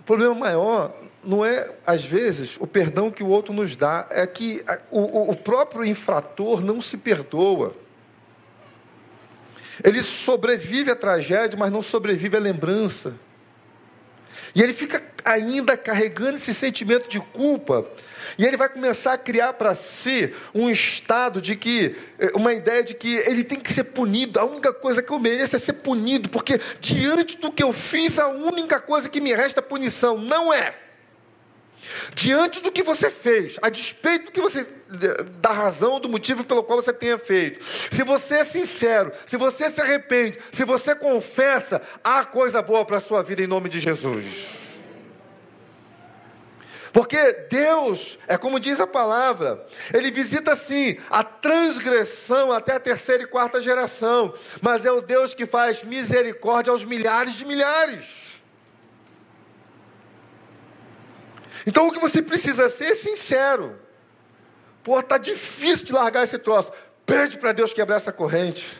O 0.00 0.02
problema 0.04 0.34
maior 0.34 0.94
não 1.24 1.44
é, 1.44 1.70
às 1.86 2.04
vezes, 2.04 2.56
o 2.60 2.66
perdão 2.66 3.10
que 3.10 3.22
o 3.22 3.28
outro 3.28 3.52
nos 3.52 3.74
dá, 3.74 4.06
é 4.10 4.26
que 4.26 4.64
o, 4.90 5.30
o 5.30 5.36
próprio 5.36 5.84
infrator 5.84 6.60
não 6.60 6.80
se 6.80 6.96
perdoa. 6.96 7.74
Ele 9.82 10.02
sobrevive 10.02 10.90
à 10.90 10.96
tragédia, 10.96 11.58
mas 11.58 11.72
não 11.72 11.82
sobrevive 11.82 12.36
à 12.36 12.40
lembrança. 12.40 13.14
E 14.56 14.62
ele 14.62 14.72
fica 14.72 15.02
ainda 15.22 15.76
carregando 15.76 16.36
esse 16.36 16.54
sentimento 16.54 17.10
de 17.10 17.20
culpa. 17.20 17.86
E 18.38 18.44
ele 18.46 18.56
vai 18.56 18.70
começar 18.70 19.12
a 19.12 19.18
criar 19.18 19.52
para 19.52 19.74
si 19.74 20.32
um 20.54 20.70
estado 20.70 21.42
de 21.42 21.54
que, 21.56 21.94
eh, 22.18 22.30
uma 22.34 22.54
ideia 22.54 22.82
de 22.82 22.94
que 22.94 23.16
ele 23.16 23.44
tem 23.44 23.60
que 23.60 23.70
ser 23.70 23.84
punido. 23.84 24.40
A 24.40 24.46
única 24.46 24.72
coisa 24.72 25.02
que 25.02 25.12
eu 25.12 25.18
mereço 25.18 25.56
é 25.56 25.58
ser 25.58 25.74
punido, 25.74 26.30
porque 26.30 26.58
diante 26.80 27.36
do 27.36 27.52
que 27.52 27.62
eu 27.62 27.70
fiz, 27.70 28.18
a 28.18 28.28
única 28.28 28.80
coisa 28.80 29.10
que 29.10 29.20
me 29.20 29.34
resta 29.34 29.60
é 29.60 29.62
punição. 29.62 30.16
Não 30.16 30.50
é. 30.50 30.74
Diante 32.14 32.62
do 32.62 32.72
que 32.72 32.82
você 32.82 33.10
fez, 33.10 33.56
a 33.60 33.68
despeito 33.68 34.26
do 34.26 34.32
que 34.32 34.40
você 34.40 34.66
da 35.40 35.52
razão, 35.52 35.98
do 35.98 36.08
motivo 36.08 36.44
pelo 36.44 36.62
qual 36.62 36.80
você 36.80 36.92
tenha 36.92 37.18
feito. 37.18 37.64
Se 37.64 38.02
você 38.04 38.36
é 38.36 38.44
sincero, 38.44 39.12
se 39.24 39.36
você 39.36 39.68
se 39.68 39.80
arrepende, 39.80 40.38
se 40.52 40.64
você 40.64 40.94
confessa, 40.94 41.82
há 42.04 42.24
coisa 42.24 42.62
boa 42.62 42.84
para 42.84 42.98
a 42.98 43.00
sua 43.00 43.22
vida 43.22 43.42
em 43.42 43.46
nome 43.46 43.68
de 43.68 43.80
Jesus. 43.80 44.24
Porque 46.92 47.32
Deus, 47.50 48.18
é 48.26 48.38
como 48.38 48.58
diz 48.58 48.80
a 48.80 48.86
palavra, 48.86 49.66
Ele 49.92 50.10
visita 50.10 50.56
sim 50.56 50.96
a 51.10 51.22
transgressão 51.22 52.50
até 52.50 52.76
a 52.76 52.80
terceira 52.80 53.24
e 53.24 53.26
quarta 53.26 53.60
geração, 53.60 54.32
mas 54.62 54.86
é 54.86 54.90
o 54.90 55.02
Deus 55.02 55.34
que 55.34 55.44
faz 55.44 55.82
misericórdia 55.82 56.72
aos 56.72 56.84
milhares 56.86 57.34
de 57.34 57.44
milhares. 57.44 58.06
Então 61.66 61.88
o 61.88 61.92
que 61.92 61.98
você 61.98 62.22
precisa 62.22 62.68
ser 62.68 62.92
é 62.92 62.94
sincero. 62.94 63.85
Pô, 64.86 65.02
tá 65.02 65.18
difícil 65.18 65.84
de 65.84 65.92
largar 65.92 66.22
esse 66.22 66.38
troço. 66.38 66.70
Pede 67.04 67.38
para 67.38 67.50
Deus 67.50 67.72
quebrar 67.72 67.96
essa 67.96 68.12
corrente. 68.12 68.78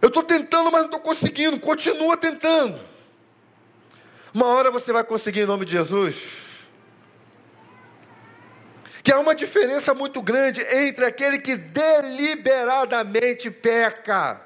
Eu 0.00 0.08
estou 0.08 0.22
tentando, 0.22 0.72
mas 0.72 0.80
não 0.80 0.86
estou 0.86 1.00
conseguindo. 1.00 1.60
Continua 1.60 2.16
tentando. 2.16 2.80
Uma 4.32 4.46
hora 4.46 4.70
você 4.70 4.94
vai 4.94 5.04
conseguir 5.04 5.40
em 5.40 5.46
nome 5.46 5.66
de 5.66 5.72
Jesus. 5.72 6.38
Que 9.02 9.12
há 9.12 9.18
uma 9.18 9.34
diferença 9.34 9.92
muito 9.92 10.22
grande 10.22 10.62
entre 10.62 11.04
aquele 11.04 11.38
que 11.38 11.56
deliberadamente 11.56 13.50
peca. 13.50 14.40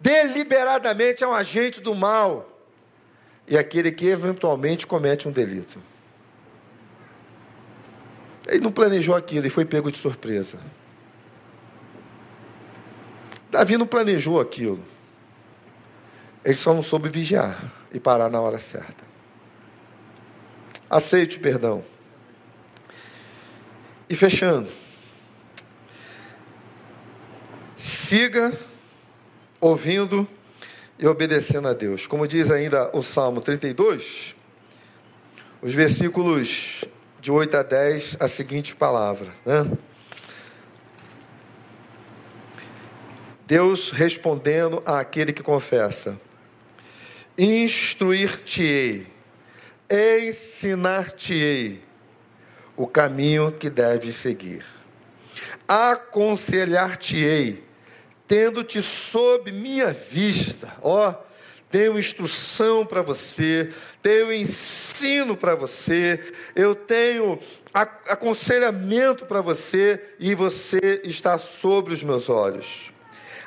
Deliberadamente 0.00 1.24
é 1.24 1.26
um 1.26 1.34
agente 1.34 1.80
do 1.80 1.96
mal 1.96 2.52
e 3.48 3.58
aquele 3.58 3.90
que 3.90 4.06
eventualmente 4.06 4.86
comete 4.86 5.26
um 5.26 5.32
delito. 5.32 5.95
Ele 8.46 8.60
não 8.60 8.70
planejou 8.70 9.14
aquilo, 9.14 9.40
ele 9.40 9.50
foi 9.50 9.64
pego 9.64 9.90
de 9.90 9.98
surpresa. 9.98 10.58
Davi 13.50 13.76
não 13.76 13.86
planejou 13.86 14.40
aquilo. 14.40 14.82
Ele 16.44 16.54
só 16.54 16.72
não 16.72 16.82
soube 16.82 17.08
vigiar 17.08 17.72
e 17.92 17.98
parar 17.98 18.30
na 18.30 18.40
hora 18.40 18.58
certa. 18.58 19.04
Aceite 20.88 21.38
o 21.38 21.40
perdão. 21.40 21.84
E 24.08 24.14
fechando. 24.14 24.68
Siga 27.74 28.56
ouvindo 29.60 30.28
e 30.98 31.06
obedecendo 31.06 31.66
a 31.66 31.72
Deus. 31.72 32.06
Como 32.06 32.28
diz 32.28 32.50
ainda 32.50 32.90
o 32.96 33.02
Salmo 33.02 33.40
32, 33.40 34.34
os 35.60 35.72
versículos 35.72 36.84
de 37.26 37.32
8 37.32 37.56
a 37.56 37.62
10, 37.64 38.18
a 38.20 38.28
seguinte 38.28 38.72
palavra. 38.72 39.34
Né? 39.44 39.68
Deus 43.44 43.90
respondendo 43.90 44.80
àquele 44.86 45.32
que 45.32 45.42
confessa: 45.42 46.20
Instruir-te-ei, 47.36 49.08
ensinar-te-ei 49.90 51.82
o 52.76 52.86
caminho 52.86 53.50
que 53.50 53.68
deves 53.68 54.14
seguir, 54.14 54.64
aconselhar-te-ei 55.66 57.66
tendo-te 58.28 58.80
sob 58.80 59.50
minha 59.50 59.92
vista. 59.92 60.76
Ó, 60.80 61.12
tenho 61.76 61.98
instrução 61.98 62.86
para 62.86 63.02
você, 63.02 63.70
tenho 64.00 64.32
ensino 64.32 65.36
para 65.36 65.54
você, 65.54 66.32
eu 66.54 66.74
tenho 66.74 67.38
aconselhamento 67.74 69.26
para 69.26 69.42
você 69.42 70.02
e 70.18 70.34
você 70.34 71.02
está 71.04 71.36
sobre 71.36 71.92
os 71.92 72.02
meus 72.02 72.30
olhos. 72.30 72.90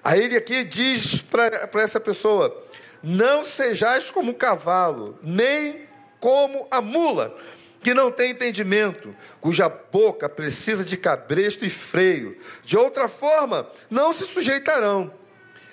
Aí 0.03 0.25
ele 0.25 0.37
aqui 0.37 0.63
diz 0.63 1.23
para 1.23 1.81
essa 1.81 1.99
pessoa: 1.99 2.55
não 3.01 3.43
sejais 3.43 4.11
como 4.11 4.29
o 4.29 4.35
cavalo, 4.35 5.17
nem 5.23 5.87
como 6.19 6.67
a 6.69 6.81
mula 6.81 7.35
que 7.81 7.95
não 7.95 8.11
tem 8.11 8.29
entendimento, 8.29 9.15
cuja 9.41 9.67
boca 9.69 10.29
precisa 10.29 10.85
de 10.85 10.97
cabresto 10.97 11.65
e 11.65 11.69
freio. 11.71 12.37
De 12.63 12.77
outra 12.77 13.07
forma, 13.09 13.67
não 13.89 14.13
se 14.13 14.27
sujeitarão. 14.27 15.17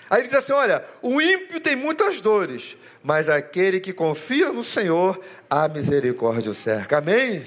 Aí 0.09 0.21
ele 0.21 0.29
diz 0.29 0.37
assim: 0.37 0.53
olha, 0.53 0.85
o 1.03 1.21
ímpio 1.21 1.61
tem 1.61 1.75
muitas 1.75 2.21
dores, 2.21 2.77
mas 3.03 3.29
aquele 3.29 3.81
que 3.81 3.93
confia 3.93 4.53
no 4.53 4.63
Senhor, 4.63 5.21
a 5.49 5.69
misericórdia 5.69 6.51
o 6.51 6.55
cerca. 6.55 6.99
Amém? 6.99 7.45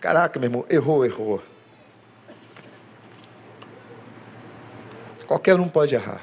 Caraca, 0.00 0.38
meu 0.38 0.48
irmão, 0.48 0.66
errou, 0.68 1.04
errou. 1.04 1.42
Qualquer 5.26 5.58
um 5.58 5.68
pode 5.68 5.94
errar. 5.94 6.22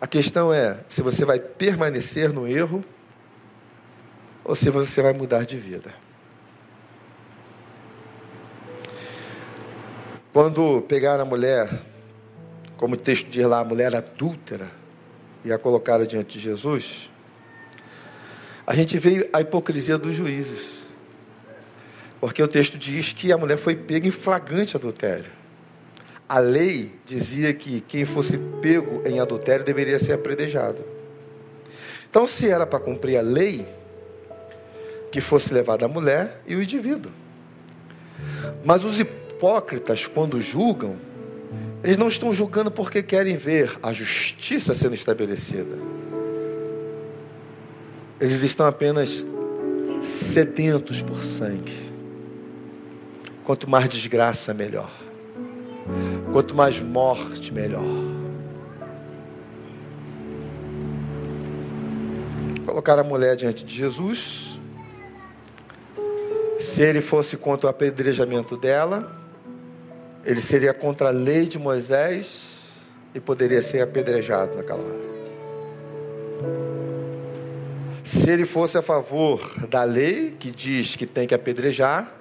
A 0.00 0.06
questão 0.06 0.52
é 0.52 0.78
se 0.88 1.02
você 1.02 1.24
vai 1.24 1.40
permanecer 1.40 2.32
no 2.32 2.46
erro 2.46 2.84
ou 4.44 4.54
se 4.54 4.70
você 4.70 5.02
vai 5.02 5.12
mudar 5.12 5.44
de 5.44 5.56
vida. 5.56 5.92
Quando 10.32 10.82
pegaram 10.82 11.22
a 11.22 11.26
mulher, 11.26 11.68
como 12.78 12.94
o 12.94 12.96
texto 12.96 13.28
diz 13.28 13.44
lá, 13.44 13.58
a 13.58 13.64
mulher 13.64 13.94
adúltera, 13.94 14.70
e 15.44 15.52
a 15.52 15.58
colocaram 15.58 16.06
diante 16.06 16.38
de 16.38 16.44
Jesus, 16.44 17.10
a 18.66 18.74
gente 18.74 18.98
vê 18.98 19.28
a 19.32 19.40
hipocrisia 19.40 19.98
dos 19.98 20.14
juízes. 20.14 20.78
Porque 22.20 22.42
o 22.42 22.48
texto 22.48 22.78
diz 22.78 23.12
que 23.12 23.32
a 23.32 23.38
mulher 23.38 23.58
foi 23.58 23.76
pega 23.76 24.06
em 24.06 24.10
flagrante 24.10 24.76
adultério. 24.76 25.30
A 26.28 26.38
lei 26.38 26.92
dizia 27.04 27.52
que 27.52 27.80
quem 27.80 28.04
fosse 28.04 28.38
pego 28.60 29.02
em 29.06 29.18
adultério 29.18 29.64
deveria 29.64 29.98
ser 29.98 30.12
apredejado. 30.12 30.84
Então, 32.08 32.26
se 32.26 32.50
era 32.50 32.66
para 32.66 32.80
cumprir 32.80 33.18
a 33.18 33.22
lei, 33.22 33.66
que 35.10 35.20
fosse 35.20 35.52
levada 35.52 35.86
a 35.86 35.88
mulher 35.88 36.42
e 36.46 36.54
o 36.54 36.62
indivíduo. 36.62 37.10
Mas 38.64 38.84
os 38.84 39.00
hipócritas, 39.00 40.06
quando 40.06 40.40
julgam, 40.40 41.07
eles 41.82 41.96
não 41.96 42.08
estão 42.08 42.34
julgando 42.34 42.70
porque 42.70 43.02
querem 43.02 43.36
ver 43.36 43.78
a 43.82 43.92
justiça 43.92 44.74
sendo 44.74 44.94
estabelecida. 44.94 45.76
Eles 48.20 48.42
estão 48.42 48.66
apenas 48.66 49.24
sedentos 50.04 51.00
por 51.00 51.22
sangue. 51.22 51.88
Quanto 53.44 53.70
mais 53.70 53.88
desgraça, 53.88 54.52
melhor. 54.52 54.90
Quanto 56.32 56.54
mais 56.54 56.80
morte, 56.80 57.52
melhor. 57.52 57.84
Colocar 62.66 62.98
a 62.98 63.04
mulher 63.04 63.36
diante 63.36 63.64
de 63.64 63.74
Jesus 63.74 64.58
se 66.58 66.82
ele 66.82 67.00
fosse 67.00 67.36
contra 67.36 67.66
o 67.66 67.70
apedrejamento 67.70 68.56
dela, 68.56 69.17
ele 70.24 70.40
seria 70.40 70.74
contra 70.74 71.08
a 71.08 71.10
lei 71.10 71.46
de 71.46 71.58
Moisés 71.58 72.42
e 73.14 73.20
poderia 73.20 73.62
ser 73.62 73.80
apedrejado 73.80 74.56
naquela 74.56 74.80
hora. 74.80 75.08
Se 78.04 78.30
ele 78.30 78.46
fosse 78.46 78.78
a 78.78 78.82
favor 78.82 79.40
da 79.68 79.84
lei, 79.84 80.34
que 80.38 80.50
diz 80.50 80.96
que 80.96 81.06
tem 81.06 81.26
que 81.26 81.34
apedrejar, 81.34 82.12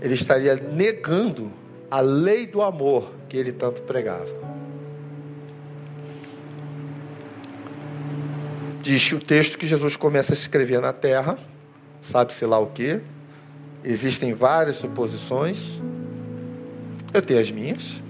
ele 0.00 0.14
estaria 0.14 0.54
negando 0.54 1.52
a 1.90 2.00
lei 2.00 2.46
do 2.46 2.62
amor 2.62 3.12
que 3.28 3.36
ele 3.36 3.52
tanto 3.52 3.82
pregava. 3.82 4.44
Diz 8.82 9.10
o 9.12 9.18
texto 9.18 9.56
que 9.56 9.66
Jesus 9.66 9.96
começa 9.96 10.32
a 10.32 10.34
escrever 10.34 10.80
na 10.80 10.92
terra, 10.92 11.38
sabe-se 12.02 12.44
lá 12.44 12.58
o 12.58 12.66
que, 12.66 13.00
Existem 13.84 14.32
várias 14.32 14.76
suposições. 14.76 15.82
Eu 17.14 17.22
tenho 17.22 17.40
as 17.40 17.50
minhas. 17.50 18.02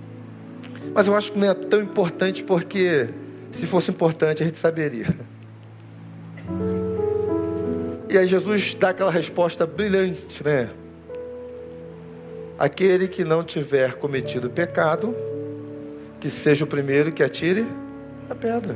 Mas 0.95 1.07
eu 1.07 1.15
acho 1.15 1.33
que 1.33 1.39
não 1.39 1.51
é 1.51 1.55
tão 1.55 1.81
importante 1.81 2.43
porque 2.43 3.09
Se 3.55 3.69
fosse 3.69 3.89
importante, 3.89 4.43
a 4.43 4.47
gente 4.47 4.59
saberia. 4.59 5.15
E 8.11 8.19
aí 8.19 8.27
Jesus 8.27 8.75
dá 8.75 8.89
aquela 8.89 9.13
resposta 9.13 9.65
brilhante, 9.65 10.43
né? 10.45 10.71
Aquele 12.59 13.07
que 13.07 13.25
não 13.25 13.45
tiver 13.45 13.95
cometido 13.95 14.51
pecado, 14.51 15.15
que 16.21 16.29
seja 16.29 16.65
o 16.65 16.67
primeiro 16.67 17.13
que 17.13 17.23
atire 17.23 17.65
a 18.29 18.35
pedra. 18.35 18.75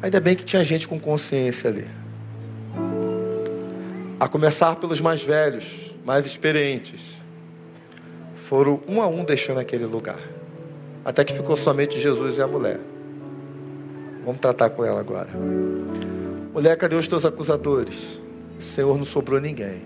Ainda 0.00 0.20
bem 0.20 0.36
que 0.36 0.44
tinha 0.44 0.62
gente 0.62 0.86
com 0.86 0.98
consciência 0.98 1.70
ali. 1.70 2.01
A 4.22 4.28
começar 4.28 4.76
pelos 4.76 5.00
mais 5.00 5.20
velhos, 5.24 5.92
mais 6.06 6.24
experientes. 6.24 7.00
Foram 8.46 8.80
um 8.86 9.02
a 9.02 9.08
um 9.08 9.24
deixando 9.24 9.58
aquele 9.58 9.84
lugar. 9.84 10.20
Até 11.04 11.24
que 11.24 11.34
ficou 11.34 11.56
somente 11.56 11.98
Jesus 11.98 12.38
e 12.38 12.42
a 12.42 12.46
mulher. 12.46 12.78
Vamos 14.24 14.40
tratar 14.40 14.70
com 14.70 14.84
ela 14.84 15.00
agora. 15.00 15.28
Mulher, 16.54 16.76
cadê 16.76 16.94
os 16.94 17.08
teus 17.08 17.24
acusadores? 17.24 18.22
Senhor, 18.60 18.96
não 18.96 19.04
sobrou 19.04 19.40
ninguém. 19.40 19.82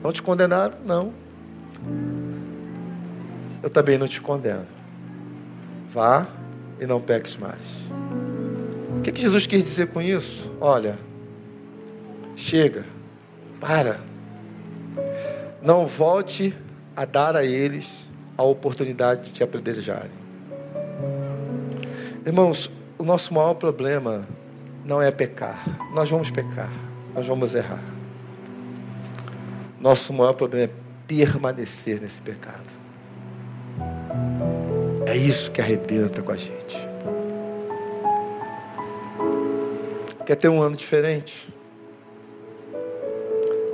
Não 0.00 0.12
te 0.12 0.22
condenaram? 0.22 0.78
Não. 0.86 1.12
Eu 3.60 3.68
também 3.68 3.98
não 3.98 4.06
te 4.06 4.20
condeno. 4.20 4.64
Vá 5.88 6.24
e 6.80 6.86
não 6.86 7.00
peques 7.00 7.36
mais. 7.36 7.58
O 8.96 9.02
que, 9.02 9.10
que 9.10 9.20
Jesus 9.20 9.44
quis 9.44 9.64
dizer 9.64 9.88
com 9.88 10.00
isso? 10.00 10.48
Olha, 10.60 10.96
chega, 12.36 12.93
para. 13.66 13.98
Não 15.62 15.86
volte 15.86 16.54
a 16.94 17.06
dar 17.06 17.34
a 17.34 17.42
eles 17.42 17.90
a 18.36 18.42
oportunidade 18.42 19.22
de 19.22 19.32
te 19.32 19.42
apedrejarem. 19.42 20.10
Irmãos, 22.26 22.70
o 22.98 23.04
nosso 23.04 23.32
maior 23.32 23.54
problema 23.54 24.28
não 24.84 25.00
é 25.00 25.10
pecar. 25.10 25.64
Nós 25.94 26.10
vamos 26.10 26.30
pecar, 26.30 26.70
nós 27.14 27.26
vamos 27.26 27.54
errar. 27.54 27.82
Nosso 29.80 30.12
maior 30.12 30.34
problema 30.34 30.70
é 30.70 30.70
permanecer 31.06 32.02
nesse 32.02 32.20
pecado. 32.20 32.64
É 35.06 35.16
isso 35.16 35.50
que 35.50 35.62
arrebenta 35.62 36.22
com 36.22 36.32
a 36.32 36.36
gente. 36.36 36.76
Quer 40.26 40.36
ter 40.36 40.50
um 40.50 40.60
ano 40.60 40.76
diferente? 40.76 41.53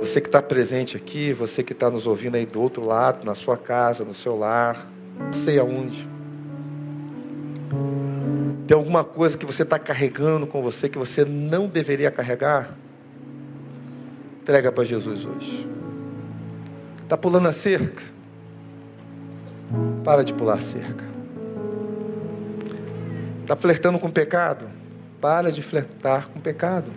Você 0.01 0.19
que 0.19 0.29
está 0.29 0.41
presente 0.41 0.97
aqui, 0.97 1.31
você 1.31 1.61
que 1.61 1.73
está 1.73 1.87
nos 1.87 2.07
ouvindo 2.07 2.33
aí 2.33 2.43
do 2.43 2.59
outro 2.59 2.83
lado, 2.83 3.23
na 3.23 3.35
sua 3.35 3.55
casa, 3.55 4.03
no 4.03 4.15
seu 4.15 4.35
lar, 4.35 4.91
não 5.19 5.31
sei 5.31 5.59
aonde. 5.59 6.09
Tem 8.65 8.75
alguma 8.75 9.03
coisa 9.03 9.37
que 9.37 9.45
você 9.45 9.61
está 9.61 9.77
carregando 9.77 10.47
com 10.47 10.59
você 10.59 10.89
que 10.89 10.97
você 10.97 11.23
não 11.23 11.67
deveria 11.67 12.09
carregar? 12.09 12.75
Entrega 14.41 14.71
para 14.71 14.83
Jesus 14.83 15.23
hoje. 15.23 15.69
Está 17.03 17.15
pulando 17.15 17.47
a 17.47 17.53
cerca? 17.53 18.01
Para 20.03 20.23
de 20.23 20.33
pular 20.33 20.55
a 20.55 20.61
cerca. 20.61 21.05
Está 23.43 23.55
flertando 23.55 23.99
com 23.99 24.07
o 24.07 24.11
pecado? 24.11 24.65
Para 25.21 25.51
de 25.51 25.61
flertar 25.61 26.27
com 26.27 26.39
o 26.39 26.41
pecado. 26.41 26.91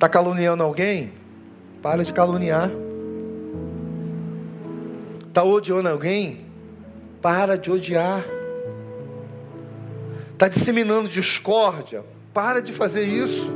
Está 0.00 0.08
caluniando 0.08 0.62
alguém? 0.62 1.12
Para 1.82 2.02
de 2.02 2.10
caluniar. 2.10 2.70
Está 5.28 5.44
odiando 5.44 5.90
alguém? 5.90 6.46
Para 7.20 7.58
de 7.58 7.70
odiar. 7.70 8.24
Está 10.32 10.48
disseminando 10.48 11.06
discórdia? 11.06 12.02
Para 12.32 12.62
de 12.62 12.72
fazer 12.72 13.02
isso. 13.02 13.52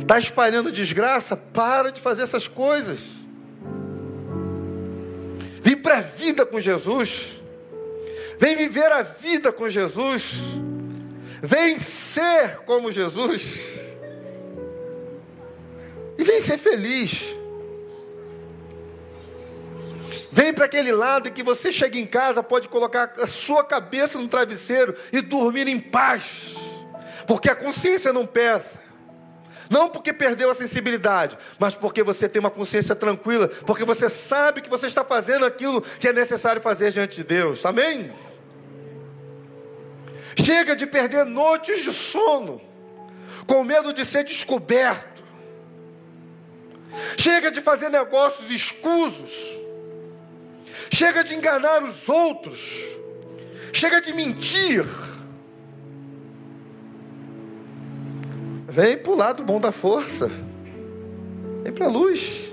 Está 0.00 0.18
espalhando 0.18 0.72
desgraça? 0.72 1.36
Para 1.36 1.92
de 1.92 2.00
fazer 2.00 2.22
essas 2.22 2.48
coisas. 2.48 3.00
Vem 5.60 5.76
para 5.76 5.98
a 5.98 6.00
vida 6.00 6.46
com 6.46 6.58
Jesus. 6.58 7.42
Vem 8.38 8.56
viver 8.56 8.90
a 8.90 9.02
vida 9.02 9.52
com 9.52 9.68
Jesus. 9.68 10.38
Vem 11.42 11.78
ser 11.78 12.60
como 12.64 12.90
Jesus. 12.90 13.73
Vem 16.34 16.40
ser 16.40 16.58
feliz. 16.58 17.22
Vem 20.32 20.52
para 20.52 20.64
aquele 20.64 20.90
lado 20.90 21.30
que 21.30 21.44
você 21.44 21.70
chega 21.70 21.96
em 21.96 22.04
casa, 22.04 22.42
pode 22.42 22.68
colocar 22.68 23.14
a 23.18 23.26
sua 23.28 23.62
cabeça 23.62 24.18
no 24.18 24.26
travesseiro 24.26 24.96
e 25.12 25.20
dormir 25.20 25.68
em 25.68 25.78
paz, 25.78 26.56
porque 27.24 27.48
a 27.48 27.54
consciência 27.54 28.12
não 28.12 28.26
pesa. 28.26 28.80
Não 29.70 29.88
porque 29.88 30.12
perdeu 30.12 30.50
a 30.50 30.56
sensibilidade, 30.56 31.38
mas 31.56 31.76
porque 31.76 32.02
você 32.02 32.28
tem 32.28 32.40
uma 32.40 32.50
consciência 32.50 32.96
tranquila, 32.96 33.46
porque 33.64 33.84
você 33.84 34.10
sabe 34.10 34.60
que 34.60 34.68
você 34.68 34.88
está 34.88 35.04
fazendo 35.04 35.46
aquilo 35.46 35.82
que 36.00 36.08
é 36.08 36.12
necessário 36.12 36.60
fazer 36.60 36.90
diante 36.90 37.14
de 37.14 37.22
Deus. 37.22 37.64
Amém? 37.64 38.10
Chega 40.36 40.74
de 40.74 40.84
perder 40.84 41.24
noites 41.24 41.84
de 41.84 41.92
sono, 41.92 42.60
com 43.46 43.62
medo 43.62 43.92
de 43.92 44.04
ser 44.04 44.24
descoberto. 44.24 45.13
Chega 47.16 47.50
de 47.50 47.60
fazer 47.60 47.88
negócios 47.88 48.50
escusos. 48.50 49.58
Chega 50.90 51.24
de 51.24 51.34
enganar 51.34 51.82
os 51.82 52.08
outros. 52.08 52.80
Chega 53.72 54.00
de 54.00 54.12
mentir. 54.12 54.84
Vem 58.68 58.96
para 58.98 59.12
o 59.12 59.16
lado 59.16 59.42
bom 59.42 59.60
da 59.60 59.72
força. 59.72 60.30
Vem 61.62 61.72
para 61.72 61.86
a 61.86 61.88
luz. 61.88 62.52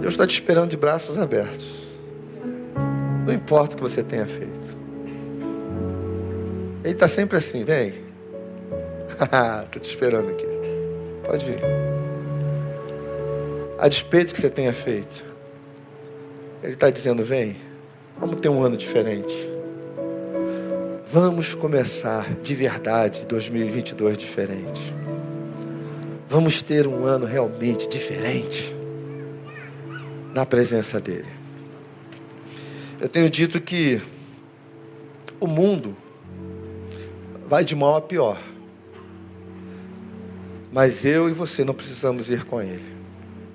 Deus 0.00 0.14
está 0.14 0.26
te 0.26 0.34
esperando 0.34 0.70
de 0.70 0.76
braços 0.76 1.18
abertos. 1.18 1.66
Não 3.26 3.32
importa 3.32 3.72
o 3.72 3.76
que 3.76 3.82
você 3.82 4.02
tenha 4.02 4.26
feito. 4.26 4.76
Ele 6.84 6.92
está 6.92 7.08
sempre 7.08 7.38
assim, 7.38 7.64
vem. 7.64 7.94
Estou 9.64 9.80
te 9.80 9.88
esperando 9.88 10.28
aqui. 10.28 10.53
Pode 11.24 11.44
vir. 11.44 11.60
A 13.78 13.88
despeito 13.88 14.32
que 14.32 14.40
você 14.40 14.50
tenha 14.50 14.72
feito, 14.72 15.24
Ele 16.62 16.74
está 16.74 16.90
dizendo: 16.90 17.24
vem, 17.24 17.56
vamos 18.18 18.40
ter 18.40 18.48
um 18.48 18.62
ano 18.62 18.76
diferente. 18.76 19.34
Vamos 21.06 21.54
começar 21.54 22.34
de 22.42 22.54
verdade 22.54 23.24
2022 23.26 24.18
diferente. 24.18 24.94
Vamos 26.28 26.60
ter 26.62 26.88
um 26.88 27.04
ano 27.04 27.26
realmente 27.26 27.88
diferente 27.88 28.74
na 30.32 30.44
presença 30.44 31.00
dEle. 31.00 31.28
Eu 33.00 33.08
tenho 33.08 33.30
dito 33.30 33.60
que 33.60 34.02
o 35.38 35.46
mundo 35.46 35.96
vai 37.46 37.64
de 37.64 37.76
mal 37.76 37.96
a 37.96 38.00
pior. 38.00 38.38
Mas 40.74 41.04
eu 41.04 41.28
e 41.28 41.32
você 41.32 41.62
não 41.62 41.72
precisamos 41.72 42.28
ir 42.30 42.42
com 42.42 42.60
ele. 42.60 42.82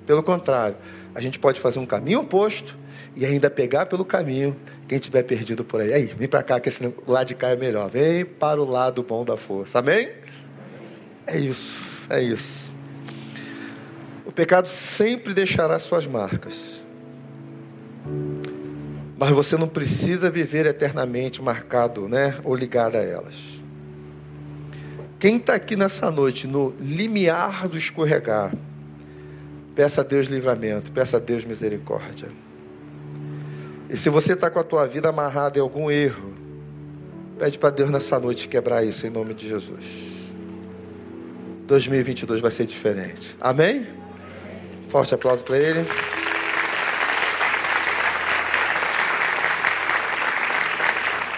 Pelo 0.06 0.22
contrário, 0.22 0.78
a 1.14 1.20
gente 1.20 1.38
pode 1.38 1.60
fazer 1.60 1.78
um 1.78 1.84
caminho 1.84 2.20
oposto 2.20 2.74
e 3.14 3.26
ainda 3.26 3.50
pegar 3.50 3.84
pelo 3.84 4.06
caminho 4.06 4.56
quem 4.88 4.98
tiver 4.98 5.22
perdido 5.24 5.62
por 5.62 5.82
aí. 5.82 5.92
Aí, 5.92 6.06
vem 6.06 6.26
para 6.26 6.42
cá, 6.42 6.58
que 6.58 6.70
esse 6.70 6.82
lado 7.06 7.28
de 7.28 7.34
cá 7.34 7.50
é 7.50 7.56
melhor. 7.56 7.90
Vem 7.90 8.24
para 8.24 8.58
o 8.58 8.64
lado 8.64 9.02
bom 9.02 9.22
da 9.22 9.36
força. 9.36 9.80
Amém? 9.80 10.08
É 11.26 11.38
isso, 11.38 12.06
é 12.08 12.22
isso. 12.22 12.72
O 14.24 14.32
pecado 14.32 14.68
sempre 14.68 15.34
deixará 15.34 15.78
suas 15.78 16.06
marcas. 16.06 16.54
Mas 19.18 19.28
você 19.28 19.58
não 19.58 19.68
precisa 19.68 20.30
viver 20.30 20.64
eternamente 20.64 21.42
marcado, 21.42 22.08
né? 22.08 22.38
Ou 22.44 22.54
ligado 22.54 22.96
a 22.96 23.02
elas. 23.02 23.59
Quem 25.20 25.36
está 25.36 25.54
aqui 25.54 25.76
nessa 25.76 26.10
noite, 26.10 26.46
no 26.46 26.74
limiar 26.80 27.68
do 27.68 27.76
escorregar, 27.76 28.54
peça 29.74 30.00
a 30.00 30.04
Deus 30.04 30.28
livramento, 30.28 30.90
peça 30.90 31.18
a 31.18 31.20
Deus 31.20 31.44
misericórdia. 31.44 32.30
E 33.90 33.98
se 33.98 34.08
você 34.08 34.32
está 34.32 34.48
com 34.48 34.58
a 34.58 34.64
tua 34.64 34.88
vida 34.88 35.10
amarrada 35.10 35.58
em 35.58 35.60
algum 35.60 35.90
erro, 35.90 36.32
pede 37.38 37.58
para 37.58 37.68
Deus 37.68 37.90
nessa 37.90 38.18
noite 38.18 38.48
quebrar 38.48 38.82
isso 38.82 39.06
em 39.06 39.10
nome 39.10 39.34
de 39.34 39.46
Jesus. 39.46 39.84
2022 41.66 42.40
vai 42.40 42.50
ser 42.50 42.64
diferente. 42.64 43.36
Amém? 43.38 43.86
Forte 44.88 45.14
aplauso 45.14 45.44
para 45.44 45.58
ele. 45.58 45.86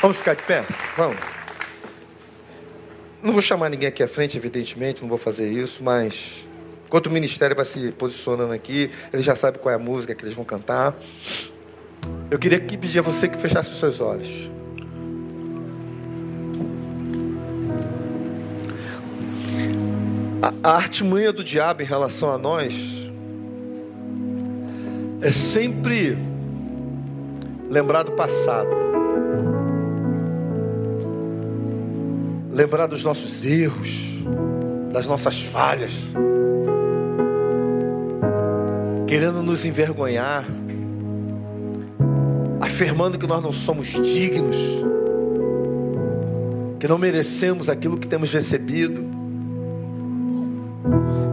Vamos 0.01 0.19
ficar 0.19 0.35
de 0.35 0.43
pé? 0.45 0.65
Vamos. 0.97 1.42
Não 3.23 3.33
vou 3.33 3.43
chamar 3.43 3.69
ninguém 3.71 3.89
aqui 3.89 4.03
à 4.03 4.09
frente, 4.09 4.37
evidentemente, 4.37 5.03
não 5.03 5.09
vou 5.09 5.19
fazer 5.19 5.51
isso, 5.51 5.83
mas 5.83 6.47
Enquanto 6.93 7.07
o 7.07 7.11
ministério 7.11 7.57
vai 7.57 7.65
se 7.65 7.91
posicionando 7.93 8.53
aqui, 8.53 8.91
ele 9.11 9.23
já 9.23 9.35
sabe 9.35 9.57
qual 9.57 9.73
é 9.73 9.77
a 9.77 9.79
música 9.79 10.15
que 10.15 10.23
eles 10.23 10.35
vão 10.35 10.45
cantar. 10.45 10.95
Eu 12.31 12.39
queria 12.39 12.61
que 12.61 12.77
pedir 12.77 12.99
a 12.99 13.03
você 13.03 13.27
que 13.27 13.39
fechasse 13.39 13.73
os 13.73 13.79
seus 13.79 13.99
olhos. 13.99 14.51
A, 20.43 20.53
a 20.63 20.77
artimanha 20.77 21.33
do 21.33 21.43
diabo 21.43 21.81
em 21.81 21.87
relação 21.87 22.31
a 22.31 22.37
nós 22.37 22.75
é 25.23 25.31
sempre 25.31 26.19
lembrar 27.71 28.03
do 28.03 28.13
passado, 28.13 28.69
lembrar 32.53 32.87
dos 32.87 33.03
nossos 33.03 33.45
erros, 33.45 33.89
das 34.93 35.07
nossas 35.07 35.41
falhas, 35.41 35.93
querendo 39.07 39.43
nos 39.43 39.65
envergonhar, 39.65 40.47
afirmando 42.61 43.19
que 43.19 43.27
nós 43.27 43.43
não 43.43 43.53
somos 43.53 43.87
dignos, 43.89 44.57
que 46.79 46.87
não 46.87 46.99
merecemos 46.99 47.71
aquilo 47.71 47.97
que 47.97 48.07
temos 48.07 48.33
recebido. 48.33 49.03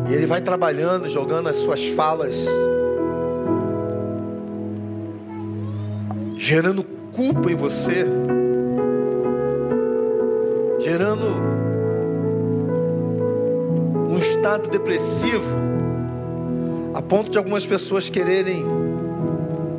E 0.09 0.13
ele 0.13 0.25
vai 0.25 0.41
trabalhando, 0.41 1.09
jogando 1.09 1.49
as 1.49 1.57
suas 1.57 1.85
falas, 1.89 2.35
gerando 6.37 6.83
culpa 7.11 7.51
em 7.51 7.55
você, 7.55 8.05
gerando 10.99 11.27
um 14.09 14.17
estado 14.17 14.67
depressivo, 14.67 15.49
a 16.93 17.01
ponto 17.01 17.31
de 17.31 17.37
algumas 17.37 17.65
pessoas 17.65 18.09
quererem 18.09 18.65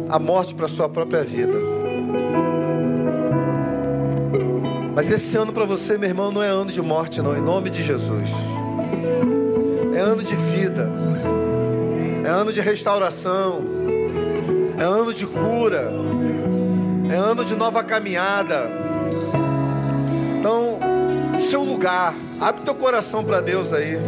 a 0.08 0.18
morte 0.18 0.54
para 0.54 0.66
sua 0.66 0.88
própria 0.88 1.22
vida. 1.22 1.58
Mas 4.94 5.10
esse 5.10 5.36
ano 5.36 5.52
para 5.52 5.66
você, 5.66 5.98
meu 5.98 6.08
irmão, 6.08 6.32
não 6.32 6.42
é 6.42 6.48
ano 6.48 6.72
de 6.72 6.80
morte, 6.80 7.20
não, 7.20 7.36
em 7.36 7.42
nome 7.42 7.68
de 7.68 7.82
Jesus 7.82 8.30
é 9.94 10.00
ano 10.00 10.22
de 10.22 10.34
vida, 10.34 10.88
é 12.24 12.28
ano 12.28 12.50
de 12.50 12.60
restauração, 12.62 13.60
é 14.78 14.84
ano 14.84 15.12
de 15.12 15.26
cura, 15.26 15.92
é 17.12 17.14
ano 17.14 17.44
de 17.44 17.54
nova 17.54 17.84
caminhada. 17.84 18.70
Então, 20.38 20.79
seu 21.50 21.64
lugar, 21.64 22.14
abre 22.40 22.62
teu 22.62 22.76
coração 22.76 23.24
para 23.24 23.40
Deus 23.40 23.72
aí. 23.72 23.98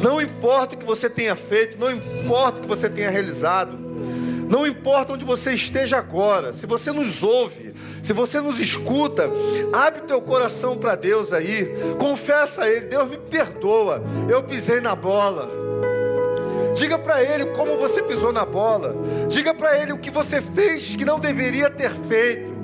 Não 0.00 0.22
importa 0.22 0.76
o 0.76 0.78
que 0.78 0.84
você 0.84 1.10
tenha 1.10 1.34
feito, 1.34 1.76
não 1.76 1.90
importa 1.90 2.58
o 2.58 2.62
que 2.62 2.68
você 2.68 2.88
tenha 2.88 3.10
realizado, 3.10 3.76
não 4.48 4.64
importa 4.64 5.14
onde 5.14 5.24
você 5.24 5.54
esteja 5.54 5.98
agora, 5.98 6.52
se 6.52 6.64
você 6.64 6.92
nos 6.92 7.24
ouve, 7.24 7.74
se 8.00 8.12
você 8.12 8.40
nos 8.40 8.60
escuta, 8.60 9.28
abre 9.72 10.02
teu 10.02 10.22
coração 10.22 10.76
para 10.76 10.94
Deus 10.94 11.32
aí, 11.32 11.74
confessa 11.98 12.62
a 12.62 12.70
Ele: 12.70 12.86
Deus 12.86 13.10
me 13.10 13.16
perdoa, 13.16 14.00
eu 14.28 14.40
pisei 14.44 14.80
na 14.80 14.94
bola. 14.94 15.50
Diga 16.76 16.96
para 16.96 17.24
Ele 17.24 17.46
como 17.46 17.76
você 17.76 18.02
pisou 18.02 18.32
na 18.32 18.44
bola. 18.44 18.94
Diga 19.28 19.52
para 19.52 19.82
Ele 19.82 19.92
o 19.92 19.98
que 19.98 20.10
você 20.12 20.40
fez 20.40 20.94
que 20.94 21.04
não 21.04 21.18
deveria 21.18 21.68
ter 21.68 21.90
feito. 21.90 22.55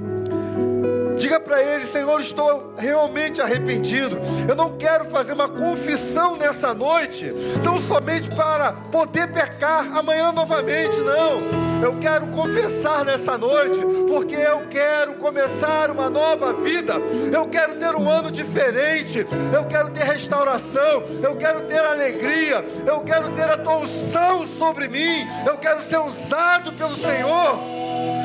Diga 1.32 1.40
para 1.44 1.62
ele: 1.62 1.86
Senhor, 1.86 2.20
estou 2.20 2.74
realmente 2.76 3.40
arrependido. 3.40 4.20
Eu 4.46 4.54
não 4.54 4.76
quero 4.76 5.06
fazer 5.06 5.32
uma 5.32 5.48
confissão 5.48 6.36
nessa 6.36 6.74
noite, 6.74 7.32
não 7.64 7.80
somente 7.80 8.28
para 8.28 8.74
poder 8.74 9.32
pecar 9.32 9.96
amanhã 9.96 10.30
novamente, 10.30 11.00
não. 11.00 11.40
Eu 11.82 11.98
quero 11.98 12.26
confessar 12.26 13.02
nessa 13.06 13.38
noite, 13.38 13.80
porque 14.06 14.34
eu 14.34 14.68
quero 14.68 15.14
começar 15.14 15.90
uma 15.90 16.10
nova 16.10 16.52
vida. 16.52 16.96
Eu 17.32 17.48
quero 17.48 17.76
ter 17.76 17.94
um 17.94 18.10
ano 18.10 18.30
diferente. 18.30 19.26
Eu 19.54 19.64
quero 19.64 19.88
ter 19.88 20.04
restauração. 20.04 21.02
Eu 21.22 21.34
quero 21.36 21.62
ter 21.62 21.78
alegria. 21.78 22.62
Eu 22.86 23.00
quero 23.00 23.32
ter 23.32 23.48
a 23.48 23.56
tua 23.56 23.78
unção 23.78 24.46
sobre 24.46 24.86
mim. 24.86 25.26
Eu 25.46 25.56
quero 25.56 25.80
ser 25.80 25.98
usado 25.98 26.74
pelo 26.74 26.94
Senhor. 26.94 27.58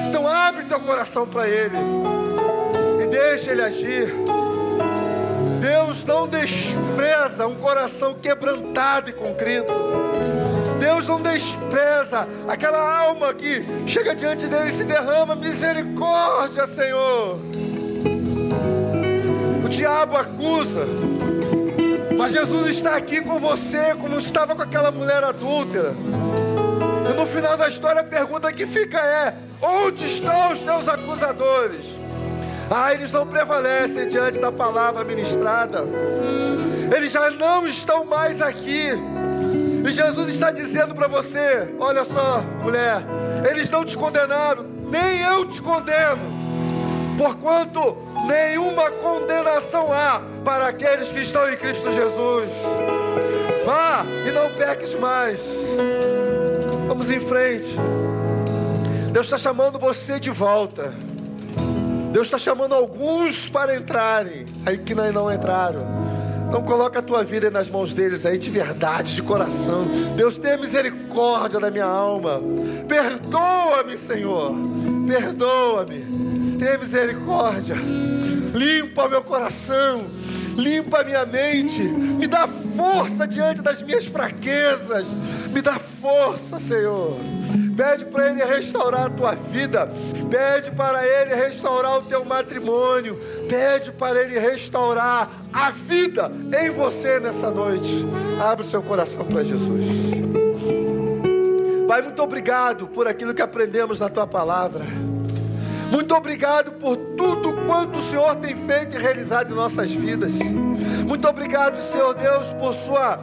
Então 0.09 0.27
abre 0.27 0.65
teu 0.65 0.81
coração 0.81 1.25
para 1.25 1.47
Ele 1.47 2.16
deixa 3.17 3.51
Ele 3.51 3.61
agir. 3.63 4.13
Deus 5.59 6.03
não 6.05 6.27
despreza 6.27 7.47
um 7.47 7.55
coração 7.55 8.13
quebrantado 8.13 9.09
e 9.09 9.13
concrido. 9.13 9.73
Deus 10.79 11.07
não 11.07 11.19
despreza 11.19 12.27
aquela 12.47 12.99
alma 12.99 13.33
que 13.33 13.65
chega 13.87 14.15
diante 14.15 14.45
dele 14.45 14.69
e 14.69 14.77
se 14.77 14.83
derrama 14.83 15.35
misericórdia, 15.35 16.67
Senhor. 16.67 17.39
O 19.65 19.67
diabo 19.67 20.15
acusa, 20.15 20.85
mas 22.17 22.31
Jesus 22.31 22.77
está 22.77 22.95
aqui 22.95 23.19
com 23.21 23.39
você, 23.39 23.95
como 23.95 24.17
estava 24.19 24.55
com 24.55 24.61
aquela 24.61 24.91
mulher 24.91 25.23
adúltera. 25.23 25.93
E 27.09 27.13
no 27.13 27.25
final 27.25 27.57
da 27.57 27.67
história 27.67 28.01
a 28.01 28.03
pergunta 28.03 28.53
que 28.53 28.67
fica 28.67 28.99
é: 28.99 29.33
onde 29.61 30.05
estão 30.05 30.53
os 30.53 30.59
teus 30.59 30.87
acusadores? 30.87 32.06
Ah, 32.69 32.93
eles 32.93 33.11
não 33.13 33.25
prevalecem 33.25 34.07
diante 34.07 34.39
da 34.39 34.51
palavra 34.51 35.03
ministrada. 35.03 35.85
Eles 36.95 37.11
já 37.11 37.31
não 37.31 37.65
estão 37.65 38.03
mais 38.03 38.41
aqui. 38.41 38.89
E 39.85 39.91
Jesus 39.91 40.27
está 40.27 40.51
dizendo 40.51 40.93
para 40.93 41.07
você: 41.07 41.73
olha 41.79 42.03
só, 42.03 42.43
mulher, 42.61 43.01
eles 43.49 43.69
não 43.69 43.85
te 43.85 43.95
condenaram, 43.95 44.63
nem 44.63 45.21
eu 45.21 45.45
te 45.45 45.61
condeno, 45.61 46.21
porquanto 47.17 47.97
nenhuma 48.27 48.91
condenação 48.91 49.93
há 49.93 50.21
para 50.43 50.67
aqueles 50.67 51.09
que 51.09 51.21
estão 51.21 51.49
em 51.49 51.55
Cristo 51.55 51.91
Jesus. 51.93 52.49
Vá 53.65 54.05
e 54.27 54.31
não 54.31 54.53
peques 54.53 54.93
mais. 54.95 55.39
Vamos 56.87 57.09
em 57.09 57.19
frente. 57.21 57.75
Deus 59.11 59.27
está 59.27 59.37
chamando 59.37 59.79
você 59.79 60.19
de 60.19 60.31
volta. 60.31 60.91
Deus 62.11 62.27
está 62.27 62.37
chamando 62.37 62.73
alguns 62.73 63.49
para 63.49 63.75
entrarem, 63.75 64.45
aí 64.65 64.77
que 64.77 64.95
não 64.95 65.31
entraram. 65.31 66.07
Não 66.51 66.63
coloca 66.63 66.99
a 66.99 67.01
tua 67.01 67.23
vida 67.23 67.51
nas 67.51 67.69
mãos 67.69 67.93
deles 67.93 68.25
aí 68.25 68.37
de 68.37 68.49
verdade, 68.49 69.15
de 69.15 69.21
coração. 69.21 69.85
Deus 70.15 70.37
tenha 70.37 70.57
misericórdia 70.57 71.59
da 71.59 71.69
minha 71.69 71.85
alma. 71.85 72.41
Perdoa-me, 72.87 73.97
Senhor. 73.97 74.53
Perdoa-me. 75.05 76.57
Tenha 76.57 76.77
misericórdia. 76.77 77.75
Limpa 78.53 79.09
meu 79.09 79.21
coração. 79.21 80.05
Limpa 80.57 81.03
minha 81.03 81.25
mente. 81.25 81.81
Me 81.81 82.25
dá 82.25 82.47
força 82.47 83.27
diante 83.27 83.61
das 83.61 83.81
minhas 83.81 84.05
fraquezas. 84.05 85.05
Me 85.53 85.61
dá 85.61 85.79
força, 85.79 86.59
Senhor. 86.59 87.15
Pede 87.75 88.05
para 88.05 88.31
Ele 88.31 88.43
restaurar 88.43 89.05
a 89.05 89.09
tua 89.09 89.35
vida. 89.35 89.87
Pede 90.29 90.71
para 90.71 91.05
Ele 91.05 91.35
restaurar 91.35 91.99
o 91.99 92.01
teu 92.01 92.25
matrimônio. 92.25 93.15
Pede 93.47 93.91
para 93.91 94.19
Ele 94.19 94.39
restaurar 94.39 95.29
a 95.53 95.69
vida 95.69 96.31
em 96.59 96.71
você 96.71 97.19
nessa 97.19 97.51
noite. 97.51 98.03
Abre 98.41 98.65
o 98.65 98.67
seu 98.67 98.81
coração 98.81 99.23
para 99.25 99.43
Jesus. 99.43 99.85
Pai, 101.87 102.01
muito 102.01 102.21
obrigado 102.21 102.87
por 102.87 103.07
aquilo 103.07 103.33
que 103.33 103.41
aprendemos 103.43 103.99
na 103.99 104.09
tua 104.09 104.25
palavra. 104.25 104.83
Muito 105.91 106.13
obrigado 106.15 106.73
por 106.73 106.97
tudo 106.97 107.53
quanto 107.65 107.99
o 107.99 108.01
Senhor 108.01 108.35
tem 108.35 108.55
feito 108.55 108.95
e 108.95 109.01
realizado 109.01 109.51
em 109.51 109.55
nossas 109.55 109.91
vidas. 109.91 110.33
Muito 111.07 111.27
obrigado, 111.27 111.81
Senhor 111.81 112.13
Deus, 112.13 112.53
por 112.53 112.73
sua 112.73 113.17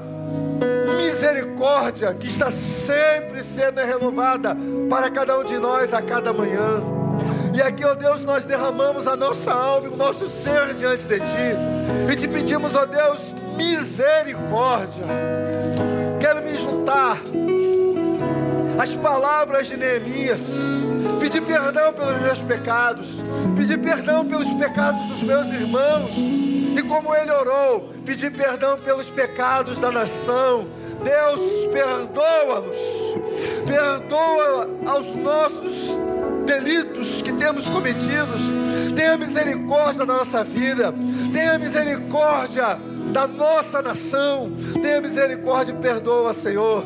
misericórdia 0.97 2.15
que 2.15 2.27
está 2.27 2.51
sempre 2.51 3.43
sendo 3.43 3.81
renovada 3.81 4.57
para 4.89 5.11
cada 5.11 5.39
um 5.39 5.45
de 5.45 5.59
nós 5.59 5.93
a 5.93 6.01
cada 6.01 6.33
manhã. 6.33 6.83
E 7.55 7.63
aqui, 7.63 7.85
ó 7.85 7.95
Deus, 7.95 8.25
nós 8.25 8.45
derramamos 8.45 9.07
a 9.07 9.15
nossa 9.15 9.53
alma 9.53 9.87
e 9.87 9.91
o 9.91 9.97
nosso 9.97 10.27
ser 10.27 10.75
diante 10.75 11.07
de 11.07 11.21
Ti. 11.21 12.11
E 12.13 12.17
te 12.17 12.27
pedimos, 12.27 12.75
ó 12.75 12.85
Deus, 12.85 13.33
misericórdia. 13.57 15.05
Quero 16.21 16.43
me 16.43 16.57
juntar 16.57 17.21
às 18.77 18.95
palavras 18.97 19.69
de 19.69 19.77
Neemias. 19.77 20.84
Pedir 21.35 21.47
perdão 21.47 21.93
pelos 21.93 22.23
meus 22.23 22.43
pecados. 22.43 23.09
Pedir 23.57 23.79
perdão 23.79 24.25
pelos 24.25 24.53
pecados 24.53 25.05
dos 25.07 25.21
meus 25.25 25.47
irmãos. 25.49 26.15
E 26.17 26.81
como 26.83 27.13
ele 27.13 27.33
orou, 27.33 27.93
pedir 28.05 28.31
perdão 28.31 28.77
pelos 28.77 29.11
pecados 29.11 29.81
da 29.81 29.91
nação 29.91 30.65
Deus, 31.03 31.67
perdoa-nos, 31.73 32.77
perdoa 33.67 34.71
aos 34.87 35.15
nossos 35.17 35.99
delitos 36.47 37.21
que 37.21 37.33
temos 37.33 37.69
cometidos, 37.69 38.41
tenha 38.95 39.17
misericórdia 39.17 40.07
da 40.07 40.15
nossa 40.15 40.45
vida, 40.45 40.95
tenha 41.33 41.59
misericórdia 41.59 42.79
da 43.13 43.27
nossa 43.27 43.83
nação. 43.83 44.51
Tenha 44.81 45.01
misericórdia 45.01 45.73
e 45.73 45.77
perdoa, 45.77 46.33
Senhor. 46.33 46.85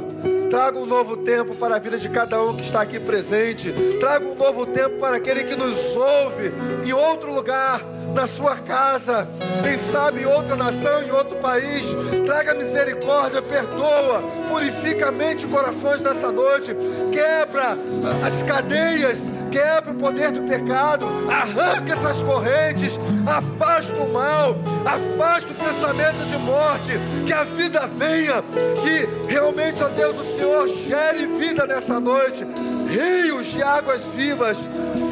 Traga 0.51 0.79
um 0.79 0.87
novo 0.87 1.17
tempo 1.19 1.55
para 1.57 1.77
a 1.77 1.79
vida 1.79 1.99
de 1.99 2.09
cada 2.09 2.43
um 2.43 2.57
que 2.57 2.63
está 2.63 2.81
aqui 2.81 2.99
presente. 2.99 3.73
Traga 4.01 4.27
um 4.27 4.35
novo 4.35 4.65
tempo 4.65 4.97
para 4.99 5.17
aquele 5.17 5.45
que 5.45 5.55
nos 5.55 5.95
ouve 5.95 6.53
em 6.85 6.93
outro 6.93 7.33
lugar 7.35 7.98
na 8.19 8.27
sua 8.27 8.57
casa, 8.57 9.29
quem 9.63 9.79
sabe 9.79 10.23
em 10.23 10.27
outra 10.27 10.57
nação, 10.57 11.05
em 11.05 11.11
outro 11.13 11.37
país. 11.37 11.87
Traga 12.27 12.53
misericórdia, 12.53 13.41
perdoa, 13.41 14.25
purifica 14.49 15.07
a 15.07 15.13
mente 15.13 15.47
e 15.47 15.49
corações 15.49 16.01
nessa 16.01 16.33
noite, 16.33 16.75
quebra 17.13 17.79
as 18.27 18.43
cadeias, 18.43 19.21
quebra 19.53 19.93
o 19.93 19.95
poder 19.95 20.33
do 20.33 20.43
pecado, 20.43 21.07
arranca 21.31 21.93
essas 21.93 22.21
correntes, 22.25 22.99
afasta 23.25 23.97
o 24.01 24.13
mal, 24.13 24.57
afasta 24.85 25.51
o 25.53 25.55
pensamento 25.55 26.27
de 26.29 26.39
morte, 26.39 26.93
que 27.25 27.33
a 27.33 27.45
vida 27.45 27.87
venha, 27.87 28.43
que 28.83 29.33
realmente, 29.33 29.81
ó 29.81 29.89
Deus, 29.91 30.17
o 30.19 30.37
Senhor 30.37 30.67
gere 30.67 31.27
vida 31.27 31.69
nessa 31.69 32.01
noite 32.01 32.45
rios 32.89 33.47
de 33.49 33.63
águas 33.63 34.05
vivas 34.15 34.59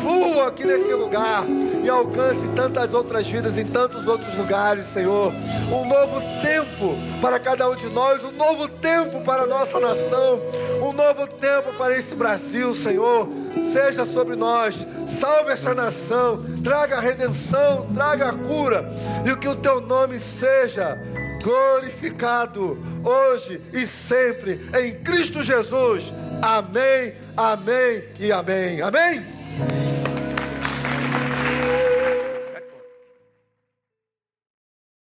fluam 0.03 0.47
aqui 0.47 0.65
nesse 0.65 0.93
lugar 0.93 1.45
e 1.83 1.89
alcance 1.89 2.47
tantas 2.55 2.93
outras 2.93 3.29
vidas 3.29 3.59
em 3.59 3.65
tantos 3.65 4.07
outros 4.07 4.35
lugares, 4.37 4.87
Senhor. 4.87 5.33
Um 5.71 5.87
novo 5.87 6.21
tempo 6.43 6.97
para 7.21 7.39
cada 7.39 7.69
um 7.69 7.77
de 7.77 7.89
nós, 7.89 8.25
um 8.25 8.33
novo 8.33 8.69
tempo 8.69 9.21
para 9.23 9.43
a 9.43 9.47
nossa 9.47 9.79
nação, 9.79 10.41
um 10.81 10.93
novo 10.93 11.27
tempo 11.27 11.75
para 11.75 11.97
esse 11.97 12.15
Brasil, 12.15 12.75
Senhor. 12.75 13.29
Seja 13.73 14.05
sobre 14.05 14.37
nós, 14.37 14.87
salve 15.07 15.53
essa 15.53 15.75
nação, 15.75 16.45
traga 16.63 16.97
a 16.97 17.01
redenção, 17.01 17.87
traga 17.95 18.31
a 18.31 18.33
cura 18.33 18.89
e 19.25 19.37
que 19.37 19.49
o 19.49 19.57
teu 19.57 19.81
nome 19.81 20.19
seja 20.19 20.99
glorificado 21.43 22.79
hoje 23.05 23.61
e 23.73 23.87
sempre 23.87 24.69
em 24.77 24.95
Cristo 25.03 25.43
Jesus. 25.43 26.13
Amém, 26.43 27.15
Amém 27.37 28.03
e 28.19 28.33
amém. 28.33 28.81
Amém? 28.81 29.23
amém. 29.61 29.96